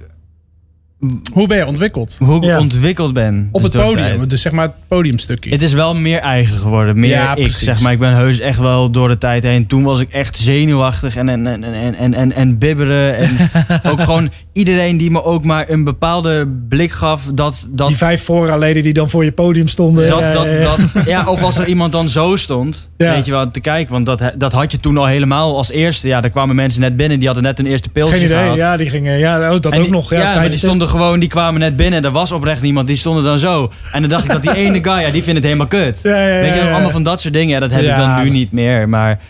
Hoe 1.33 1.47
ben 1.47 1.57
je 1.57 1.66
ontwikkeld? 1.66 2.16
hoe 2.19 2.37
ik 2.37 2.45
Ja. 2.45 2.59
ontwikkeld 2.59 3.12
ben. 3.12 3.49
Op 3.53 3.62
dus 3.62 3.73
het 3.73 3.83
podium, 3.83 4.16
tijd. 4.16 4.31
dus 4.31 4.40
zeg 4.42 4.53
maar 4.53 4.64
het 4.64 4.75
podiumstukje. 4.88 5.51
Het 5.51 5.62
is 5.62 5.73
wel 5.73 5.95
meer 5.95 6.19
eigen 6.19 6.57
geworden. 6.57 7.01
Meer 7.01 7.11
Ja, 7.11 7.31
ik, 7.31 7.42
precies. 7.42 7.64
zeg 7.64 7.81
maar. 7.81 7.92
Ik 7.92 7.99
ben 7.99 8.12
heus 8.14 8.38
echt 8.40 8.59
wel 8.59 8.90
door 8.90 9.09
de 9.09 9.19
tijd 9.19 9.42
heen. 9.42 9.66
Toen 9.66 9.83
was 9.83 10.01
ik 10.01 10.11
echt 10.11 10.37
zenuwachtig 10.37 11.16
en, 11.16 11.29
en, 11.29 11.47
en, 11.47 11.64
en, 11.64 11.95
en, 11.95 12.14
en, 12.14 12.33
en 12.33 12.59
bibberen. 12.59 13.16
En 13.16 13.31
ook 13.90 14.01
gewoon 14.01 14.31
iedereen 14.53 14.97
die 14.97 15.11
me 15.11 15.25
ook 15.25 15.45
maar 15.45 15.64
een 15.71 15.85
bepaalde 15.85 16.49
blik 16.69 16.92
gaf. 16.92 17.23
Dat, 17.35 17.66
dat, 17.71 17.88
Die 17.88 17.97
vijf 17.97 18.23
voorraadleden 18.25 18.83
die 18.83 18.92
dan 18.92 19.11
voor 19.11 19.25
je 19.25 19.33
podium 19.33 19.69
stonden. 19.69 20.07
dat, 20.07 20.21
Ja, 20.21 20.33
dat, 20.33 20.45
ja, 20.45 20.51
ja. 20.53 20.77
dat, 20.95 21.05
ja, 21.07 21.25
of 21.27 21.42
als 21.42 21.59
er 21.59 21.66
iemand 21.66 21.92
dan 21.92 22.09
zo 22.09 22.37
stond, 22.37 22.90
Ja. 22.97 23.12
weet 23.14 23.25
je 23.27 23.31
wel, 23.31 23.51
te 23.51 23.61
kijken. 23.61 23.92
Want 23.92 24.07
dat, 24.07 24.23
dat 24.38 24.53
had 24.53 24.73
je 24.73 24.81
toen 24.81 24.97
al 24.99 25.07
helemaal 25.07 25.57
als 25.57 25.71
eerste. 25.71 26.09
Ja, 26.09 26.21
daar 26.21 26.31
kwamen 26.31 26.57
mensen 26.57 26.81
net 26.81 26.97
binnen, 26.97 27.16
die 27.19 27.27
hadden 27.27 27.45
net 27.45 27.59
hun 27.59 27.66
eerste 27.66 27.88
pilsje 27.88 28.14
Geen 28.14 28.25
idee. 28.25 28.37
gehad. 28.38 28.57
Ja, 28.57 28.77
die 28.77 28.90
gingen. 28.90 29.19
Ja, 29.19 29.55
oh, 29.55 29.61
dat 29.61 29.73
En 29.73 29.79
ook 29.79 29.85
die- 29.85 29.92
nog. 29.92 30.11
Ja, 30.11 30.21
Ja, 30.21 30.35
maar 30.35 30.51
die 30.51 30.59
stonden 30.59 30.88
gewoon, 30.97 31.21
die 31.21 31.29
kwamen 31.29 31.61
net 31.61 31.77
binnen. 31.77 32.05
Er 32.05 32.11
was 32.11 32.33
oprecht 32.33 32.63
niemand, 32.63 32.87
die 32.87 32.97
stonden 32.97 33.25
dan 33.25 33.39
zo. 33.39 33.73
En 33.93 34.01
dan 34.01 34.11
dacht 34.11 34.25
ik 34.25 34.31
dat 34.31 34.43
die 34.43 34.57
ene 34.65 34.79
guy, 34.83 35.01
ja, 35.01 35.11
die 35.11 35.23
vindt 35.23 35.35
het 35.35 35.43
helemaal 35.43 35.67
kut. 35.67 36.01
Ja, 36.03 36.11
ja, 36.11 36.27
ja, 36.27 36.41
Weet 36.41 36.55
je, 36.55 36.61
ja. 36.61 36.73
allemaal 36.73 36.91
van 36.91 37.03
dat 37.03 37.21
soort 37.21 37.35
dingen. 37.35 37.49
Ja, 37.49 37.61
dat 37.61 37.73
heb 37.73 37.83
ik 37.83 37.97
dan 37.97 38.23
nu 38.23 38.31
niet 38.31 38.53
meer. 38.53 38.89
Maar 38.89 39.21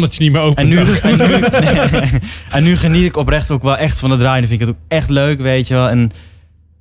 dat 0.00 0.14
je 0.14 0.22
niet 0.22 0.32
meer 0.32 0.40
open 0.40 0.62
en 0.62 0.68
nu, 0.68 0.78
en, 1.02 1.16
nu, 1.16 1.24
en 2.56 2.62
nu 2.62 2.76
geniet 2.76 3.04
ik 3.04 3.16
oprecht 3.16 3.50
ook 3.50 3.62
wel 3.62 3.76
echt 3.76 4.00
van 4.00 4.10
het 4.10 4.18
draaien. 4.20 4.40
Dan 4.40 4.48
vind 4.48 4.60
ik 4.60 4.66
het 4.66 4.76
ook 4.76 4.82
echt 4.88 5.08
leuk, 5.08 5.40
weet 5.40 5.68
je 5.68 5.74
wel. 5.74 5.88
En 5.88 6.12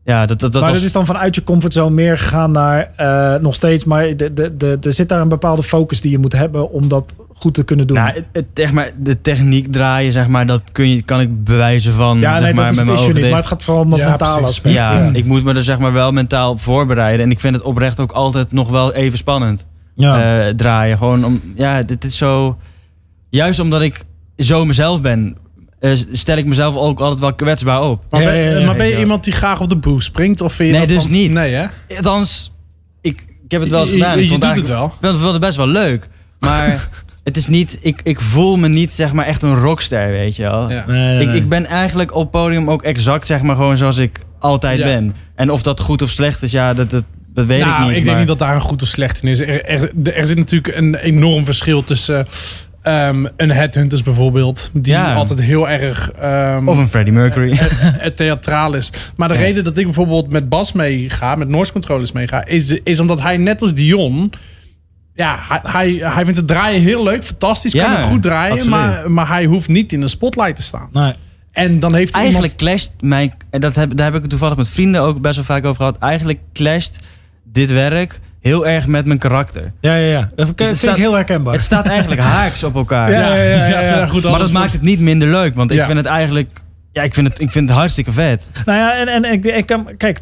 ja, 0.05 0.25
dat, 0.25 0.39
dat, 0.39 0.51
dat 0.51 0.61
maar 0.61 0.69
was... 0.69 0.79
dat 0.79 0.87
is 0.87 0.93
dan 0.93 1.05
vanuit 1.05 1.35
je 1.35 1.43
comfortzone 1.43 1.89
meer 1.95 2.17
gegaan 2.17 2.51
naar 2.51 2.91
eh, 2.95 3.35
nog 3.41 3.55
steeds. 3.55 3.83
Maar 3.83 4.17
de, 4.17 4.33
de, 4.33 4.57
de, 4.57 4.77
er 4.81 4.93
zit 4.93 5.09
daar 5.09 5.21
een 5.21 5.27
bepaalde 5.29 5.63
focus 5.63 6.01
die 6.01 6.11
je 6.11 6.17
moet 6.17 6.33
hebben 6.33 6.71
om 6.71 6.87
dat 6.87 7.15
goed 7.33 7.53
te 7.53 7.63
kunnen 7.63 7.87
doen. 7.87 7.97
Nou, 7.97 8.11
het, 8.13 8.27
het- 8.31 8.45
zeg 8.53 8.71
maar, 8.71 8.91
de 8.97 9.21
techniek 9.21 9.71
draaien, 9.71 10.11
zeg 10.11 10.27
maar, 10.27 10.45
dat 10.47 10.61
kun 10.71 10.89
je, 10.89 11.01
kan 11.01 11.19
ik 11.19 11.43
bewijzen 11.43 11.93
van. 11.93 12.19
ja, 12.19 12.33
zeg 12.33 12.41
nee, 12.41 12.53
maar, 12.53 12.63
dat 12.63 12.71
is 12.71 12.77
met 12.77 12.77
het 12.77 12.85
mijn 12.85 12.97
issue 12.97 13.09
ogen 13.09 13.21
niet. 13.21 13.29
Maar 13.31 13.39
het 13.39 13.49
gaat 13.49 13.63
vooral 13.63 13.83
om 13.83 13.89
dat 13.89 13.99
Ja, 13.99 14.09
mentale 14.09 14.31
precies. 14.37 14.49
aspect. 14.55 14.75
Ja, 14.75 15.09
ik 15.13 15.25
moet 15.25 15.43
me 15.43 15.53
er 15.53 15.63
zeg 15.63 15.79
maar 15.79 15.93
wel 15.93 16.11
mentaal 16.11 16.51
op 16.51 16.61
voorbereiden. 16.61 17.25
En 17.25 17.31
ik 17.31 17.39
vind 17.39 17.55
het 17.55 17.63
oprecht 17.63 17.99
ook 17.99 18.11
altijd 18.11 18.51
nog 18.51 18.69
wel 18.69 18.93
even 18.93 19.17
spannend. 19.17 19.65
Ja. 19.95 20.45
eh, 20.47 20.53
draaien. 20.53 20.97
Gewoon 20.97 21.25
om, 21.25 21.41
ja, 21.55 21.81
dit 21.83 22.03
is 22.03 22.17
zo. 22.17 22.57
Juist 23.29 23.59
omdat 23.59 23.81
ik 23.81 24.03
zo 24.37 24.65
mezelf 24.65 25.01
ben, 25.01 25.37
eh, 25.83 25.91
stel 26.11 26.37
ik 26.37 26.45
mezelf 26.45 26.75
ook 26.75 26.99
altijd 26.99 27.19
wel 27.19 27.33
kwetsbaar 27.33 27.81
op. 27.83 28.03
Maar, 28.09 28.21
Ja, 28.21 28.27
ben, 28.31 28.37
ja, 28.39 28.59
ja, 28.59 28.65
maar 28.65 28.75
ben 28.75 28.87
je 28.87 28.99
iemand 28.99 29.23
die 29.23 29.33
graag 29.33 29.61
op 29.61 29.69
de 29.69 29.75
boost 29.75 30.05
springt? 30.07 30.41
Of 30.41 30.53
vind 30.53 30.69
je 30.69 30.77
Nee, 30.77 30.87
dat 30.87 30.95
dus 30.95 31.03
dan- 31.03 31.11
niet. 31.11 31.31
Nee, 31.31 31.53
hè? 31.53 31.65
Althans, 31.95 32.51
ik, 33.01 33.25
ik 33.45 33.51
heb 33.51 33.61
het 33.61 33.71
wel 33.71 33.79
eens 33.81 33.89
Je- 33.89 33.95
gedaan. 33.95 34.17
Je, 34.17 34.23
Ik 34.23 34.29
je 34.31 34.37
doet 34.37 34.55
het 34.55 34.67
wel. 34.67 34.85
Ik 35.01 35.07
vond 35.19 35.31
het 35.31 35.39
best 35.41 35.57
wel 35.57 35.67
leuk. 35.67 36.09
Maar 36.39 36.89
het 37.23 37.37
is 37.37 37.47
niet, 37.47 37.79
ik, 37.81 37.99
ik 38.03 38.19
voel 38.19 38.55
me 38.55 38.67
niet 38.67 38.91
zeg 38.93 39.13
maar 39.13 39.25
echt 39.25 39.41
een 39.41 39.59
rockster, 39.59 40.07
weet 40.11 40.35
je 40.35 40.41
wel. 40.41 40.69
Ja. 40.71 40.83
Nee, 40.87 40.97
nee, 40.97 41.21
Ik, 41.21 41.27
nee. 41.27 41.35
ik 41.35 41.49
ben 41.49 41.65
eigenlijk 41.65 42.15
op 42.15 42.31
podium 42.31 42.69
ook 42.69 42.81
exact 42.83 43.27
zeg 43.27 43.41
maar 43.41 43.55
gewoon 43.55 43.77
zoals 43.77 43.97
ik 43.97 44.23
altijd 44.39 44.77
Ja. 44.77 44.83
ben. 44.85 45.11
En 45.35 45.51
of 45.51 45.61
dat 45.63 45.79
goed 45.79 46.01
of 46.01 46.09
slecht 46.09 46.43
is, 46.43 46.51
ja, 46.51 46.73
dat, 46.73 46.89
dat, 46.91 47.03
dat 47.33 47.45
weet 47.45 47.59
nou, 47.59 47.73
ik 47.81 47.87
niet. 47.87 47.89
ik 47.89 47.93
denk 47.95 48.05
maar- 48.05 48.17
niet 48.17 48.27
dat 48.27 48.39
daar 48.39 48.55
een 48.55 48.61
goed 48.61 48.81
of 48.81 48.87
slecht 48.87 49.21
in 49.23 49.27
is. 49.29 49.39
Er, 49.39 49.65
er, 49.65 49.91
er 50.15 50.25
zit 50.27 50.37
natuurlijk 50.37 50.75
een 50.75 50.95
enorm 50.95 51.45
verschil 51.45 51.83
tussen 51.83 52.27
ehm, 52.83 53.25
een 53.37 53.51
Headhunters 53.51 54.03
bijvoorbeeld. 54.03 54.69
Die 54.73 54.93
Ja. 54.93 55.13
altijd 55.13 55.41
heel 55.41 55.69
erg 55.69 56.11
ehm, 56.11 56.67
Of 56.69 56.77
een 56.77 56.87
Freddie 56.87 57.13
Mercury. 57.13 57.55
het, 57.55 57.71
het 58.01 58.15
theatraal 58.15 58.73
is. 58.73 58.91
Maar 59.15 59.27
de 59.27 59.33
Ja. 59.33 59.39
reden 59.39 59.63
dat 59.63 59.77
ik 59.77 59.85
bijvoorbeeld 59.85 60.31
met 60.31 60.49
Bas 60.49 60.71
meega, 60.71 61.35
met 61.35 61.47
noise 61.47 61.71
controllers 61.71 62.11
meega, 62.11 62.45
is, 62.45 62.69
is 62.83 62.99
omdat 62.99 63.21
hij 63.21 63.37
net 63.37 63.61
als 63.61 63.73
Dion. 63.73 64.31
Ja, 65.15 65.37
hij, 65.47 65.59
hij, 65.63 66.11
hij 66.13 66.23
vindt 66.23 66.39
het 66.39 66.47
draaien 66.47 66.81
heel 66.81 67.03
leuk, 67.03 67.23
fantastisch, 67.23 67.71
kan 67.73 67.91
het 67.91 68.05
goed 68.05 68.21
draaien, 68.21 68.51
absoluut. 68.51 68.69
maar, 68.75 69.11
maar 69.11 69.27
hij 69.27 69.45
hoeft 69.45 69.67
niet 69.67 69.93
in 69.93 69.99
de 70.01 70.07
spotlight 70.07 70.55
te 70.55 70.61
staan. 70.61 70.89
Nee. 70.91 71.13
En 71.51 71.79
dan 71.79 71.93
heeft 71.93 72.13
hij 72.13 72.21
Eigenlijk 72.23 72.55
clasht 72.55 72.91
mijn... 72.99 73.33
En 73.49 73.61
dat 73.61 73.75
heb, 73.75 73.95
daar 73.95 74.05
heb 74.05 74.15
ik 74.15 74.21
het 74.21 74.29
toevallig 74.29 74.57
met 74.57 74.69
vrienden 74.69 75.01
ook 75.01 75.21
best 75.21 75.35
wel 75.35 75.45
vaak 75.45 75.65
over 75.65 75.75
gehad. 75.75 75.97
Eigenlijk 75.99 76.39
clasht 76.53 76.99
dit 77.43 77.71
werk 77.71 78.19
heel 78.43 78.67
erg 78.67 78.88
met 78.88 79.06
mijn 79.06 79.19
karakter. 79.19 79.71
Ja, 79.82 79.95
ja, 79.95 80.08
ja. 80.08 80.29
Dat 80.36 80.45
vind, 80.45 80.60
het 80.60 80.67
vind 80.67 80.79
staat- 80.79 80.95
ik 80.95 81.01
heel 81.01 81.13
herkenbaar. 81.13 81.53
Het 81.53 81.63
staat 81.63 81.88
eigenlijk 81.88 82.21
haaks 82.36 82.63
op 82.63 82.75
elkaar. 82.75 83.12
Ja, 83.12 83.36
ja, 83.36 83.43
ja, 83.43 83.67
ja, 83.67 83.82
ja. 83.82 84.08
goed, 84.13 84.23
maar 84.23 84.39
dat 84.39 84.51
maakt 84.51 84.71
het 84.71 84.82
niet 84.82 84.99
minder 84.99 85.27
leuk. 85.27 85.56
Want 85.56 85.71
ik 85.71 85.84
vind 85.84 85.97
het 85.97 86.06
eigenlijk... 86.06 86.49
Ja, 86.91 87.01
ik 87.03 87.13
vind 87.13 87.27
het, 87.27 87.39
ik 87.39 87.51
vind 87.51 87.69
het 87.69 87.77
hartstikke 87.77 88.12
vet. 88.12 88.49
Nou 88.65 88.79
ja, 88.79 88.97
en, 88.97 89.08
en 89.08 89.32
ik, 89.34 89.45
ik 89.45 89.65
kan, 89.65 89.88
kijk, 89.97 90.19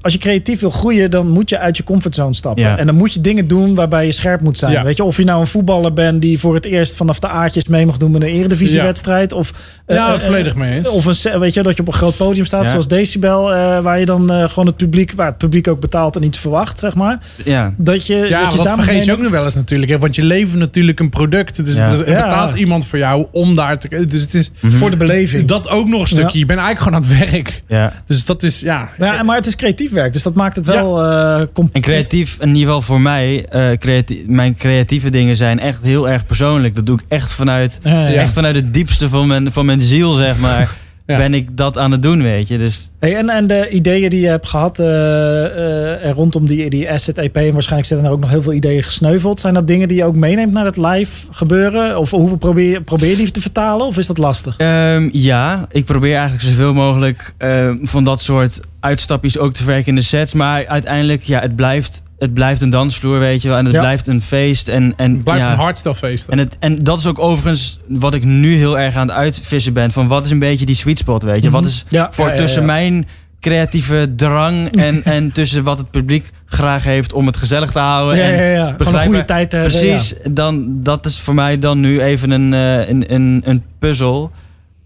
als 0.00 0.12
je 0.12 0.18
creatief 0.18 0.60
wil 0.60 0.70
groeien, 0.70 1.10
dan 1.10 1.28
moet 1.28 1.48
je 1.48 1.58
uit 1.58 1.76
je 1.76 1.84
comfortzone 1.84 2.34
stappen. 2.34 2.62
Ja. 2.62 2.78
En 2.78 2.86
dan 2.86 2.94
moet 2.94 3.12
je 3.14 3.20
dingen 3.20 3.48
doen 3.48 3.74
waarbij 3.74 4.04
je 4.06 4.12
scherp 4.12 4.40
moet 4.40 4.58
zijn. 4.58 4.72
Ja. 4.72 4.84
Weet 4.84 4.96
je, 4.96 5.04
of 5.04 5.16
je 5.16 5.24
nou 5.24 5.40
een 5.40 5.46
voetballer 5.46 5.92
bent 5.92 6.22
die 6.22 6.38
voor 6.38 6.54
het 6.54 6.64
eerst 6.64 6.96
vanaf 6.96 7.18
de 7.18 7.28
aardjes 7.28 7.66
mee 7.68 7.86
mag 7.86 7.96
doen 7.96 8.10
met 8.10 8.22
een 8.22 8.28
eredivisiewedstrijd. 8.28 9.32
Of, 9.32 9.52
eh, 9.86 9.96
Ja, 9.96 10.14
eh, 10.14 10.20
volledig 10.20 10.54
mee 10.54 10.72
eens. 10.76 10.88
Of 10.88 11.04
een, 11.24 11.38
weet 11.40 11.54
je, 11.54 11.62
dat 11.62 11.74
je 11.76 11.80
op 11.82 11.88
een 11.88 11.92
groot 11.94 12.16
podium 12.16 12.44
staat, 12.44 12.62
Ja. 12.64 12.70
zoals 12.70 12.88
Decibel, 12.88 13.52
eh, 13.52 13.78
waar 13.82 13.98
je 13.98 14.06
dan 14.06 14.30
gewoon 14.48 14.66
het 14.66 14.76
publiek, 14.76 15.12
waar 15.16 15.26
het 15.26 15.38
publiek 15.38 15.68
ook 15.68 15.80
betaalt 15.80 16.16
en 16.16 16.22
iets 16.22 16.38
verwacht, 16.38 16.78
zeg 16.78 16.94
maar. 16.94 17.18
Ja. 17.44 17.74
Dat 17.76 18.06
je, 18.06 18.16
Ja, 18.16 18.42
dat 18.44 18.52
je 18.52 18.58
dat 18.58 18.72
vergeet 18.74 19.04
je 19.04 19.12
ook 19.12 19.20
nog 19.20 19.30
wel 19.30 19.44
eens 19.44 19.54
natuurlijk. 19.54 19.90
Hè? 19.90 19.98
Want 19.98 20.14
je 20.16 20.24
levert 20.24 20.58
natuurlijk 20.58 21.00
een 21.00 21.10
product. 21.10 21.64
Dus 21.64 21.76
Ja. 21.76 21.88
er, 21.88 22.08
Ja. 22.10 22.22
betaalt 22.22 22.54
iemand 22.54 22.86
voor 22.86 22.98
jou 22.98 23.26
om 23.32 23.54
daar 23.54 23.78
te... 23.78 24.06
Dus 24.06 24.22
het 24.22 24.34
is 24.34 24.50
Mhm. 24.60 24.76
voor 24.76 24.90
de 24.90 24.96
beleving. 24.96 25.44
dat 25.48 25.68
ook 25.68 25.88
nog 25.88 26.00
een 26.00 26.06
stukje. 26.06 26.38
Je 26.38 26.46
bent 26.46 26.60
eigenlijk 26.60 26.80
gewoon 26.96 27.18
aan 27.18 27.18
het 27.20 27.30
werk. 27.32 27.62
ja. 27.68 27.92
Dus 28.06 28.24
dat 28.24 28.42
is, 28.42 28.60
ja... 28.60 28.88
Ja, 29.16 29.22
maar 29.22 29.36
het 29.36 29.46
is 29.46 29.56
creatief 29.56 29.90
werk, 29.92 30.12
dus 30.12 30.22
dat 30.22 30.34
maakt 30.34 30.56
het 30.56 30.66
wel 30.66 31.02
eh 31.04 31.42
com- 31.52 31.68
En 31.72 31.80
creatief, 31.80 32.36
in 32.40 32.48
ieder 32.48 32.62
geval 32.62 32.80
voor 32.82 33.00
mij, 33.00 33.46
eh, 33.48 33.70
creati- 33.78 34.24
mijn 34.26 34.56
creatieve 34.56 35.10
dingen 35.10 35.36
zijn 35.36 35.58
echt 35.60 35.82
heel 35.82 36.08
erg 36.08 36.26
persoonlijk. 36.26 36.74
Dat 36.74 36.86
doe 36.86 36.98
ik 36.98 37.04
echt 37.08 37.32
vanuit, 37.32 37.78
Ja, 37.82 37.90
ja, 37.90 38.06
ja. 38.08 38.20
echt 38.20 38.32
vanuit 38.32 38.54
het 38.54 38.74
diepste 38.74 39.08
van 39.08 39.26
mijn, 39.26 39.52
van 39.52 39.66
mijn 39.66 39.80
ziel, 39.80 40.12
zeg 40.12 40.38
maar. 40.38 40.74
Ja. 41.12 41.16
Ben 41.16 41.34
ik 41.34 41.56
dat 41.56 41.78
aan 41.78 41.90
het 41.92 42.02
doen, 42.02 42.22
weet 42.22 42.48
je. 42.48 42.58
Dus 42.58 42.90
Hey, 43.00 43.16
en, 43.16 43.28
en 43.28 43.46
de 43.46 43.68
ideeën 43.70 44.10
die 44.10 44.20
je 44.20 44.26
hebt 44.26 44.46
gehad 44.48 44.78
eh, 44.78 45.44
eh, 45.44 46.04
en 46.04 46.12
rondom 46.12 46.46
die, 46.46 46.70
die 46.70 46.90
Asset 46.90 47.18
EP, 47.18 47.36
en 47.36 47.52
waarschijnlijk 47.52 47.88
zitten 47.88 48.06
er 48.06 48.12
ook 48.12 48.20
nog 48.20 48.30
heel 48.30 48.42
veel 48.42 48.52
ideeën 48.52 48.82
gesneuveld. 48.82 49.40
Zijn 49.40 49.54
dat 49.54 49.66
dingen 49.66 49.88
die 49.88 49.96
je 49.96 50.04
ook 50.04 50.16
meeneemt 50.16 50.52
naar 50.52 50.64
het 50.64 50.76
live 50.76 51.26
gebeuren? 51.30 51.98
Of 51.98 52.10
hoe 52.10 52.36
probeer, 52.36 52.70
je- 52.70 52.82
probeer 52.82 53.08
je 53.10 53.16
die 53.16 53.30
te 53.30 53.40
vertalen? 53.40 53.86
Of 53.86 53.98
is 53.98 54.06
dat 54.06 54.18
lastig? 54.18 54.56
Ehm, 54.56 55.08
ja, 55.12 55.66
ik 55.70 55.84
probeer 55.84 56.14
eigenlijk 56.16 56.42
zoveel 56.48 56.74
mogelijk 56.74 57.34
ehm, 57.38 57.76
van 57.84 58.04
dat 58.04 58.20
soort 58.20 58.60
uitstapjes 58.80 59.38
ook 59.38 59.52
te 59.52 59.64
werken 59.64 59.86
in 59.86 59.94
de 59.94 60.02
sets. 60.02 60.32
Maar 60.34 60.66
uiteindelijk, 60.66 61.22
ja, 61.22 61.40
het 61.40 61.56
blijft, 61.56 62.02
het 62.22 62.34
blijft 62.34 62.60
een 62.60 62.70
dansvloer, 62.70 63.18
weet 63.18 63.42
je 63.42 63.48
wel. 63.48 63.56
En 63.56 63.64
het 63.64 63.74
Ja. 63.74 63.80
blijft 63.80 64.06
een 64.06 64.22
feest. 64.22 64.68
En, 64.68 64.92
en, 64.96 65.12
Het 65.12 65.24
blijft 65.24 65.42
ja, 65.44 65.50
een 65.52 65.58
hardstelfeest. 65.58 66.28
En, 66.28 66.38
het, 66.38 66.56
en 66.60 66.78
dat 66.78 66.98
is 66.98 67.06
ook 67.06 67.18
overigens 67.18 67.78
wat 67.88 68.14
ik 68.14 68.24
nu 68.24 68.54
heel 68.54 68.78
erg 68.78 68.96
aan 68.96 69.08
het 69.08 69.16
uitvissen 69.16 69.72
ben. 69.72 69.90
Van 69.90 70.08
wat 70.08 70.24
is 70.24 70.30
een 70.30 70.38
beetje 70.38 70.66
die 70.66 70.74
sweet 70.74 70.98
spot, 70.98 71.22
weet 71.22 71.42
je. 71.42 71.50
Wat 71.50 71.64
is 71.64 71.84
Ja, 71.88 72.08
voor 72.10 72.32
tussen 72.32 72.64
mijn 72.64 73.06
creatieve 73.40 74.12
drang 74.16 74.76
en, 74.76 75.04
en 75.16 75.32
tussen 75.32 75.62
wat 75.62 75.78
het 75.78 75.90
publiek 75.90 76.30
graag 76.44 76.84
heeft 76.84 77.12
om 77.12 77.26
het 77.26 77.36
gezellig 77.36 77.70
te 77.70 77.78
houden. 77.78 78.16
Ja, 78.16 78.22
en 78.22 78.44
ja, 78.44 78.76
ja. 78.78 79.00
Goede 79.04 79.24
tijd 79.24 79.50
te 79.50 79.56
hebben. 79.56 79.78
Precies, 79.78 80.14
dan, 80.30 80.68
dat 80.72 81.06
is 81.06 81.20
voor 81.20 81.34
mij 81.34 81.58
dan 81.58 81.80
nu 81.80 82.00
even 82.00 82.30
een, 82.30 82.54
eh, 82.54 82.88
een, 82.88 83.14
een, 83.14 83.42
een 83.44 83.62
puzzel. 83.78 84.30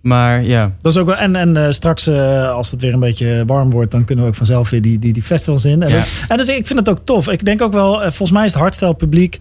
Maar 0.07 0.43
ja, 0.45 0.73
Dat 0.83 0.93
is 0.93 0.99
ook 0.99 1.07
wel, 1.07 1.17
en 1.17 1.37
en 1.37 1.57
eh, 1.57 1.71
straks, 1.71 2.07
eh, 2.07 2.51
als 2.51 2.71
het 2.71 2.81
weer 2.81 2.93
een 2.93 3.01
beetje 3.01 3.43
warm 3.47 3.71
wordt, 3.71 3.91
dan 3.91 4.05
kunnen 4.05 4.25
we 4.25 4.31
ook 4.31 4.37
vanzelf 4.37 4.71
weer 4.71 4.83
die, 4.83 4.99
die, 4.99 5.13
die 5.13 5.23
festivals 5.23 5.65
in. 5.65 5.83
En, 5.83 5.89
Ja. 5.89 5.97
dat- 5.97 6.07
en 6.29 6.37
dus 6.37 6.49
ik 6.49 6.67
vind 6.67 6.79
het 6.79 6.89
ook 6.89 6.99
tof. 7.05 7.29
Ik 7.29 7.45
denk 7.45 7.63
ook 7.63 7.73
wel, 7.73 7.95
eh, 7.95 8.01
volgens 8.03 8.31
mij 8.31 8.45
is 8.45 8.53
het 8.53 8.61
hardstyle 8.61 8.95
publiek 8.95 9.39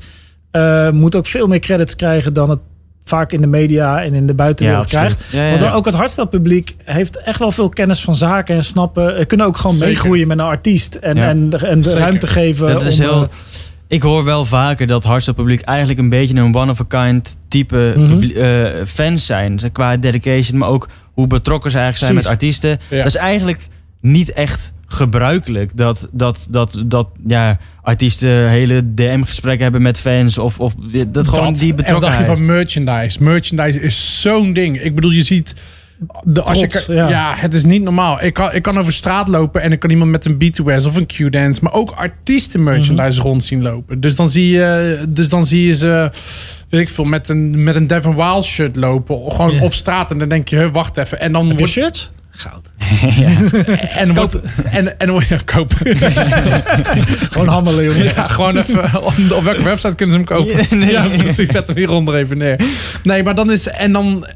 eh, 0.51 0.89
moet 0.89 1.15
ook 1.15 1.25
veel 1.25 1.47
meer 1.47 1.59
credits 1.59 1.95
krijgen 1.95 2.33
dan 2.33 2.49
het 2.49 2.59
vaak 3.03 3.31
in 3.31 3.41
de 3.41 3.47
media 3.47 4.03
en 4.03 4.13
in 4.13 4.27
de 4.27 4.33
buitenwereld 4.33 4.91
ja, 4.91 4.97
krijgt. 4.99 5.25
Ja, 5.31 5.43
ja, 5.45 5.59
Want 5.59 5.73
ook 5.73 5.85
het 5.85 5.93
hardstyle 5.93 6.27
publiek 6.27 6.75
heeft 6.83 7.17
echt 7.17 7.39
wel 7.39 7.51
veel 7.51 7.69
kennis 7.69 8.01
van 8.01 8.15
zaken 8.15 8.55
en 8.55 8.63
snappen. 8.63 9.27
kunnen 9.27 9.45
ook 9.45 9.57
gewoon 9.57 9.75
Zeker. 9.75 9.87
meegroeien 9.93 10.27
met 10.27 10.37
een 10.39 10.45
artiest. 10.45 10.95
En, 10.95 11.15
Ja. 11.15 11.27
en, 11.27 11.49
de- 11.49 11.57
en 11.67 11.81
de 11.81 11.97
ruimte 11.97 12.27
geven. 12.27 12.67
Dat 12.67 12.85
is 12.85 12.99
om, 12.99 13.05
heel, 13.05 13.21
eh, 13.21 13.27
ik 13.87 14.01
hoor 14.01 14.23
wel 14.23 14.45
vaker 14.45 14.87
dat 14.87 15.03
hardstyle 15.03 15.35
publiek 15.37 15.61
eigenlijk 15.61 15.99
een 15.99 16.09
beetje 16.09 16.35
een 16.35 16.55
one-of-a-kind 16.55 17.37
type 17.47 17.93
Mhm. 17.97 18.23
eh, 18.31 18.85
fans 18.85 19.25
zijn. 19.25 19.59
Qua 19.71 19.97
dedication, 19.97 20.57
maar 20.59 20.69
ook 20.69 20.87
hoe 21.13 21.27
betrokken 21.27 21.71
ze 21.71 21.77
eigenlijk 21.77 22.05
zijn 22.05 22.23
met 22.23 22.31
artiesten. 22.33 22.79
Ja. 22.89 22.97
Dat 22.97 23.05
is 23.05 23.15
eigenlijk 23.15 23.67
niet 24.01 24.33
echt 24.33 24.73
gebruikelijk 24.87 25.77
dat, 25.77 26.07
dat, 26.11 26.47
dat, 26.49 26.83
dat 26.85 27.07
ja, 27.27 27.57
artiesten 27.81 28.49
hele 28.49 28.93
DM-gesprekken 28.93 29.63
hebben 29.63 29.81
met 29.81 29.99
fans. 29.99 30.37
Of, 30.37 30.59
of 30.59 30.73
dat 31.07 31.27
gewoon 31.27 31.33
die 31.33 31.33
En 31.33 31.37
wat 31.37 31.51
dacht 31.53 31.59
je 31.67 31.73
betrokkenheid. 31.73 32.25
van 32.25 32.45
merchandise? 32.45 33.23
Merchandise 33.23 33.81
is 33.81 34.21
zo'n 34.21 34.53
ding. 34.53 34.81
Ik 34.81 34.95
bedoel, 34.95 35.11
je 35.11 35.23
ziet... 35.23 35.55
De, 36.23 36.43
als 36.43 36.57
Trots, 36.59 36.85
ja. 36.85 37.09
ja. 37.09 37.33
het 37.37 37.53
is 37.53 37.63
niet 37.63 37.81
normaal. 37.81 38.23
Ik 38.23 38.33
kan, 38.33 38.53
ik 38.53 38.61
kan 38.61 38.79
over 38.79 38.93
straat 38.93 39.27
lopen 39.27 39.61
en 39.61 39.71
ik 39.71 39.79
kan 39.79 39.89
iemand 39.89 40.11
met 40.11 40.25
een 40.25 40.33
B2S 40.43 40.85
of 40.85 40.95
een 40.95 41.05
Q-dance, 41.05 41.59
maar 41.63 41.73
ook 41.73 41.91
artiesten 41.91 42.63
merchandise 42.63 43.17
Mhm. 43.19 43.27
rond 43.27 43.43
zien 43.43 43.61
lopen. 43.61 43.99
Dus 43.99 44.15
dan 44.15 44.29
zie 44.29 44.49
je, 44.49 44.99
dus 45.09 45.29
dan 45.29 45.45
zie 45.45 45.67
je 45.67 45.75
ze, 45.75 46.11
weet 46.69 46.81
ik 46.81 46.89
veel, 46.89 47.03
met 47.05 47.29
een, 47.29 47.63
met 47.63 47.75
een 47.75 47.87
Devin 47.87 48.15
Wild 48.15 48.45
shirt 48.45 48.75
lopen. 48.75 49.31
Gewoon 49.31 49.53
Ja. 49.53 49.61
op 49.61 49.73
straat. 49.73 50.11
En 50.11 50.17
dan 50.17 50.29
denk 50.29 50.47
je, 50.47 50.71
wacht 50.71 50.97
even. 50.97 51.19
En 51.19 51.31
dan 51.31 51.57
wordt, 51.57 51.71
shirts? 51.71 52.11
Goud. 52.31 52.71
en, 53.97 54.05
dan 54.07 54.15
wordt, 54.15 54.39
en, 54.63 54.87
en 54.99 55.07
dan 55.07 55.09
word 55.09 55.27
je 55.27 55.39
kopen. 55.45 55.77
Gewoon 57.31 57.47
handelen, 57.47 57.83
jongens. 57.85 58.13
Ja, 58.13 58.27
gewoon 58.27 58.57
even. 58.57 58.83
Op, 59.03 59.13
op 59.35 59.43
welke 59.43 59.63
website 59.63 59.95
kunnen 59.95 60.15
ze 60.15 60.33
hem 60.33 60.37
kopen? 60.37 60.57
Ja, 60.69 60.75
nee. 60.85 60.91
Ja, 60.91 61.07
precies. 61.17 61.49
Zet 61.49 61.67
hem 61.67 61.77
hieronder 61.77 62.15
even 62.15 62.37
neer. 62.37 62.59
Nee, 63.03 63.23
maar 63.23 63.35
dan 63.35 63.51
is. 63.51 63.67
En 63.67 63.91
dan. 63.91 64.27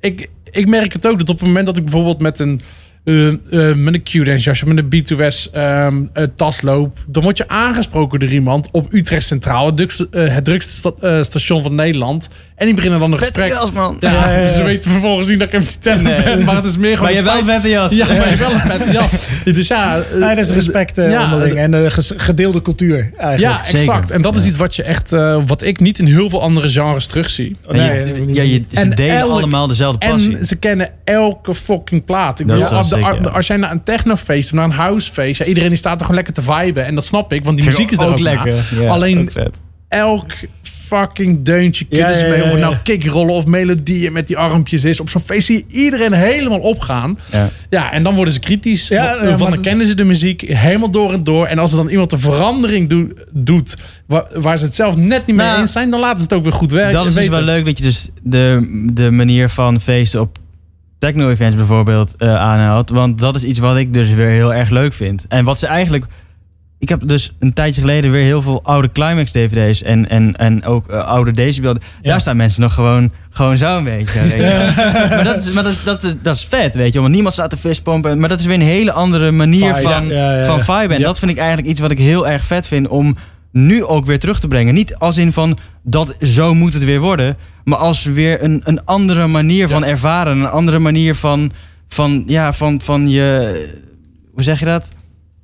Ik, 0.00 0.30
ik 0.50 0.68
merk 0.68 0.92
het 0.92 1.06
ook 1.06 1.18
dat 1.18 1.28
op 1.28 1.38
het 1.38 1.46
moment 1.46 1.66
dat 1.66 1.76
ik 1.76 1.84
bijvoorbeeld 1.84 2.20
met 2.20 2.38
een. 2.38 2.60
Eh, 3.04 3.26
eh, 3.28 3.76
met 3.76 3.94
een 3.94 4.02
Q-dance 4.02 4.44
jasje, 4.44 4.66
met 4.66 4.78
een 4.78 4.88
B2S 5.04 5.50
ehm, 5.52 6.04
eh, 6.12 6.24
tasloop. 6.36 6.98
Dan 7.06 7.22
word 7.22 7.36
je 7.38 7.48
aangesproken 7.48 8.18
door 8.18 8.28
iemand 8.28 8.68
op 8.72 8.92
Utrecht 8.94 9.26
Centraal, 9.26 9.66
het 9.66 9.76
drukste, 9.76 10.08
eh, 10.10 10.34
het 10.34 10.44
drukste 10.44 10.72
sta- 10.72 10.92
eh, 11.00 11.22
station 11.22 11.62
van 11.62 11.74
Nederland. 11.74 12.28
En 12.56 12.66
die 12.66 12.74
beginnen 12.74 13.00
dan 13.00 13.12
een 13.12 13.18
Vette 13.18 13.40
gesprek. 13.40 13.58
jas, 13.60 13.72
man. 13.72 13.96
Ja, 14.00 14.10
Ja, 14.12 14.30
ja, 14.32 14.38
ja. 14.38 14.46
ze 14.48 14.62
weten 14.62 14.90
vervolgens 14.90 15.28
niet 15.28 15.38
dat 15.38 15.48
ik 15.48 15.54
hem 15.54 15.64
te 15.64 15.78
tellen 15.78 16.02
Nee. 16.02 16.22
ben, 16.22 16.44
maar 16.44 16.54
het 16.56 16.64
is 16.64 16.76
meer 16.76 16.96
gewoon... 16.96 17.02
Maar 17.12 17.12
je 17.18 17.22
wel 17.24 17.38
een 17.38 17.44
vette 17.44 17.68
jas. 17.68 17.92
Ja, 17.94 18.06
maar 18.06 18.14
je 18.16 18.20
hebt 18.22 18.38
wel 18.40 18.50
een 18.52 18.58
vette 18.60 18.92
jas. 18.98 19.24
Dus 19.44 19.68
ja... 19.68 19.98
eh, 19.98 20.18
Nee, 20.20 20.34
dat 20.34 20.44
is 20.44 20.50
respect 20.50 20.98
eh, 20.98 21.10
ja, 21.10 21.24
onderling 21.24 21.56
en 21.58 21.84
eh, 21.84 21.90
gedeelde 22.16 22.62
cultuur 22.62 23.10
eigenlijk. 23.18 23.40
Ja, 23.40 23.58
exact. 23.66 23.78
Zeker. 24.02 24.10
En 24.14 24.22
dat 24.22 24.36
is 24.36 24.44
iets 24.44 24.56
wat 24.56 24.76
je 24.76 24.82
echt, 24.82 25.12
eh, 25.12 25.42
wat 25.46 25.62
ik 25.62 25.80
niet 25.80 25.98
in 25.98 26.06
heel 26.06 26.28
veel 26.30 26.42
andere 26.42 26.68
genres 26.68 27.06
terugzie. 27.06 27.56
Oh, 27.66 27.74
En 27.74 27.76
nee, 27.76 28.26
je, 28.26 28.34
ja, 28.34 28.42
je, 28.42 28.64
ze 28.72 28.80
En 28.80 28.90
delen 28.90 29.16
elk- 29.16 29.30
allemaal 29.30 29.66
dezelfde 29.66 30.08
passie. 30.08 30.36
En 30.38 30.44
ze 30.46 30.56
kennen 30.56 30.88
elke 31.04 31.54
fucking 31.54 32.04
plaat. 32.04 32.40
Ik 32.40 32.48
Dat 32.48 32.58
bedoel, 32.58 32.70
als, 32.92 33.02
de- 33.10 33.14
sick, 33.16 33.26
ja. 33.26 33.30
als 33.32 33.46
jij 33.46 33.56
naar 33.56 33.70
een 33.70 33.82
technofeest 33.82 34.48
of 34.48 34.54
naar 34.54 34.64
een 34.64 34.70
housefeest, 34.70 35.38
ja, 35.38 35.44
iedereen 35.44 35.68
die 35.68 35.78
staat 35.78 35.94
er 35.94 36.00
gewoon 36.00 36.16
lekker 36.24 36.34
te 36.34 36.42
viben. 36.42 36.86
En 36.86 36.94
dat 36.94 37.04
snap 37.04 37.32
ik, 37.32 37.44
want 37.44 37.56
die 37.56 37.64
Vind 37.64 37.76
muziek 37.78 37.92
is 37.92 37.98
er 38.04 38.10
ook, 38.12 38.18
lekker. 38.18 38.64
Ja, 38.80 38.88
Alleen 38.88 39.18
ook 39.20 39.32
vet. 39.32 39.56
elk 39.88 40.26
fucking 40.62 41.42
deuntje 41.44 41.86
Ja, 41.88 41.96
kunnen 41.98 42.14
ze 42.18 42.24
ja, 42.24 42.30
mee. 42.30 42.42
ja, 42.42 42.48
ja. 42.50 42.56
nou 42.56 42.74
kickrollen 42.84 43.34
of 43.34 43.46
melodieën 43.46 44.12
met 44.12 44.26
die 44.26 44.36
armpjes 44.36 44.84
is. 44.84 45.00
Op 45.00 45.08
zo'n 45.10 45.20
feest 45.20 45.46
zie 45.46 45.56
je 45.68 45.74
iedereen 45.74 46.12
helemaal 46.12 46.58
opgaan. 46.58 47.18
Ja. 47.32 47.48
Ja, 47.70 47.92
en 47.92 48.02
dan 48.02 48.14
worden 48.14 48.34
ze 48.34 48.40
kritisch. 48.40 48.88
Ja, 48.88 49.04
want, 49.10 49.20
ja, 49.20 49.26
want 49.26 49.40
maar 49.40 49.50
dan 49.50 49.62
kennen 49.62 49.86
ze 49.86 49.94
de 49.94 50.04
muziek 50.04 50.40
helemaal 50.40 50.90
door 50.90 51.12
en 51.12 51.24
door. 51.24 51.46
En 51.46 51.58
als 51.58 51.70
er 51.70 51.76
dan 51.76 51.88
iemand 51.88 52.12
een 52.12 52.18
verandering 52.18 52.88
doe- 52.88 53.12
doet 53.32 53.76
waar, 54.06 54.24
waar 54.34 54.58
ze 54.58 54.64
het 54.64 54.74
zelf 54.74 54.96
net 54.96 55.26
niet 55.26 55.36
mee 55.36 55.46
Nou, 55.46 55.60
eens 55.60 55.72
zijn, 55.72 55.90
dan 55.90 56.00
laten 56.00 56.18
ze 56.18 56.24
het 56.24 56.32
ook 56.32 56.42
weer 56.42 56.52
goed 56.52 56.72
werken. 56.72 56.92
Dat 56.92 57.06
is 57.06 57.14
dus 57.14 57.28
wel 57.28 57.40
leuk 57.42 57.64
dat 57.64 57.78
je 57.78 57.84
dus 57.84 58.08
de, 58.22 58.68
de 58.92 59.10
manier 59.10 59.48
van 59.48 59.80
feesten 59.80 60.20
op 60.20 60.38
techno-events 61.00 61.56
bijvoorbeeld 61.56 62.16
eh, 62.16 62.36
aanhaalt. 62.36 62.90
Want 62.90 63.18
dat 63.18 63.34
is 63.34 63.44
iets 63.44 63.58
wat 63.58 63.76
ik 63.76 63.94
dus 63.94 64.10
weer 64.10 64.28
heel 64.28 64.54
erg 64.54 64.70
leuk 64.70 64.92
vind. 64.92 65.24
En 65.28 65.44
wat 65.44 65.58
ze 65.58 65.66
eigenlijk... 65.66 66.04
Ik 66.78 66.88
heb 66.88 67.08
dus 67.08 67.32
een 67.38 67.52
tijdje 67.52 67.80
geleden 67.80 68.10
weer 68.10 68.24
heel 68.24 68.42
veel 68.42 68.62
oude 68.62 68.92
Climax-dvd's 68.92 69.82
en, 69.82 70.08
en, 70.08 70.36
en 70.36 70.64
ook 70.64 70.88
eh, 70.88 71.04
oude 71.04 71.32
Decibel. 71.32 71.72
Ja. 71.72 72.10
Daar 72.10 72.20
staan 72.20 72.36
mensen 72.36 72.60
nog 72.60 72.74
gewoon, 72.74 73.12
gewoon 73.30 73.56
zo 73.56 73.76
een 73.76 73.84
beetje. 73.84 74.20
Weet 74.28 74.30
je. 74.30 74.72
maar 75.08 75.24
dat 75.24 75.36
is, 75.36 75.50
maar 75.50 75.62
dat, 75.62 75.72
is, 75.72 75.84
dat, 75.84 76.16
dat 76.22 76.34
is 76.34 76.44
vet, 76.44 76.74
weet 76.74 76.92
je. 76.92 77.00
Want 77.00 77.12
niemand 77.12 77.34
staat 77.34 77.50
te 77.50 77.56
fistpompen. 77.56 78.18
Maar 78.18 78.28
dat 78.28 78.40
is 78.40 78.46
weer 78.46 78.54
een 78.54 78.60
hele 78.60 78.92
andere 78.92 79.30
manier 79.30 79.74
van, 79.74 80.06
ja, 80.06 80.44
van 80.44 80.60
vibe. 80.60 80.94
En 80.94 81.02
dat 81.02 81.18
vind 81.18 81.30
ik 81.30 81.38
eigenlijk 81.38 81.68
iets 81.68 81.80
wat 81.80 81.90
ik 81.90 81.98
heel 81.98 82.28
erg 82.28 82.44
vet 82.44 82.66
vind 82.66 82.88
om 82.88 83.16
nu 83.52 83.84
ook 83.84 84.04
weer 84.04 84.18
terug 84.18 84.40
te 84.40 84.48
brengen. 84.48 84.74
Niet 84.74 84.96
als 84.96 85.16
in 85.16 85.32
van 85.32 85.58
dat 85.82 86.16
zo 86.20 86.54
moet 86.54 86.74
het 86.74 86.84
weer 86.84 87.00
worden, 87.00 87.36
maar 87.70 87.78
als 87.78 88.04
weer 88.04 88.42
een, 88.42 88.60
een 88.64 88.84
andere 88.84 89.26
manier 89.26 89.68
van 89.68 89.84
ervaren, 89.84 90.38
een 90.38 90.48
andere 90.48 90.78
manier 90.78 91.14
van, 91.14 91.52
van, 91.88 92.22
ja, 92.26 92.52
van, 92.52 92.80
van 92.80 93.08
je, 93.08 93.52
hoe 94.34 94.42
zeg 94.42 94.58
je 94.58 94.64
dat? 94.64 94.88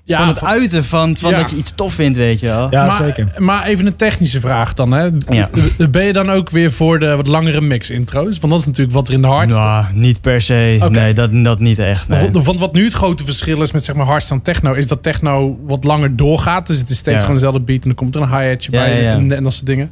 Ja, 0.04 0.18
van 0.18 0.28
het 0.28 0.38
van- 0.38 0.48
uiten 0.48 0.84
van, 0.84 1.16
van 1.16 1.30
Ja. 1.30 1.36
dat 1.36 1.50
je 1.50 1.56
iets 1.56 1.72
tof 1.74 1.92
vindt, 1.94 2.16
weet 2.16 2.40
je 2.40 2.46
wel. 2.46 2.66
Ja, 2.70 2.86
maar, 2.86 2.96
zeker. 2.96 3.34
Maar 3.38 3.64
even 3.64 3.86
een 3.86 3.94
technische 3.94 4.40
vraag 4.40 4.74
dan. 4.74 4.92
Hè. 4.92 5.08
Ja. 5.30 5.50
Ben 5.90 6.04
je 6.04 6.12
dan 6.12 6.30
ook 6.30 6.50
weer 6.50 6.72
voor 6.72 6.98
de 6.98 7.16
wat 7.16 7.26
langere 7.26 7.60
mix-intro's? 7.60 8.38
Want 8.38 8.52
dat 8.52 8.60
is 8.60 8.66
natuurlijk 8.66 8.94
wat 8.94 9.08
er 9.08 9.14
in 9.14 9.22
de 9.22 9.28
hardstyle... 9.28 9.64
Nou, 9.64 9.84
niet 9.92 10.20
per 10.20 10.40
se. 10.40 10.86
Nee, 10.90 11.14
dat, 11.14 11.30
dat 11.32 11.60
niet 11.60 11.78
echt. 11.78 12.08
Nee. 12.08 12.30
Want- 12.30 12.46
Want 12.46 12.58
wat 12.58 12.72
nu 12.74 12.84
het 12.84 12.92
grote 12.92 13.24
verschil 13.24 13.62
is 13.62 13.72
met 13.72 13.84
zeg 13.84 13.94
maar 13.94 14.06
hardstyle 14.06 14.38
en 14.38 14.44
techno, 14.44 14.72
is 14.72 14.86
dat 14.88 15.02
techno 15.02 15.58
wat 15.64 15.84
langer 15.84 16.16
doorgaat. 16.16 16.66
Dus 16.66 16.78
het 16.78 16.90
is 16.90 16.96
steeds 16.96 17.14
Ja. 17.16 17.20
gewoon 17.20 17.34
dezelfde 17.34 17.60
beat 17.60 17.78
en 17.82 17.88
dan 17.88 17.94
komt 17.94 18.14
er 18.14 18.22
een 18.22 18.38
hi-hatje 18.38 18.72
Ja, 18.72 18.78
bij 18.78 18.94
ja, 19.02 19.10
ja. 19.10 19.16
En, 19.16 19.32
en 19.32 19.42
dat 19.42 19.52
soort 19.52 19.66
dingen. 19.66 19.90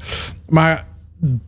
Maar 0.49 0.85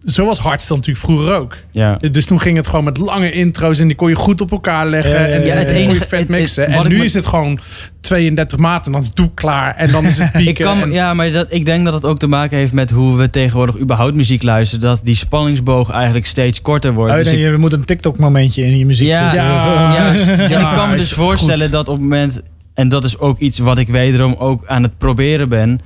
zo 0.07 0.25
was 0.27 0.39
hardstyle 0.39 0.77
natuurlijk 0.79 1.07
vroeger 1.07 1.35
ook. 1.35 1.57
Ja. 1.71 1.97
Dus 2.11 2.27
toen 2.27 2.41
ging 2.41 2.57
het 2.57 2.67
gewoon 2.67 2.85
met 2.85 2.99
lange 2.99 3.33
intro's 3.33 3.79
en 3.79 3.87
die 3.87 3.97
kon 3.97 4.09
je 4.09 4.15
goed 4.15 4.41
op 4.41 4.51
elkaar 4.51 4.87
leggen. 4.87 5.33
En 5.33 5.45
ja, 5.45 5.55
het 5.55 5.67
kon 5.67 5.77
je 5.77 5.81
enige- 5.83 6.07
vet 6.09 6.29
mixen. 6.29 6.71
het- 6.73 6.83
en 6.85 6.89
nu 6.89 7.05
is 7.05 7.15
het 7.15 7.27
gewoon 7.27 7.59
32 8.01 8.59
maten 8.59 8.85
en 8.87 8.93
dan 8.93 9.01
is 9.01 9.07
het 9.07 9.17
doek 9.17 9.35
klaar. 9.37 9.75
En 9.75 9.91
dan 9.91 10.05
is 10.05 10.19
het 10.19 10.33
pieken. 10.33 10.49
Ik 10.55 10.55
kan, 10.55 10.83
en- 10.83 10.93
ja, 10.93 11.15
maar 11.15 11.31
dat, 11.31 11.53
ik 11.53 11.65
denk 11.65 11.85
dat 11.85 11.95
het 11.95 12.05
ook 12.05 12.19
te 12.19 12.27
maken 12.27 12.59
heeft 12.59 12.73
met 12.73 12.91
hoe 12.91 13.17
we 13.17 13.31
tegenwoordig 13.31 13.79
überhaupt 13.79 14.15
muziek 14.15 14.43
luisteren. 14.43 14.85
Dat 14.85 15.01
die 15.03 15.17
spanningsboog 15.17 15.91
eigenlijk 15.91 16.27
steeds 16.27 16.63
korter 16.63 16.93
wordt. 16.93 17.13
Oh, 17.13 17.19
Dus 17.19 17.27
nee, 17.31 17.45
ik- 17.45 17.51
je 17.51 17.57
moet 17.57 17.73
een 17.73 17.85
TikTok-momentje 17.85 18.63
in 18.65 18.79
je 18.79 18.87
muziek 18.87 19.09
Ja, 19.09 19.23
zitten. 19.31 19.43
ja, 19.49 19.95
Juist. 19.95 20.27
Ja, 20.51 20.71
ik 20.71 20.77
kan 20.77 20.91
me 20.91 20.97
dus 20.97 21.13
voorstellen 21.13 21.63
goed. 21.63 21.73
dat 21.73 21.89
op 21.89 21.95
het 21.95 22.03
moment, 22.03 22.41
en 22.75 22.89
dat 22.89 23.05
is 23.05 23.19
ook 23.19 23.39
iets 23.39 23.59
wat 23.59 23.79
ik 23.79 23.89
wederom 23.89 24.35
ook 24.39 24.67
aan 24.67 24.83
het 24.83 24.99
proberen 24.99 25.49
ben, 25.49 25.81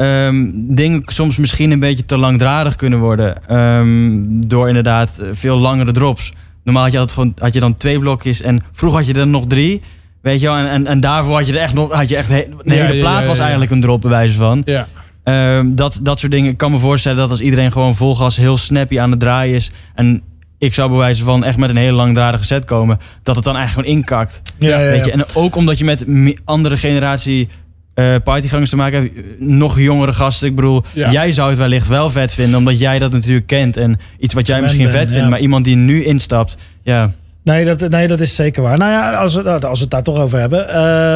ehm, 0.00 0.50
dingen 0.54 1.02
soms 1.04 1.36
misschien 1.36 1.70
een 1.70 1.80
beetje 1.80 2.06
te 2.06 2.18
langdradig 2.18 2.76
kunnen 2.76 2.98
worden. 2.98 3.46
ehm, 3.46 4.22
door 4.48 4.68
inderdaad 4.68 5.20
veel 5.32 5.58
langere 5.58 5.92
drops. 5.92 6.32
Normaal 6.64 6.82
had 6.82 6.92
je, 6.92 6.98
altijd 6.98 7.18
gewoon, 7.18 7.34
had 7.38 7.54
je 7.54 7.60
dan 7.60 7.76
twee 7.76 7.98
blokjes 7.98 8.40
en 8.42 8.60
vroeger 8.72 8.98
had 9.00 9.08
je 9.14 9.20
er 9.20 9.26
nog 9.26 9.46
drie. 9.46 9.82
Weet 10.22 10.40
je 10.40 10.46
wel, 10.46 10.56
en, 10.56 10.68
en, 10.70 10.86
en 10.86 11.00
daarvoor 11.00 11.34
had 11.34 11.46
je 11.46 11.52
er 11.52 11.58
echt 11.60 11.74
nog, 11.74 11.92
had 11.92 12.08
je 12.08 12.16
echt, 12.16 12.28
he- 12.28 12.46
de 12.64 12.74
Ja, 12.74 12.80
hele 12.82 12.94
ja, 12.94 13.00
plaat 13.00 13.20
ja, 13.22 13.26
was 13.26 13.38
eigenlijk 13.38 13.70
een 13.70 13.80
drop 13.80 14.00
bij 14.00 14.10
wijze 14.10 14.34
van. 14.34 14.62
Ja. 14.64 14.86
Ehm, 15.24 15.74
dat, 15.74 16.00
dat 16.02 16.18
soort 16.18 16.32
dingen. 16.32 16.50
Ik 16.50 16.56
kan 16.56 16.70
me 16.70 16.78
voorstellen 16.78 17.18
dat 17.18 17.30
als 17.30 17.40
iedereen 17.40 17.72
gewoon 17.72 17.94
vol 17.94 18.14
gas 18.16 18.36
heel 18.36 18.56
snappy 18.56 19.00
aan 19.00 19.10
het 19.10 19.20
draaien 19.20 19.54
is. 19.54 19.70
En 19.94 20.22
ik 20.58 20.74
zou 20.74 20.88
bij 20.88 20.98
wijze 20.98 21.24
van 21.24 21.44
echt 21.44 21.56
met 21.56 21.70
een 21.70 21.76
hele 21.76 21.92
langdradige 21.92 22.44
set 22.44 22.64
komen. 22.64 22.98
Dat 23.22 23.34
het 23.36 23.44
dan 23.44 23.56
eigenlijk 23.56 23.86
gewoon 23.88 23.98
inkakt. 24.02 24.42
ja, 24.58 24.68
ja, 24.68 24.78
ja. 24.84 24.90
Weet 24.90 25.04
je? 25.04 25.12
En 25.12 25.24
ook 25.34 25.56
omdat 25.56 25.78
je 25.78 25.84
met 25.84 26.04
andere 26.44 26.76
generatie 26.76 27.48
eh 27.94 28.14
partygangers 28.24 28.70
te 28.70 28.76
maken 28.76 29.02
hebt. 29.02 29.16
eh, 29.16 29.22
Nog 29.38 29.80
jongere 29.80 30.12
gasten. 30.12 30.48
Ik 30.48 30.54
bedoel, 30.54 30.82
Ja. 30.94 31.12
jij 31.12 31.32
zou 31.32 31.48
het 31.48 31.58
wellicht 31.58 31.88
wel 31.88 32.10
vet 32.10 32.34
vinden. 32.34 32.58
Omdat 32.58 32.78
jij 32.78 32.98
dat 32.98 33.12
natuurlijk 33.12 33.46
kent. 33.46 33.76
En 33.76 33.98
iets 34.18 34.34
wat 34.34 34.46
jij 34.46 34.60
misschien 34.60 34.90
vet 34.90 35.12
vindt. 35.12 35.28
Maar 35.28 35.40
iemand 35.40 35.64
die 35.64 35.76
nu 35.76 36.04
instapt. 36.04 36.56
Ja, 36.82 37.12
Nee, 37.44 37.64
dat, 37.64 37.88
nee, 37.88 38.08
dat 38.08 38.20
is 38.20 38.34
zeker 38.34 38.62
waar. 38.62 38.78
Nou 38.78 38.90
ja, 38.92 39.12
als 39.14 39.34
we, 39.34 39.42
nou, 39.42 39.60
als 39.62 39.78
we 39.78 39.82
het 39.84 39.90
daar 39.90 40.02
toch 40.02 40.18
over 40.18 40.38
hebben. 40.38 40.68
eh, 40.68 40.74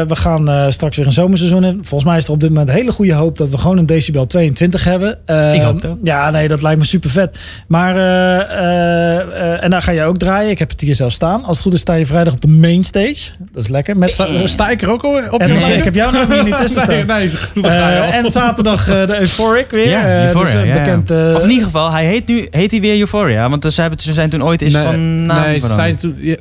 we 0.08 0.16
gaan 0.16 0.48
eh, 0.48 0.66
straks 0.68 0.96
weer 0.96 1.06
een 1.06 1.12
zomerseizoen 1.12 1.64
in. 1.64 1.78
Volgens 1.82 2.04
mij 2.10 2.18
is 2.18 2.26
er 2.26 2.32
op 2.32 2.40
dit 2.40 2.50
moment 2.50 2.70
hele 2.70 2.92
goede 2.92 3.12
hoop 3.14 3.36
dat 3.38 3.48
we 3.50 3.58
gewoon 3.58 3.78
een 3.78 3.86
decibel 3.86 4.26
22 4.26 4.84
hebben. 4.84 5.18
Eh, 5.26 5.54
Ik 5.54 5.60
hoop 5.60 5.74
het 5.74 5.86
ook. 5.86 5.98
Ja, 6.04 6.30
nee, 6.30 6.48
dat 6.48 6.62
lijkt 6.62 6.78
me 6.78 6.84
super 6.84 7.10
vet. 7.10 7.38
Maar, 7.68 7.96
eh, 7.96 9.64
en 9.64 9.70
daar 9.70 9.82
ga 9.82 9.90
je 9.92 10.02
ook 10.02 10.18
draaien. 10.18 10.50
Ik 10.50 10.58
heb 10.58 10.70
het 10.70 10.80
hier 10.80 10.94
zelf 10.94 11.12
staan. 11.12 11.44
Als 11.44 11.56
het 11.56 11.64
goed 11.66 11.74
is 11.74 11.80
sta 11.80 11.94
je 11.94 12.06
vrijdag 12.06 12.32
op 12.34 12.40
de 12.40 12.48
mainstage. 12.48 13.30
Dat 13.52 13.62
is 13.62 13.68
lekker. 13.68 13.96
Met, 13.96 14.10
Sta, 14.10 14.46
sta 14.46 14.68
ik 14.70 14.82
er 14.82 14.88
ook 14.90 15.02
al 15.02 15.20
op? 15.30 15.40
en 15.40 15.50
ik 15.76 15.84
heb 15.84 15.94
jou 15.94 16.12
nog 16.12 16.44
niet 16.44 16.58
tussen 16.58 16.80
staan. 16.80 16.88
Nee, 16.88 17.04
nee. 17.04 17.30
Eh, 17.62 18.14
en 18.16 18.30
zaterdag 18.30 18.84
de 18.84 19.16
Euphoric 19.18 19.70
weer. 19.70 19.88
Ja, 19.88 20.24
Euphoria, 20.26 20.58
dus 20.60 20.68
ja, 20.68 20.74
bekend... 20.74 21.10
eh, 21.10 21.32
of 21.34 21.42
in 21.42 21.48
ieder 21.50 21.64
geval, 21.64 21.90
hij 21.92 22.04
heet 22.06 22.26
nu 22.28 22.46
heet 22.50 22.70
hij 22.70 22.80
weer 22.80 22.98
Euphoria. 22.98 23.48
Want 23.48 23.72
ze, 23.74 23.80
hebben, 23.80 24.00
ze 24.00 24.12
zijn 24.12 24.30
toen 24.30 24.44
ooit 24.44 24.62
eens 24.62 24.72
Nee, 24.72 24.82
van 24.84 25.22
naam 25.22 25.42
nee, 25.46 25.58
ze 25.58 25.66
veranderd. 25.66 25.72
zijn 25.72 25.96
toen... 25.96 26.13
ja, 26.20 26.36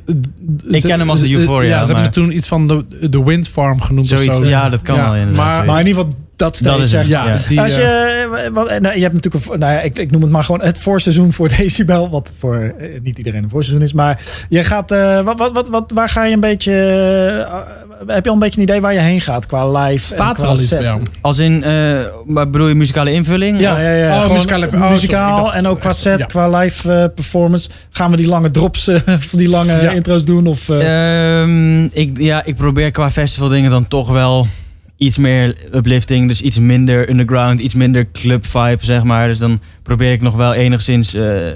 Ik 0.68 0.82
ken 0.82 0.98
hem 0.98 1.10
als 1.10 1.20
de 1.20 1.32
Euphoria, 1.34 1.68
Ja, 1.68 1.78
ze 1.78 1.84
hebben 1.84 2.02
maar- 2.02 2.12
toen 2.12 2.36
iets 2.36 2.48
van 2.48 2.68
de, 2.68 2.84
de 3.10 3.22
Wind 3.24 3.48
Farm 3.48 3.80
genoemd 3.80 4.06
Zoiets, 4.06 4.28
of 4.28 4.36
zo. 4.36 4.44
ja, 4.46 4.68
dat 4.68 4.82
kan 4.82 4.96
wel 4.96 5.26
Maar, 5.34 5.64
maar 5.64 5.80
in 5.80 5.86
ieder 5.86 6.02
geval 6.02 6.18
dat 6.36 6.54
is 6.82 6.90
zeg 6.90 7.00
het, 7.06 7.10
maar. 7.10 7.26
ja, 7.28 7.38
die, 7.48 7.60
Als 7.60 7.72
eh, 7.72 7.78
je, 7.78 8.50
wat, 8.52 8.80
nou, 8.80 8.94
je 8.96 9.02
hebt 9.02 9.14
natuurlijk, 9.14 9.46
een, 9.52 9.58
nou 9.58 9.72
ja, 9.72 9.80
ik, 9.80 9.98
ik 9.98 10.10
noem 10.10 10.22
het 10.22 10.30
maar 10.30 10.44
gewoon 10.44 10.60
het 10.62 10.78
voorseizoen 10.78 11.32
voor 11.32 11.48
Decibel, 11.56 12.10
wat 12.10 12.32
voor 12.38 12.74
eh, 12.78 12.86
niet 13.02 13.18
iedereen 13.18 13.42
een 13.42 13.50
voorseizoen 13.50 13.82
is. 13.84 13.92
Maar 13.92 14.20
je 14.48 14.64
gaat, 14.64 14.90
eh, 14.90 15.20
wat, 15.20 15.38
wat, 15.38 15.52
wat, 15.52 15.68
wat, 15.68 15.90
waar 15.94 16.08
ga 16.08 16.24
je 16.24 16.34
een 16.34 16.40
beetje, 16.40 16.72
eh, 17.48 17.58
heb 18.14 18.24
je 18.24 18.28
al 18.30 18.34
een 18.34 18.40
beetje 18.42 18.60
een 18.60 18.66
idee 18.68 18.80
waar 18.80 18.92
je 18.92 18.98
heen 18.98 19.20
gaat 19.20 19.46
qua 19.46 19.70
live? 19.70 20.04
staat 20.04 20.30
er 20.30 20.36
qua 20.36 20.46
al 20.46 20.52
iets 20.52 20.68
set? 20.68 20.78
bij? 20.80 20.98
Als 21.20 21.38
in, 21.38 21.62
eh, 21.64 21.98
maar 22.26 22.50
bedoel 22.50 22.68
je 22.68 22.74
muzikale 22.74 23.12
invulling? 23.12 23.60
Ja, 23.60 23.72
Of- 23.72 23.78
ja, 23.80 23.90
ja. 23.92 24.14
Oh, 24.14 24.20
gewoon 24.20 24.32
muzikale- 24.36 24.66
oh, 24.74 24.90
muzikaal 24.90 25.44
dacht- 25.44 25.56
en 25.56 25.66
ook 25.66 25.80
qua 25.80 25.92
set, 25.92 26.18
ja. 26.18 26.24
qua 26.26 26.48
live 26.58 26.92
eh, 26.92 27.04
performance. 27.14 27.68
Gaan 27.90 28.10
we 28.10 28.16
die 28.16 28.28
lange 28.28 28.50
drops, 28.50 28.88
eh, 28.88 29.00
of 29.16 29.26
die 29.26 29.48
lange 29.48 29.82
Ja. 29.82 29.90
intro's 29.90 30.24
doen? 30.24 30.46
Of, 30.46 30.68
eh, 30.68 31.40
Ehm, 31.42 31.84
ik, 31.84 32.10
ja, 32.18 32.44
ik 32.44 32.56
probeer 32.56 32.90
qua 32.90 33.10
festival 33.10 33.48
dingen 33.48 33.70
dan 33.70 33.88
toch 33.88 34.08
wel 34.10 34.46
iets 34.96 35.18
meer 35.18 35.56
uplifting. 35.74 36.28
Dus 36.28 36.42
iets 36.42 36.58
minder 36.58 37.10
underground, 37.10 37.60
iets 37.60 37.74
minder 37.74 38.10
club 38.10 38.46
vibe, 38.46 38.78
zeg 38.84 39.02
maar. 39.02 39.28
Dus 39.28 39.38
dan 39.38 39.60
probeer 39.82 40.12
ik 40.12 40.22
nog 40.22 40.36
wel 40.36 40.54
enigszins 40.54 41.14
eh, 41.14 41.46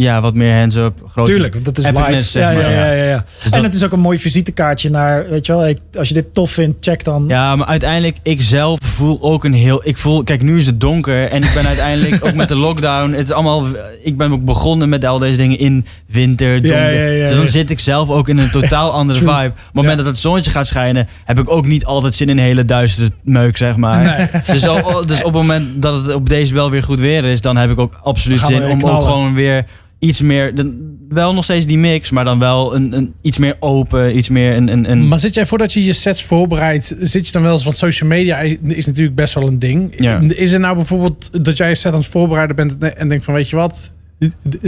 ja, 0.00 0.20
wat 0.20 0.34
meer 0.34 0.58
hands-up. 0.58 1.10
Tuurlijk, 1.24 1.52
want 1.52 1.64
dat 1.64 1.78
is 1.78 1.84
live. 1.90 2.22
zeg 2.22 2.42
Ja, 2.42 2.52
maar, 2.52 2.62
ja, 2.62 2.70
ja, 2.70 2.92
ja, 2.92 3.04
ja. 3.04 3.24
Dus 3.36 3.44
En 3.44 3.50
dat- 3.50 3.62
het 3.62 3.74
is 3.74 3.84
ook 3.84 3.92
een 3.92 4.00
mooi 4.00 4.18
visitekaartje 4.18 4.90
naar, 4.90 5.28
weet 5.28 5.46
je 5.46 5.52
wel, 5.52 5.68
ik- 5.68 5.78
als 5.98 6.08
je 6.08 6.14
dit 6.14 6.34
tof 6.34 6.50
vindt, 6.50 6.76
check 6.80 7.04
dan. 7.04 7.24
Ja, 7.28 7.56
maar 7.56 7.66
uiteindelijk, 7.66 8.16
ik 8.22 8.42
zelf 8.42 8.78
voel 8.82 9.18
ook 9.22 9.44
een 9.44 9.52
heel... 9.52 9.80
Ik 9.84 9.96
voel, 9.96 10.22
kijk, 10.22 10.42
nu 10.42 10.58
is 10.58 10.66
het 10.66 10.80
donker 10.80 11.28
en 11.30 11.42
ik 11.42 11.50
ben 11.54 11.66
uiteindelijk 11.72 12.24
ook 12.24 12.34
met 12.34 12.48
de 12.48 12.54
lockdown... 12.56 13.12
Het 13.12 13.24
is 13.28 13.32
allemaal... 13.32 13.66
Ik 14.02 14.16
ben 14.16 14.32
ook 14.32 14.44
begonnen 14.44 14.88
met 14.88 15.04
al 15.04 15.18
deze 15.18 15.36
dingen 15.36 15.58
in 15.58 15.86
winter, 16.06 16.62
donker. 16.62 16.92
ja, 16.92 17.10
ja, 17.10 17.26
dus 17.26 17.36
dan 17.36 17.48
zit 17.48 17.70
ik 17.70 17.80
zelf 17.80 18.08
ook 18.10 18.28
in 18.28 18.38
een 18.38 18.50
totaal 18.50 18.90
andere 19.00 19.18
vibe. 19.18 19.46
Op 19.46 19.54
het 19.64 19.74
moment 19.74 19.96
dat 19.96 20.06
het 20.06 20.18
zonnetje 20.18 20.50
gaat 20.50 20.66
schijnen... 20.66 21.08
heb 21.24 21.38
ik 21.38 21.50
ook 21.50 21.66
niet 21.66 21.84
altijd 21.84 22.14
zin 22.14 22.28
in 22.28 22.38
een 22.38 22.44
hele 22.44 22.64
duistere 22.64 23.08
meuk, 23.22 23.56
zeg 23.56 23.76
maar. 23.76 24.30
Dus, 24.52 24.66
al- 24.66 25.06
dus 25.06 25.18
op 25.18 25.24
het 25.24 25.42
moment 25.42 25.82
dat 25.82 26.04
het 26.04 26.14
op 26.14 26.28
deze 26.28 26.54
wel 26.54 26.70
weer 26.70 26.82
goed 26.82 26.98
weer 26.98 27.24
is... 27.24 27.40
dan 27.40 27.56
heb 27.56 27.70
ik 27.70 27.78
ook 27.78 28.00
absoluut 28.02 28.40
zin 28.40 28.64
om 28.68 28.82
ook 28.84 29.02
gewoon 29.04 29.34
weer 29.34 29.64
iets 29.98 30.20
meer... 30.20 30.54
dan- 30.54 30.96
wel 31.08 31.34
nog 31.34 31.44
steeds 31.44 31.66
die 31.66 31.78
mix, 31.78 32.10
maar 32.10 32.24
dan 32.24 32.38
wel 32.38 32.74
een, 32.74 32.92
een, 32.92 33.14
iets 33.22 33.38
meer 33.38 33.56
open, 33.60 34.16
iets 34.16 34.28
meer 34.28 34.56
een... 34.56 34.68
een, 34.68 34.90
een 34.90 35.08
Maar 35.08 35.18
zit 35.18 35.34
jij 35.34 35.46
voordat 35.46 35.72
je 35.72 35.84
je 35.84 35.92
sets 35.92 36.24
voorbereidt, 36.24 36.94
zit 36.98 37.26
je 37.26 37.32
dan 37.32 37.42
wel 37.42 37.52
eens, 37.52 37.64
want 37.64 37.76
social 37.76 38.08
media 38.08 38.38
is 38.62 38.86
natuurlijk 38.86 39.16
best 39.16 39.34
wel 39.34 39.46
een 39.46 39.58
ding. 39.58 39.94
Ja. 39.98 40.20
Is 40.20 40.52
er 40.52 40.60
nou 40.60 40.76
bijvoorbeeld 40.76 41.44
dat 41.44 41.56
jij 41.56 41.68
je 41.68 41.74
set 41.74 41.92
aan 41.92 41.98
het 41.98 42.08
voorbereiden 42.08 42.56
bent 42.56 42.94
en 42.94 43.08
denkt 43.08 43.24
van 43.24 43.34
weet 43.34 43.48
je 43.48 43.56
wat, 43.56 43.92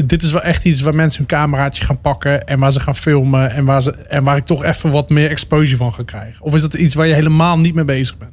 dit 0.05 0.23
is 0.23 0.33
wel 0.33 0.43
echt 0.43 0.65
iets 0.65 0.81
waar 0.81 0.95
mensen 0.95 1.19
hun 1.19 1.27
cameraatje 1.27 1.85
gaan 1.85 2.01
pakken 2.01 2.47
en 2.47 2.59
waar 2.59 2.73
ze 2.73 2.81
gaan 2.81 2.97
filmen 2.97 3.51
en 3.51 3.65
waar, 3.65 3.83
ze, 3.83 3.93
en 3.93 4.25
waar 4.25 4.37
ik 4.37 4.47
toch 4.47 4.65
even 4.65 4.91
wat 4.91 5.11
meer 5.11 5.31
exposure 5.31 5.77
van 5.77 5.95
ga 5.95 6.03
krijgen? 6.03 6.45
Of 6.45 6.55
is 6.55 6.61
dat 6.61 6.75
iets 6.75 6.95
waar 6.95 7.07
je 7.07 7.15
helemaal 7.15 7.59
niet 7.59 7.75
mee 7.75 7.85
bezig 7.85 8.19
bent? 8.19 8.33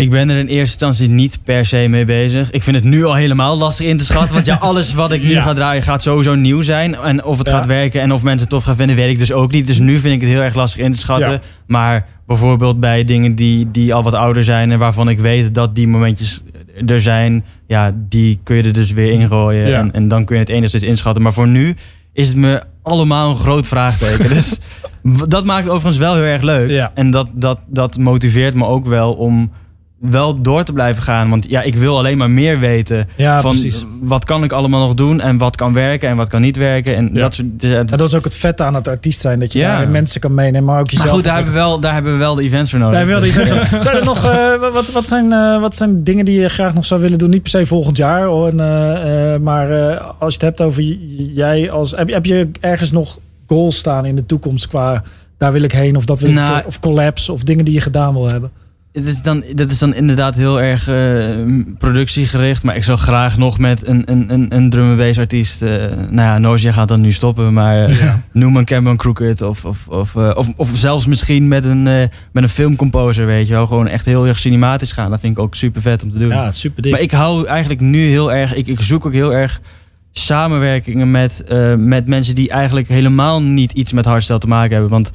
Ik 0.00 0.10
ben 0.10 0.30
er 0.30 0.36
in 0.36 0.46
eerste 0.46 0.84
instantie 0.86 1.08
niet 1.08 1.38
per 1.44 1.66
se 1.66 1.86
mee 1.88 2.04
bezig. 2.04 2.50
Ik 2.50 2.62
vind 2.62 2.76
het 2.76 2.84
nu 2.84 3.04
al 3.04 3.14
helemaal 3.14 3.56
lastig 3.58 3.86
in 3.86 3.96
te 3.96 4.04
schatten. 4.04 4.34
Want 4.34 4.46
ja, 4.46 4.56
alles 4.70 4.94
wat 4.94 5.12
ik 5.12 5.22
nu 5.22 5.30
Ja. 5.30 5.42
ga 5.42 5.52
draaien 5.52 5.82
gaat 5.82 6.02
sowieso 6.02 6.34
nieuw 6.34 6.62
zijn. 6.62 6.94
En 6.94 7.24
of 7.24 7.38
het 7.38 7.46
Ja. 7.46 7.52
gaat 7.52 7.66
werken 7.66 8.00
en 8.00 8.12
of 8.12 8.22
mensen 8.22 8.40
het 8.40 8.48
tof 8.48 8.64
gaan 8.64 8.76
vinden, 8.76 8.96
weet 8.96 9.10
ik 9.10 9.18
dus 9.18 9.32
ook 9.32 9.52
niet. 9.52 9.66
Dus 9.66 9.78
nu 9.78 9.98
vind 9.98 10.14
ik 10.14 10.20
het 10.20 10.30
heel 10.30 10.40
erg 10.40 10.54
lastig 10.54 10.80
in 10.84 10.92
te 10.92 10.98
schatten. 10.98 11.30
Ja. 11.30 11.40
Maar 11.66 12.06
bijvoorbeeld 12.26 12.80
bij 12.80 13.04
dingen 13.04 13.34
die, 13.34 13.70
die 13.70 13.94
al 13.94 14.02
wat 14.02 14.14
ouder 14.14 14.44
zijn... 14.44 14.70
en 14.72 14.78
waarvan 14.78 15.08
ik 15.08 15.18
weet 15.20 15.54
dat 15.54 15.74
die 15.74 15.88
momentjes 15.88 16.42
er 16.86 17.02
zijn... 17.02 17.44
ja, 17.66 17.94
die 18.08 18.40
kun 18.42 18.56
je 18.56 18.62
er 18.62 18.72
dus 18.72 18.90
weer 18.92 19.12
ingooien. 19.12 19.74
En, 19.74 19.92
en 19.92 20.08
dan 20.08 20.24
kun 20.24 20.36
je 20.36 20.42
het 20.42 20.50
enigszins 20.50 20.82
inschatten. 20.82 21.22
Maar 21.22 21.32
voor 21.32 21.48
nu 21.48 21.74
is 22.12 22.28
het 22.28 22.36
me 22.36 22.62
allemaal 22.82 23.30
een 23.30 23.36
groot 23.36 23.66
vraagteken. 23.68 24.28
dus 24.34 24.58
dat 25.28 25.44
maakt 25.44 25.62
het 25.64 25.72
overigens 25.72 25.98
wel 25.98 26.14
heel 26.14 26.22
erg 26.22 26.42
leuk. 26.42 26.90
En 26.94 27.10
dat, 27.10 27.26
dat, 27.32 27.58
dat 27.66 27.98
motiveert 27.98 28.54
me 28.54 28.64
ook 28.64 28.86
wel 28.86 29.12
om 29.12 29.50
wel 30.00 30.42
door 30.42 30.64
te 30.64 30.72
blijven 30.72 31.02
gaan. 31.02 31.30
Want 31.30 31.46
ja, 31.48 31.62
ik 31.62 31.74
wil 31.74 31.98
alleen 31.98 32.18
maar 32.18 32.30
meer 32.30 32.58
weten 32.58 33.08
Ja, 33.16 33.40
van 33.40 33.50
precies. 33.50 33.84
wat 34.00 34.24
kan 34.24 34.44
ik 34.44 34.52
allemaal 34.52 34.80
nog 34.80 34.94
doen 34.94 35.20
en 35.20 35.38
wat 35.38 35.56
kan 35.56 35.72
werken 35.72 36.08
en 36.08 36.16
wat 36.16 36.28
kan 36.28 36.40
niet 36.40 36.56
werken. 36.56 36.96
En 36.96 37.10
Ja. 37.12 37.20
dat 37.20 37.34
soort. 37.34 37.46
ja, 37.58 37.84
dat 37.84 38.00
is 38.00 38.14
ook 38.14 38.24
het 38.24 38.34
vette 38.34 38.62
aan 38.62 38.74
het 38.74 38.88
artiest 38.88 39.20
zijn. 39.20 39.40
Dat 39.40 39.52
je 39.52 39.58
Ja. 39.58 39.86
mensen 39.86 40.20
kan 40.20 40.34
meenemen, 40.34 40.64
maar 40.64 40.80
ook 40.80 40.84
maar 40.86 40.94
jezelf. 40.94 41.14
goed, 41.14 41.24
daar 41.24 41.34
hebben, 41.34 41.52
we 41.52 41.58
wel, 41.58 41.80
daar 41.80 41.92
hebben 41.92 42.12
we 42.12 42.18
wel 42.18 42.34
de 42.34 42.42
events 42.42 42.70
voor 42.70 42.78
nodig. 42.78 42.96
Daar 42.98 43.06
wilde 43.06 43.26
je 43.26 43.32
Zijn 43.80 43.96
er 43.96 44.04
nog, 44.04 44.24
eh, 44.24 44.56
wat, 44.72 44.92
wat, 44.92 45.06
zijn, 45.06 45.32
eh, 45.32 45.60
wat 45.60 45.76
zijn 45.76 46.04
dingen 46.04 46.24
die 46.24 46.40
je 46.40 46.48
graag 46.48 46.74
nog 46.74 46.84
zou 46.84 47.00
willen 47.00 47.18
doen? 47.18 47.30
Niet 47.30 47.42
per 47.42 47.50
se 47.50 47.66
volgend 47.66 47.96
jaar, 47.96 48.24
hoor, 48.24 48.48
en, 48.48 48.60
eh, 48.60 49.38
maar 49.40 49.96
als 50.00 50.34
je 50.34 50.40
het 50.40 50.40
hebt 50.42 50.60
over 50.60 50.82
jij 51.32 51.70
als. 51.70 51.90
Heb, 51.90 52.08
je- 52.08 52.14
heb 52.14 52.26
je 52.26 52.48
ergens 52.60 52.90
nog 52.92 53.18
goals 53.46 53.76
staan 53.78 54.04
in 54.04 54.16
de 54.16 54.26
toekomst 54.26 54.68
qua 54.68 55.02
daar 55.38 55.52
wil 55.52 55.62
ik 55.62 55.72
heen 55.72 55.96
of 55.96 56.04
dat 56.04 56.20
wil 56.20 56.28
ik, 56.30 56.34
Nou, 56.34 56.62
of 56.66 56.80
collabs 56.80 57.28
of 57.28 57.42
dingen 57.42 57.64
die 57.64 57.74
je 57.74 57.80
gedaan 57.80 58.12
wil 58.14 58.28
hebben? 58.30 58.50
Het 58.92 59.06
is 59.06 59.22
dan, 59.22 59.44
dat 59.54 59.70
is 59.70 59.78
dan 59.78 59.94
inderdaad 59.94 60.34
heel 60.34 60.60
erg 60.60 60.88
eh, 60.88 61.46
productiegericht. 61.78 62.62
Maar 62.62 62.76
ik 62.76 62.84
zou 62.84 62.98
graag 62.98 63.38
nog 63.38 63.58
met 63.58 63.86
een, 63.86 64.02
een, 64.06 64.32
een, 64.32 64.46
een 64.56 64.70
drum 64.70 64.96
bass 64.96 65.18
artiest. 65.18 65.62
eh, 65.62 65.70
nou 65.96 66.14
ja, 66.14 66.38
Noisia 66.38 66.72
gaat 66.72 66.88
dan 66.88 67.00
nu 67.00 67.12
stoppen. 67.12 67.52
Maar 67.52 67.92
Ja. 67.92 68.22
een 68.32 68.64
Cameron 68.64 68.96
Crooked. 68.96 69.42
Of, 69.42 69.64
of, 69.64 69.86
of, 69.88 70.16
of, 70.16 70.48
of 70.56 70.70
zelfs 70.74 71.06
misschien 71.06 71.48
met 71.48 71.64
een, 71.64 71.82
met 72.32 72.42
een 72.42 72.48
filmcomposer. 72.48 73.26
Weet 73.26 73.46
je 73.46 73.52
wel. 73.52 73.66
Gewoon 73.66 73.88
echt 73.88 74.04
heel 74.04 74.26
erg 74.26 74.38
cinematisch 74.38 74.92
gaan. 74.92 75.10
Dat 75.10 75.20
vind 75.20 75.32
ik 75.32 75.42
ook 75.42 75.54
super 75.54 75.82
vet 75.82 76.02
om 76.02 76.10
te 76.10 76.18
doen. 76.18 76.28
Ja, 76.28 76.50
super 76.50 76.82
dik. 76.82 76.92
Maar 76.92 77.00
ik 77.00 77.10
hou 77.10 77.46
eigenlijk 77.46 77.80
nu 77.80 78.04
heel 78.04 78.32
erg. 78.32 78.54
Ik, 78.54 78.66
ik 78.66 78.80
zoek 78.80 79.06
ook 79.06 79.12
heel 79.12 79.34
erg 79.34 79.60
samenwerkingen 80.12 81.10
met, 81.10 81.44
met 81.78 82.06
mensen 82.06 82.34
die 82.34 82.50
eigenlijk 82.50 82.88
helemaal 82.88 83.42
niet 83.42 83.72
iets 83.72 83.92
met 83.92 84.04
hardstyle 84.04 84.38
te 84.38 84.46
maken 84.46 84.72
hebben. 84.72 84.90
Want 84.90 85.10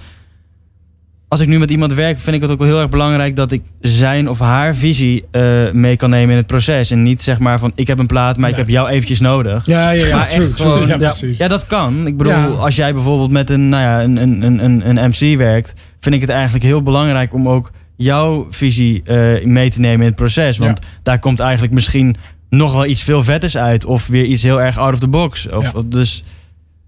als 1.35 1.43
ik 1.43 1.49
nu 1.49 1.59
met 1.59 1.71
iemand 1.71 1.93
werk, 1.93 2.19
vind 2.19 2.35
ik 2.35 2.41
het 2.41 2.51
ook 2.51 2.57
wel 2.59 2.67
heel 2.67 2.79
erg 2.79 2.89
belangrijk 2.89 3.35
dat 3.35 3.51
ik 3.51 3.61
zijn 3.81 4.29
of 4.29 4.39
haar 4.39 4.75
visie 4.75 5.23
eh, 5.31 5.71
mee 5.71 5.95
kan 5.95 6.09
nemen 6.09 6.29
in 6.31 6.37
het 6.37 6.47
proces. 6.47 6.91
En 6.91 7.01
niet 7.01 7.23
zeg 7.23 7.39
maar 7.39 7.59
van 7.59 7.71
ik 7.75 7.87
heb 7.87 7.99
een 7.99 8.05
plaat, 8.05 8.37
maar 8.37 8.49
ik 8.49 8.55
Ja. 8.55 8.61
heb 8.61 8.69
jou 8.71 8.89
eventjes 8.89 9.19
nodig. 9.19 9.65
ja, 9.65 9.89
ja, 9.89 10.05
ja. 10.05 10.15
maar 10.15 10.27
true, 10.29 10.41
echt 10.45 10.55
true. 10.57 10.71
gewoon- 10.75 10.87
Ja, 10.87 10.97
precies. 10.97 11.37
Ja, 11.37 11.47
dat 11.47 11.65
kan. 11.67 12.07
Ik 12.07 12.17
bedoel, 12.17 12.33
Ja. 12.33 12.45
als 12.45 12.75
jij 12.75 12.93
bijvoorbeeld 12.93 13.31
met 13.31 13.49
een, 13.49 13.69
nou 13.69 13.83
ja, 13.83 14.03
een, 14.03 14.17
een, 14.17 14.41
een, 14.41 14.63
een, 14.65 14.97
een 14.97 15.09
MC 15.09 15.37
werkt, 15.37 15.73
vind 15.99 16.15
ik 16.15 16.21
het 16.21 16.29
eigenlijk 16.29 16.63
heel 16.63 16.81
belangrijk 16.81 17.33
om 17.33 17.49
ook 17.49 17.71
jouw 17.95 18.47
visie 18.49 19.01
eh, 19.03 19.45
mee 19.45 19.69
te 19.69 19.79
nemen 19.79 19.99
in 19.99 20.05
het 20.07 20.15
proces. 20.15 20.57
Want 20.57 20.79
daar 21.03 21.19
komt 21.19 21.39
eigenlijk 21.39 21.73
misschien 21.73 22.15
nog 22.49 22.73
wel 22.73 22.85
iets 22.85 23.03
veel 23.03 23.23
vetters 23.23 23.57
uit. 23.57 23.85
Of 23.85 24.07
weer 24.07 24.23
iets 24.25 24.43
heel 24.43 24.61
erg 24.61 24.77
out 24.77 24.93
of 24.93 24.99
the 24.99 25.07
box. 25.07 25.47
Of, 25.49 25.71
Ja. 25.73 25.81
Dus 25.85 26.23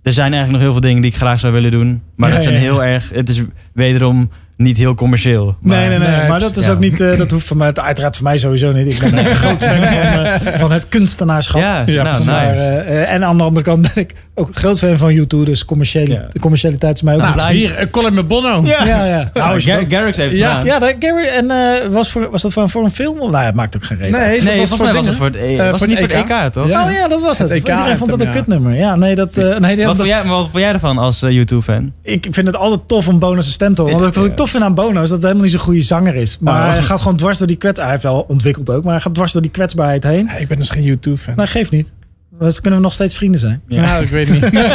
er 0.07 0.13
zijn 0.13 0.33
eigenlijk 0.33 0.51
nog 0.51 0.61
heel 0.61 0.71
veel 0.71 0.81
dingen 0.81 1.01
die 1.01 1.11
ik 1.11 1.17
graag 1.17 1.39
zou 1.39 1.53
willen 1.53 1.71
doen. 1.71 2.01
Maar 2.15 2.29
Ja, 2.29 2.35
dat 2.35 2.43
zijn 2.43 2.55
ja, 2.55 2.61
ja. 2.61 2.67
heel 2.67 2.83
erg, 2.83 3.09
het 3.13 3.29
is 3.29 3.41
wederom 3.73 4.29
niet 4.57 4.77
heel 4.77 4.95
commercieel. 4.95 5.57
Maar, 5.61 5.77
Nee, 5.77 5.89
nee, 5.89 5.97
nee, 5.99 6.17
Nee, 6.17 6.27
maar 6.27 6.39
dat 6.39 6.57
is 6.57 6.65
ja. 6.65 6.71
ook 6.71 6.79
niet, 6.79 6.99
eh, 6.99 7.17
dat 7.17 7.31
hoeft 7.31 7.47
van 7.47 7.57
mij, 7.57 7.73
uiteraard 7.73 8.15
voor 8.15 8.23
mij 8.23 8.37
sowieso 8.37 8.71
niet. 8.71 8.87
Ik 8.87 8.99
ben 8.99 9.17
een 9.17 9.25
groot 9.25 9.63
fan 9.63 9.77
van, 9.77 10.25
eh, 10.25 10.59
van 10.59 10.71
het 10.71 10.89
kunstenaarschap. 10.89 11.61
Ja, 11.61 11.83
Ja, 11.85 12.03
nou, 12.03 12.17
nice. 12.17 12.31
Maar, 12.31 12.53
eh, 12.53 13.13
en 13.13 13.23
aan 13.23 13.37
de 13.37 13.43
andere 13.43 13.65
kant 13.65 13.81
ben 13.81 14.03
ik 14.03 14.13
ook 14.39 14.47
een 14.47 14.55
groot 14.55 14.79
fan 14.79 14.97
van 14.97 15.13
YouTube, 15.13 15.45
dus 15.45 15.65
commerciële, 15.65 16.13
Ja. 16.13 16.25
de 16.29 16.39
commercialiteit 16.39 16.95
is 16.95 17.01
mij 17.01 17.13
ook 17.15 17.21
Nou, 17.21 17.39
een 17.41 17.47
hier, 17.47 17.81
uh, 17.81 17.89
Colin 17.91 18.13
met 18.13 18.27
Bono. 18.27 18.61
Ja, 18.65 18.85
ja. 18.85 19.05
ja. 19.05 19.29
Nou, 19.33 19.61
Gar- 19.61 19.83
Garrix 19.87 20.17
heeft 20.17 20.31
het 20.31 20.39
Ja. 20.39 20.61
ja, 20.63 20.79
dat, 20.79 20.95
Gary, 20.99 21.27
en 21.27 21.51
eh, 21.51 21.87
was, 21.91 22.11
voor, 22.11 22.29
was 22.29 22.41
dat 22.41 22.53
voor, 22.53 22.69
voor 22.69 22.83
een 22.83 22.91
film? 22.91 23.17
Nou, 23.17 23.31
ja, 23.31 23.43
het 23.43 23.55
maakt 23.55 23.75
ook 23.75 23.83
geen 23.83 23.97
reden. 23.97 24.19
Nee, 24.19 24.41
Nee, 24.41 24.59
dat 24.59 24.69
was 24.69 24.79
mij 24.79 24.93
was 24.93 25.05
het 25.07 25.15
voor 25.15 25.25
het, 25.25 25.35
eh, 25.35 25.41
was 25.47 25.57
voor 25.57 25.65
het 25.67 25.79
niet 25.79 25.99
het 25.99 26.11
voor 26.11 26.19
het 26.19 26.45
EK, 26.45 26.51
toch? 26.53 26.67
Ja. 26.67 26.85
Oh 26.85 26.91
ja, 26.91 27.07
dat 27.07 27.21
was 27.21 27.37
het. 27.37 27.49
Het 27.49 27.57
EK 27.57 27.69
Iedereen 27.69 27.97
vond 27.97 28.09
dat 28.09 28.21
een 28.21 28.31
kutnummer. 28.31 28.73
Ja, 28.75 28.95
nee, 28.95 29.15
dat, 29.15 29.37
eh, 29.37 29.57
nee, 29.57 29.75
die- 29.75 29.85
Wat, 29.85 29.95
dat- 29.95 29.95
vond 29.95 30.07
jij, 30.07 30.23
wat 30.23 30.47
vond 30.51 30.63
jij 30.63 30.73
ervan 30.73 30.97
als 30.97 31.19
YouTube-fan? 31.19 31.91
ik 32.03 32.27
vind 32.31 32.47
het 32.47 32.55
altijd 32.55 32.87
tof 32.87 33.07
om 33.07 33.19
Bono's 33.19 33.51
stem 33.51 33.73
te 33.73 33.81
horen. 33.81 33.99
Want 33.99 34.15
wat 34.15 34.23
ik 34.25 34.29
Ja. 34.31 34.35
tof 34.37 34.49
vind 34.49 34.63
aan 34.63 34.75
Bono 34.75 35.01
is 35.01 35.09
dat 35.09 35.17
hij 35.17 35.19
helemaal 35.19 35.41
niet 35.43 35.51
zo'n 35.51 35.59
goede 35.61 35.81
zanger 35.81 36.15
is. 36.15 36.37
Maar 36.39 36.65
Oh. 36.67 36.71
hij 36.71 36.81
gaat 36.81 37.01
gewoon 37.01 37.17
dwars 37.17 37.37
door 37.37 37.47
die 37.47 37.55
kwets... 37.57 37.79
Hij 37.79 37.89
heeft 37.89 38.03
wel 38.03 38.25
ontwikkeld 38.27 38.69
ook, 38.69 38.83
maar 38.83 38.93
hij 38.93 39.01
gaat 39.01 39.13
dwars 39.13 39.31
door 39.31 39.41
die 39.41 39.51
kwetsbaarheid 39.51 40.03
heen. 40.03 40.25
Ja, 40.25 40.33
ik 40.35 40.47
ben 40.47 40.57
dus 40.57 40.69
geen 40.69 40.83
YouTube-fan. 40.83 41.35
Nou, 41.35 41.47
geeft 41.47 41.71
niet. 41.71 41.91
Dus 42.39 42.61
kunnen 42.61 42.79
we 42.79 42.85
nog 42.85 42.93
steeds 42.93 43.15
vrienden 43.15 43.39
zijn. 43.39 43.61
Ja. 43.67 43.81
Nou, 43.81 44.03
ik 44.03 44.09
weet 44.09 44.29
niet. 44.29 44.49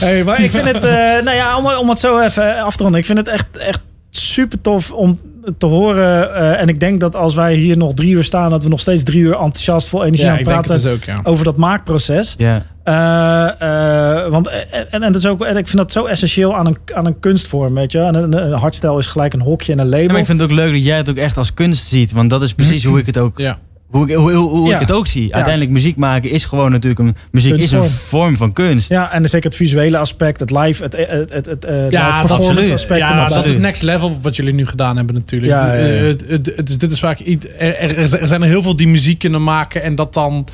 Hey, 0.00 0.24
maar 0.24 0.42
ik 0.42 0.50
vind 0.50 0.66
het, 0.66 0.84
eh, 0.84 0.90
nou 1.24 1.36
ja, 1.36 1.56
om, 1.56 1.66
om 1.66 1.88
het 1.88 1.98
zo 1.98 2.18
even 2.18 2.62
af 2.62 2.76
te 2.76 2.82
ronden. 2.82 3.00
Ik 3.00 3.06
vind 3.06 3.18
het 3.18 3.28
echt, 3.28 3.46
echt 3.56 3.80
super 4.10 4.60
tof 4.60 4.92
om 4.92 5.20
te 5.58 5.66
horen. 5.66 6.34
eh, 6.34 6.60
en 6.60 6.68
ik 6.68 6.80
denk 6.80 7.00
dat 7.00 7.16
als 7.16 7.34
wij 7.34 7.54
hier 7.54 7.76
nog 7.76 7.94
drie 7.94 8.14
uur 8.14 8.24
staan, 8.24 8.50
dat 8.50 8.62
we 8.62 8.68
nog 8.68 8.80
steeds 8.80 9.02
drie 9.02 9.20
uur 9.20 9.32
enthousiast 9.32 9.88
vol 9.88 10.04
energie 10.04 10.26
ja, 10.26 10.36
aan 10.36 10.42
praten 10.42 10.74
het 10.74 10.82
dus 10.82 10.92
ook, 10.92 11.04
ja. 11.04 11.20
over 11.22 11.44
dat 11.44 11.56
maakproces. 11.56 12.34
Ja. 12.38 12.62
Eh, 12.84 14.24
eh, 14.24 14.30
want 14.30 14.48
en, 14.70 14.90
en, 14.90 15.00
dat 15.00 15.14
is 15.14 15.26
ook, 15.26 15.44
en 15.44 15.56
ik 15.56 15.68
vind 15.68 15.76
dat 15.82 15.92
zo 15.92 16.04
essentieel 16.04 16.56
aan 16.56 16.66
een, 16.66 16.76
aan 16.94 17.06
een 17.06 17.20
kunstvorm, 17.20 17.74
weet 17.74 17.92
je. 17.92 17.98
En 17.98 18.14
een, 18.14 18.36
een 18.36 18.52
hardstyle 18.52 18.98
is 18.98 19.06
gelijk 19.06 19.32
een 19.32 19.40
hokje 19.40 19.72
en 19.72 19.78
een 19.78 19.88
label. 19.88 20.02
Ja, 20.02 20.10
maar 20.10 20.20
ik 20.20 20.26
vind 20.26 20.40
het 20.40 20.50
ook 20.50 20.56
leuk 20.56 20.72
dat 20.72 20.84
jij 20.84 20.96
het 20.96 21.10
ook 21.10 21.16
echt 21.16 21.36
als 21.36 21.54
kunst 21.54 21.86
ziet. 21.86 22.12
Want 22.12 22.30
dat 22.30 22.42
is 22.42 22.54
precies 22.54 22.84
hoe 22.84 22.98
ik 22.98 23.06
het 23.06 23.18
ook, 23.18 23.38
Ja. 23.38 23.58
Hoe 23.90 24.08
ik, 24.08 24.14
hoe, 24.14 24.32
hoe, 24.32 24.48
hoe 24.48 24.68
Ja. 24.68 24.74
ik 24.74 24.80
het 24.80 24.92
ook 24.92 25.06
zie. 25.06 25.34
Uiteindelijk 25.34 25.72
muziek 25.72 25.96
maken 25.96 26.30
is 26.30 26.44
gewoon 26.44 26.70
natuurlijk 26.70 27.00
een... 27.00 27.16
Muziek 27.30 27.56
is 27.56 27.72
een 27.72 27.84
vorm 27.84 28.36
van 28.36 28.52
kunst. 28.52 28.88
Ja, 28.88 29.12
en 29.12 29.28
zeker 29.28 29.48
het 29.48 29.58
visuele 29.58 29.98
aspect, 29.98 30.40
het 30.40 30.50
live, 30.50 30.82
het, 30.82 30.96
het, 30.96 31.32
het, 31.32 31.46
het, 31.46 31.64
eh, 31.64 31.90
Ja, 31.90 32.20
absoluut. 32.20 32.70
aspect. 32.72 33.00
Ja, 33.00 33.28
dat 33.28 33.46
is 33.46 33.56
next 33.56 33.82
level 33.82 34.18
wat 34.22 34.36
jullie 34.36 34.54
nu 34.54 34.66
gedaan 34.66 34.96
hebben 34.96 35.14
natuurlijk. 35.14 35.52
Ja, 35.52 35.74
ja, 35.74 35.84
ja. 35.86 35.94
Eh, 35.96 36.02
het- 36.06 36.24
het- 36.28 36.52
het- 36.56 36.66
dus 36.66 36.78
dit 36.78 36.90
is 36.92 36.98
vaak 36.98 37.18
iets. 37.18 37.46
Er, 37.58 37.76
er, 37.76 37.98
er 38.20 38.28
zijn 38.28 38.42
er 38.42 38.48
heel 38.48 38.62
veel 38.62 38.76
die 38.76 38.88
muziek 38.88 39.18
kunnen 39.18 39.42
maken 39.42 39.82
en 39.82 39.94
dat 39.94 40.14
dan 40.14 40.46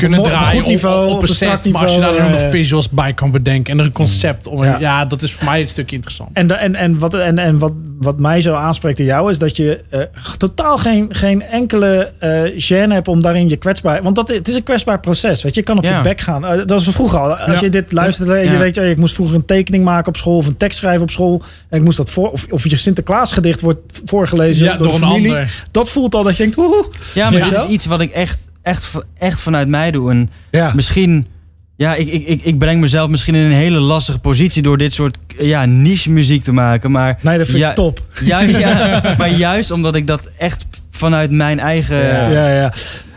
kunnen 0.00 0.18
een 0.18 0.24
draaien 0.24 0.62
goed 0.62 0.70
niveau, 0.70 1.04
op, 1.04 1.08
op, 1.10 1.16
op 1.16 1.22
een 1.22 1.28
een 1.28 1.34
strak 1.34 1.62
set. 1.62 1.72
Maar 1.72 1.82
als 1.82 1.94
je 1.94 2.00
daar 2.00 2.16
dan 2.16 2.30
nog 2.30 2.40
ja. 2.40 2.50
visuals 2.50 2.88
bij 2.90 3.12
kan 3.14 3.30
bedenken 3.30 3.72
en 3.72 3.78
er 3.78 3.84
een 3.84 3.92
concept 3.92 4.46
om, 4.46 4.64
Ja. 4.64 4.78
ja. 4.78 5.04
dat 5.04 5.22
is 5.22 5.32
voor 5.32 5.44
mij 5.44 5.58
het 5.60 5.68
stukje 5.68 5.96
interessant. 5.96 6.30
En, 6.32 6.58
en, 6.60 6.74
en, 6.74 6.98
wat, 6.98 7.14
en, 7.14 7.38
en 7.38 7.58
wat, 7.58 7.72
wat 7.98 8.20
mij 8.20 8.40
zo 8.40 8.54
aanspreekt 8.54 8.98
in 8.98 9.04
jou 9.04 9.30
is 9.30 9.38
dat 9.38 9.56
je 9.56 9.80
eh, 9.90 10.00
totaal 10.36 10.78
geen, 10.78 11.14
geen 11.14 11.42
enkele 11.42 12.12
eh 12.18 12.40
gêne 12.42 12.92
hebt 12.92 13.08
om 13.08 13.22
daarin 13.22 13.48
je 13.48 13.56
kwetsbaar... 13.56 14.02
Want 14.02 14.16
dat, 14.16 14.28
het 14.28 14.48
is 14.48 14.54
een 14.54 14.62
kwetsbaar 14.62 15.00
proces, 15.00 15.42
weet 15.42 15.54
je. 15.54 15.60
Je 15.60 15.66
kan 15.66 15.78
op 15.78 15.84
Ja. 15.84 15.96
je 15.96 16.02
bek 16.02 16.20
gaan. 16.20 16.44
Eh, 16.46 16.56
dat 16.56 16.70
was 16.70 16.88
vroeger 16.88 17.18
al. 17.18 17.36
Als 17.36 17.58
Ja. 17.60 17.64
je 17.64 17.70
dit 17.70 17.92
luisterde 17.92 18.34
en 18.34 18.52
je 18.52 18.58
weet, 18.58 18.78
oh, 18.78 18.84
ik 18.84 18.98
moest 18.98 19.14
vroeger 19.14 19.36
een 19.36 19.44
tekening 19.44 19.84
maken 19.84 20.08
op 20.08 20.16
school 20.16 20.36
of 20.36 20.46
een 20.46 20.56
tekst 20.56 20.78
schrijven 20.78 21.02
op 21.02 21.10
school. 21.10 21.42
En 21.68 21.78
ik 21.78 21.84
moest 21.84 21.96
dat 21.96 22.10
voor... 22.10 22.30
Of, 22.30 22.46
of 22.50 22.68
je 22.68 22.76
Sinterklaasgedicht 22.76 23.60
wordt 23.60 24.00
voorgelezen 24.04 24.64
Ja, 24.64 24.76
door, 24.76 24.92
een 24.94 24.98
familie. 24.98 25.28
ander. 25.32 25.64
Dat 25.70 25.90
voelt 25.90 26.14
al 26.14 26.22
dat 26.22 26.32
je 26.36 26.42
denkt, 26.42 26.56
woehoe. 26.56 26.84
Ja, 27.14 27.30
maar 27.30 27.38
Ja. 27.38 27.48
dit 27.48 27.58
is 27.58 27.64
iets 27.64 27.86
wat 27.86 28.00
ik 28.00 28.10
echt, 28.10 28.38
echt, 28.62 28.90
echt 29.18 29.40
vanuit 29.42 29.68
mij 29.68 29.90
doe. 29.90 30.10
En 30.10 30.30
Ja. 30.50 30.72
misschien... 30.74 31.26
Ja, 31.76 31.94
ik, 31.94 32.08
ik, 32.08 32.26
ik, 32.26 32.42
ik 32.42 32.58
breng 32.58 32.80
mezelf 32.80 33.08
misschien 33.08 33.34
in 33.34 33.44
een 33.44 33.50
hele 33.52 33.78
lastige 33.78 34.18
positie 34.18 34.62
door 34.62 34.78
dit 34.78 34.92
soort 34.92 35.18
ja, 35.38 35.64
niche 35.64 36.10
muziek 36.10 36.44
te 36.44 36.52
maken. 36.52 36.90
Maar, 36.90 37.18
Nee, 37.22 37.38
dat 37.38 37.46
vind 37.46 37.58
Ja. 37.58 37.68
ik 37.68 37.74
top. 37.74 38.06
ja, 38.24 38.40
ja, 38.40 39.00
maar 39.18 39.30
juist 39.30 39.70
omdat 39.70 39.94
ik 39.94 40.06
dat 40.06 40.30
echt 40.38 40.66
vanuit 40.90 41.30
mijn 41.30 41.60
eigen... 41.60 41.96
Ja. 42.06 42.28
Ja, 42.30 42.48
ja. 42.60 42.72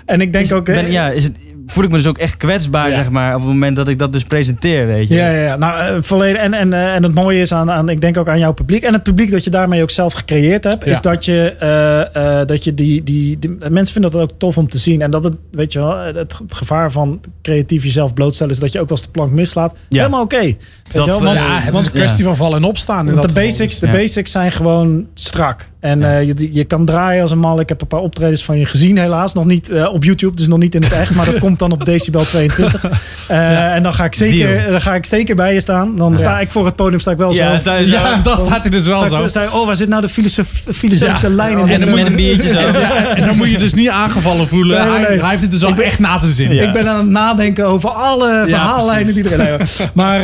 En 0.05 0.21
ik 0.21 0.33
denk 0.33 0.45
is- 0.45 0.51
ook... 0.51 0.65
ben- 0.65 0.91
ja, 0.91 1.09
is 1.09 1.23
het, 1.23 1.37
voel 1.65 1.83
ik 1.83 1.89
me 1.89 1.95
dus 1.97 2.07
ook 2.07 2.17
echt 2.17 2.37
kwetsbaar, 2.37 2.89
Ja. 2.89 2.95
zeg 2.95 3.09
maar, 3.09 3.33
op 3.35 3.39
het 3.41 3.49
moment 3.49 3.75
dat 3.75 3.87
ik 3.87 3.99
dat 3.99 4.11
dus 4.13 4.23
presenteer, 4.23 4.87
weet 4.87 5.07
je. 5.07 5.15
Ja, 5.15 5.29
ja, 5.29 5.41
ja. 5.41 5.55
nou 5.55 5.79
eh, 5.95 6.01
volledig. 6.01 6.41
En, 6.41 6.53
en, 6.53 6.73
eh, 6.73 6.95
en 6.95 7.03
het 7.03 7.13
mooie 7.13 7.39
is 7.39 7.51
aan, 7.53 7.71
aan, 7.71 7.89
ik 7.89 8.01
denk 8.01 8.17
ook 8.17 8.27
aan 8.29 8.39
jouw 8.39 8.53
publiek. 8.53 8.83
En 8.83 8.93
het 8.93 9.03
publiek 9.03 9.31
dat 9.31 9.43
je 9.43 9.49
daarmee 9.49 9.81
ook 9.81 9.89
zelf 9.91 10.13
gecreëerd 10.13 10.63
hebt, 10.63 10.83
Ja. 10.85 10.91
is 10.91 11.01
dat 11.01 11.25
je, 11.25 11.55
eh, 11.59 12.39
eh, 12.39 12.47
dat 12.47 12.63
je 12.63 12.73
die, 12.73 13.03
die, 13.03 13.39
die. 13.39 13.57
Mensen 13.69 13.93
vinden 13.93 14.11
dat 14.11 14.21
ook 14.21 14.31
tof 14.37 14.57
om 14.57 14.67
te 14.69 14.77
zien. 14.77 15.01
En 15.01 15.11
dat 15.11 15.23
het, 15.23 15.33
weet 15.51 15.73
je 15.73 15.79
wel, 15.79 15.97
het, 15.97 16.15
het 16.15 16.35
gevaar 16.49 16.91
van 16.91 17.21
creatief 17.41 17.83
jezelf 17.83 18.13
blootstellen 18.13 18.53
is 18.53 18.59
dat 18.59 18.71
je 18.71 18.79
ook 18.79 18.89
wel 18.89 18.97
eens 18.97 19.05
de 19.07 19.11
plank 19.11 19.31
mislaat. 19.31 19.75
Ja. 19.89 19.97
Helemaal 19.97 20.21
oké. 20.23 20.37
Je 20.39 20.55
wel, 20.93 21.05
Dat, 21.05 21.21
want- 21.21 21.37
Ja, 21.37 21.59
het 21.59 21.73
want- 21.73 21.85
is 21.85 21.91
een 21.93 21.99
kwestie 21.99 22.23
van 22.23 22.35
vallen 22.35 22.57
en 22.57 22.63
opstaan. 22.63 23.05
want 23.05 23.21
de 23.21 23.27
dat 23.27 23.33
basics, 23.33 23.79
de 23.79 23.85
Ja. 23.87 23.91
basics 23.93 24.31
zijn 24.31 24.51
gewoon 24.51 25.07
strak. 25.13 25.69
En 25.85 25.99
Ja. 25.99 26.19
eh, 26.19 26.27
je, 26.27 26.49
je 26.51 26.63
kan 26.63 26.85
draaien 26.85 27.21
als 27.21 27.31
een 27.31 27.39
mal. 27.39 27.59
Ik 27.59 27.69
heb 27.69 27.81
een 27.81 27.87
paar 27.87 27.99
optredens 27.99 28.43
van 28.43 28.57
je 28.59 28.65
gezien, 28.65 28.97
helaas. 28.97 29.33
Nog 29.33 29.45
niet 29.45 29.69
eh, 29.69 29.93
op 29.93 30.03
YouTube, 30.03 30.35
dus 30.35 30.47
nog 30.47 30.59
niet 30.59 30.75
in 30.75 30.81
het 30.83 30.91
echt. 30.91 31.15
Maar 31.15 31.25
dat 31.25 31.39
komt 31.39 31.59
dan 31.59 31.71
op 31.71 31.85
Decibel 31.91 32.23
22. 32.23 32.85
Eh, 33.27 33.73
En 33.75 33.83
dan 33.83 33.93
ga, 33.93 34.03
ik 34.05 34.15
zeker, 34.15 34.57
Deal. 34.57 34.71
dan 34.71 34.81
ga 34.81 34.95
ik 34.95 35.05
zeker 35.05 35.35
bij 35.35 35.53
je 35.53 35.59
staan. 35.59 35.95
Dan 35.97 36.17
sta 36.17 36.39
ik 36.39 36.49
voor 36.49 36.65
het 36.65 36.75
podium 36.75 36.99
sta 36.99 37.11
ik 37.11 37.17
wel 37.17 37.33
Ja, 37.33 37.57
zo. 37.57 37.73
je 37.73 37.85
Ja, 37.87 38.15
zo. 38.15 38.21
dat 38.23 38.39
staat 38.45 38.61
hij 38.61 38.69
dus 38.69 38.85
wel 38.85 38.95
Sta 39.05 39.07
zo. 39.17 39.27
sta 39.27 39.41
ik, 39.41 39.53
oh, 39.53 39.65
waar 39.65 39.75
zit 39.75 39.89
nou 39.89 40.01
de 40.01 40.09
filosof, 40.09 40.47
filosofische 40.73 41.29
lijn 41.29 41.57
in? 41.57 41.57
En 41.57 41.67
dan 41.69 41.79
nummer? 41.79 41.97
met 41.97 42.07
een 42.07 42.15
biertje 42.15 42.51
zo. 42.51 42.59
En 43.15 43.25
dan 43.25 43.35
moet 43.37 43.51
je 43.51 43.57
dus 43.57 43.73
niet 43.73 43.89
aangevallen 43.89 44.47
voelen. 44.47 44.79
Nee, 44.79 44.89
nee, 44.99 45.07
nee. 45.09 45.19
Hij, 45.19 45.29
heeft 45.29 45.41
het 45.41 45.51
dus 45.51 45.61
wel 45.61 45.75
echt 45.77 45.99
na 45.99 46.17
zijn 46.17 46.31
zin. 46.31 46.51
Ik 46.51 46.73
ben 46.73 46.87
aan 46.87 46.97
het 46.97 47.07
nadenken 47.09 47.65
over 47.65 47.89
alle 47.89 48.43
verhaallijnen 48.47 49.13
die 49.13 49.25
erin 49.25 49.39
hebben. 49.39 49.67
Maar 49.93 50.21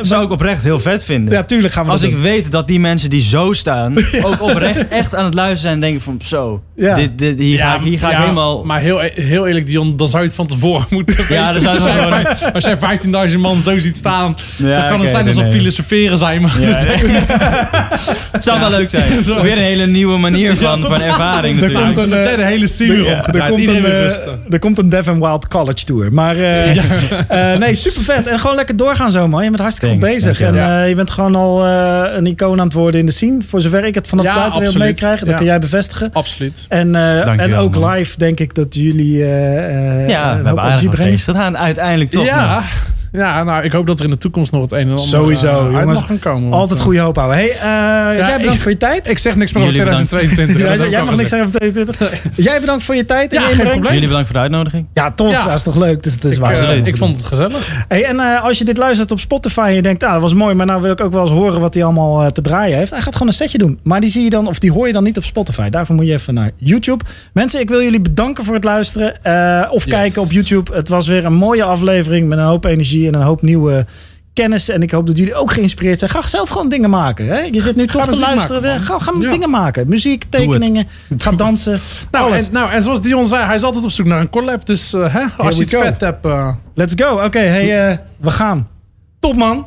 zou 0.00 0.24
ik 0.24 0.30
oprecht 0.30 0.62
heel 0.62 0.80
vet 0.80 1.04
vinden. 1.04 1.34
ja, 1.34 1.42
tuurlijk 1.42 1.74
gaan 1.74 1.84
we 1.84 1.90
Als 1.90 2.02
ik 2.02 2.16
weet 2.16 2.50
dat 2.50 2.68
die 2.68 2.80
mensen 2.80 3.10
die 3.10 3.22
zo 3.22 3.52
staan, 3.52 3.94
ook 4.26 4.42
oprecht 4.42 4.81
echt 4.90 5.14
aan 5.14 5.24
het 5.24 5.34
luisteren 5.34 5.60
zijn 5.60 5.74
en 5.74 5.80
denken 5.80 6.00
van 6.00 6.20
zo, 6.24 6.62
Ja. 6.76 6.94
dit, 6.94 7.18
dit, 7.18 7.38
hier 7.38 7.58
ga, 7.58 7.74
ik, 7.74 7.82
hier 7.82 7.98
ga 7.98 8.10
ik 8.10 8.16
helemaal... 8.16 8.64
Maar 8.64 8.80
heel, 8.80 8.98
heel 9.14 9.46
eerlijk, 9.46 9.66
Dion, 9.66 9.96
dan 9.96 10.08
zou 10.08 10.22
je 10.22 10.28
het 10.28 10.36
van 10.36 10.46
tevoren 10.46 10.86
moeten 10.90 11.16
weten. 11.16 11.34
Ja, 11.34 11.52
dan 11.52 11.60
zou 11.60 11.74
je 11.74 11.80
als, 11.82 11.90
jij, 11.90 12.22
vijf- 12.24 12.52
als 12.52 12.64
jij 12.64 13.30
15.000 13.32 13.38
man 13.38 13.60
zo 13.60 13.78
ziet 13.78 13.96
staan, 13.96 14.36
Ja, 14.56 14.80
dan 14.80 14.88
kan 14.90 15.00
het 15.00 15.10
zijn 15.10 15.24
nee, 15.24 15.34
alsof 15.34 15.48
nee. 15.50 15.58
filosoferen 15.58 16.18
zijn. 16.18 16.42
Maar 16.42 16.60
Ja, 16.60 16.66
dat 16.66 16.84
echt- 16.84 17.06
Het 18.32 18.44
zou 18.44 18.60
wel 18.60 18.70
leuk 18.70 18.90
zijn. 18.90 19.22
Zo. 19.24 19.42
Weer 19.42 19.56
een 19.56 19.62
hele 19.62 19.86
nieuwe 19.86 20.18
manier 20.18 20.56
van, 20.56 20.80
van 20.80 21.00
ervaring 21.00 21.56
Er 21.56 21.68
natuurlijk. 21.68 21.94
komt 21.94 22.12
een, 22.12 22.18
eh, 22.18 22.36
de 22.36 22.44
hele 22.44 22.66
scene 22.66 22.94
weer 22.94 23.06
er, 23.08 23.16
opgedraaid. 23.18 23.52
komt 23.52 23.68
een, 23.68 23.84
eh, 23.84 24.26
er 24.50 24.58
komt 24.58 24.78
een 24.78 24.88
Dev 24.88 25.06
Wild 25.06 25.48
College 25.48 25.84
Tour. 25.84 26.12
Maar 26.12 26.36
eh, 26.36 26.76
eh, 27.52 27.58
nee, 27.58 27.74
super 27.74 28.02
vet. 28.02 28.26
En 28.26 28.38
gewoon 28.40 28.56
lekker 28.56 28.76
doorgaan 28.76 29.10
zo, 29.10 29.28
man. 29.28 29.42
Je 29.44 29.48
bent 29.50 29.60
hartstikke 29.62 29.98
Thanks, 29.98 30.14
goed 30.14 30.24
bezig. 30.24 30.40
En 30.40 30.58
eh, 30.82 30.88
je 30.88 30.94
bent 30.94 31.10
gewoon 31.10 31.34
al 31.36 31.66
eh, 31.66 32.00
een 32.16 32.26
icoon 32.26 32.58
aan 32.60 32.64
het 32.66 32.74
worden 32.74 33.00
in 33.00 33.06
de 33.06 33.12
scene. 33.12 33.38
Voor 33.46 33.60
zover 33.60 33.84
ik 33.84 33.94
het 33.94 34.08
vanaf 34.08 34.24
Ja, 34.24 34.32
de 34.34 34.40
buitenwereld 34.62 34.74
absoluut. 34.74 34.88
meekrijg. 34.88 35.20
Dat 35.20 35.28
Ja. 35.28 35.34
kan 35.36 35.44
jij 35.44 35.58
bevestigen. 35.58 36.10
Absoluut. 36.12 36.66
En, 36.68 36.94
eh, 36.94 37.40
en 37.40 37.54
ook 37.54 37.74
man. 37.78 37.90
live 37.94 38.18
denk 38.18 38.40
ik 38.40 38.54
dat 38.54 38.74
jullie 38.74 39.22
eh, 39.22 40.02
eh, 40.02 40.08
Ja, 40.08 40.22
we 40.24 40.30
een 40.30 40.36
hoop 40.36 40.44
hebben 40.46 40.64
aardig 40.64 40.90
brengen. 40.90 41.18
gedaan 41.18 41.58
uiteindelijk 41.58 42.10
toch. 42.10 42.24
ja, 42.24 42.54
man. 42.54 42.62
Ja, 43.12 43.44
nou, 43.44 43.64
ik 43.64 43.72
hoop 43.72 43.86
dat 43.86 43.98
er 43.98 44.04
in 44.04 44.10
de 44.10 44.18
toekomst 44.18 44.52
nog 44.52 44.62
het 44.62 44.72
een 44.72 44.78
en 44.78 44.88
ander 44.88 45.04
Sowieso, 45.04 45.46
eh, 45.46 45.56
uit 45.64 45.70
jongens. 45.70 45.98
mag 45.98 46.06
gaan 46.06 46.18
komen. 46.18 46.42
want, 46.42 46.54
Altijd 46.54 46.78
eh, 46.78 46.84
goede 46.84 46.98
hoop 47.00 47.16
houden. 47.16 47.36
Hey, 47.36 47.50
eh, 47.50 47.58
jij 48.18 48.36
bedankt 48.36 48.54
ik- 48.54 48.60
voor 48.60 48.70
je 48.70 48.76
tijd. 48.76 49.08
Ik 49.08 49.18
zeg 49.18 49.36
niks 49.36 49.52
meer 49.52 49.62
over 49.62 49.74
Jullie 49.74 49.90
bedankt. 49.90 50.08
2022. 50.10 50.56
Ja, 50.62 50.68
dat 50.70 50.78
heb 50.78 50.86
ik 50.86 50.92
jij 50.94 51.04
mag 51.04 51.16
niks 51.16 51.30
zeggen 51.30 51.48
over 51.48 51.60
22. 51.60 52.22
Jij 52.46 52.60
bedankt 52.60 52.82
voor 52.82 52.94
je 52.94 53.04
tijd 53.04 53.32
en 53.32 53.40
Ja, 53.42 53.48
je 53.48 53.54
geen 53.54 53.66
probleem. 53.68 53.92
Jullie 53.92 54.06
bedankt 54.08 54.26
voor 54.26 54.36
de 54.36 54.42
uitnodiging. 54.42 54.86
Ja, 54.94 55.10
tof. 55.10 55.30
Ja. 55.30 55.44
Dat 55.44 55.54
is 55.54 55.62
toch 55.62 55.76
leuk. 55.76 56.02
Dus 56.02 56.14
het 56.14 56.24
is 56.24 56.34
Ik, 56.34 56.40
waar. 56.40 56.76
ik 56.86 56.96
vond 56.96 57.16
het 57.16 57.26
gezellig. 57.26 57.84
Hey, 57.88 58.04
en 58.04 58.20
eh, 58.20 58.44
als 58.44 58.58
je 58.58 58.64
dit 58.64 58.76
luistert 58.76 59.10
op 59.10 59.20
Spotify 59.20 59.60
en 59.66 59.74
je 59.74 59.82
denkt, 59.82 60.02
ah, 60.02 60.12
dat 60.12 60.20
was 60.20 60.34
mooi, 60.34 60.54
maar 60.54 60.66
nou 60.66 60.82
wil 60.82 60.92
ik 60.92 61.00
ook 61.00 61.12
wel 61.12 61.22
eens 61.22 61.30
horen 61.30 61.60
wat 61.60 61.74
hij 61.74 61.84
allemaal 61.84 62.30
te 62.32 62.40
draaien 62.42 62.76
heeft. 62.78 62.90
Hij 62.90 63.00
gaat 63.00 63.12
gewoon 63.12 63.28
een 63.28 63.34
setje 63.34 63.58
doen. 63.58 63.78
Maar 63.82 64.00
die 64.00 64.10
zie 64.10 64.22
je 64.24 64.30
dan, 64.30 64.46
of 64.46 64.58
die 64.58 64.72
hoor 64.72 64.86
je 64.86 64.92
dan 64.92 65.02
niet 65.04 65.16
op 65.16 65.24
Spotify. 65.24 65.68
Daarvoor 65.68 65.94
moet 65.94 66.06
je 66.06 66.12
even 66.12 66.34
naar 66.34 66.50
YouTube. 66.56 67.04
Mensen, 67.32 67.60
ik 67.60 67.68
wil 67.68 67.82
jullie 67.82 68.00
bedanken 68.00 68.44
voor 68.44 68.54
het 68.54 68.64
luisteren 68.64 69.24
eh, 69.24 69.72
of 69.72 69.84
Yes. 69.84 69.94
kijken 69.94 70.22
op 70.22 70.30
YouTube. 70.32 70.74
Het 70.74 70.88
was 70.88 71.06
weer 71.08 71.24
een 71.24 71.34
mooie 71.34 71.62
aflevering 71.64 72.28
met 72.28 72.38
een 72.38 72.44
hoop 72.44 72.64
energie 72.64 73.01
en 73.06 73.14
een 73.14 73.22
hoop 73.22 73.42
nieuwe 73.42 73.86
kennis. 74.32 74.68
En 74.68 74.82
ik 74.82 74.90
hoop 74.90 75.06
dat 75.06 75.18
jullie 75.18 75.34
ook 75.34 75.52
geïnspireerd 75.52 75.98
zijn. 75.98 76.10
Ga 76.10 76.26
zelf 76.26 76.48
gewoon 76.48 76.68
dingen 76.68 76.90
maken. 76.90 77.26
Hè? 77.26 77.38
Je 77.40 77.60
zit 77.60 77.76
nu 77.76 77.86
toch 77.86 78.06
te 78.08 78.18
luisteren. 78.18 78.62
maken, 78.62 78.80
ga 78.84 78.98
ga 78.98 79.12
Ja. 79.20 79.30
dingen 79.30 79.50
maken. 79.50 79.88
Muziek, 79.88 80.24
tekeningen. 80.28 80.86
Ga 81.18 81.32
dansen. 81.32 81.80
Nou 82.10 82.32
en, 82.32 82.44
nou, 82.52 82.70
en 82.70 82.82
zoals 82.82 83.02
Dion 83.02 83.26
zei, 83.26 83.44
hij 83.44 83.54
is 83.54 83.62
altijd 83.62 83.84
op 83.84 83.90
zoek 83.90 84.06
naar 84.06 84.20
een 84.20 84.30
collab. 84.30 84.66
Dus 84.66 84.92
eh, 84.92 85.14
hè, 85.14 85.24
als 85.36 85.56
je 85.56 85.68
go. 85.68 85.80
vet 85.80 86.00
hebt... 86.00 86.24
eh, 86.26 86.48
Let's 86.74 86.94
go. 86.96 87.24
Oké, 87.24 87.38
hey, 87.38 87.88
eh, 87.90 87.96
we 88.20 88.30
gaan. 88.30 88.68
Top 89.20 89.36
man. 89.36 89.66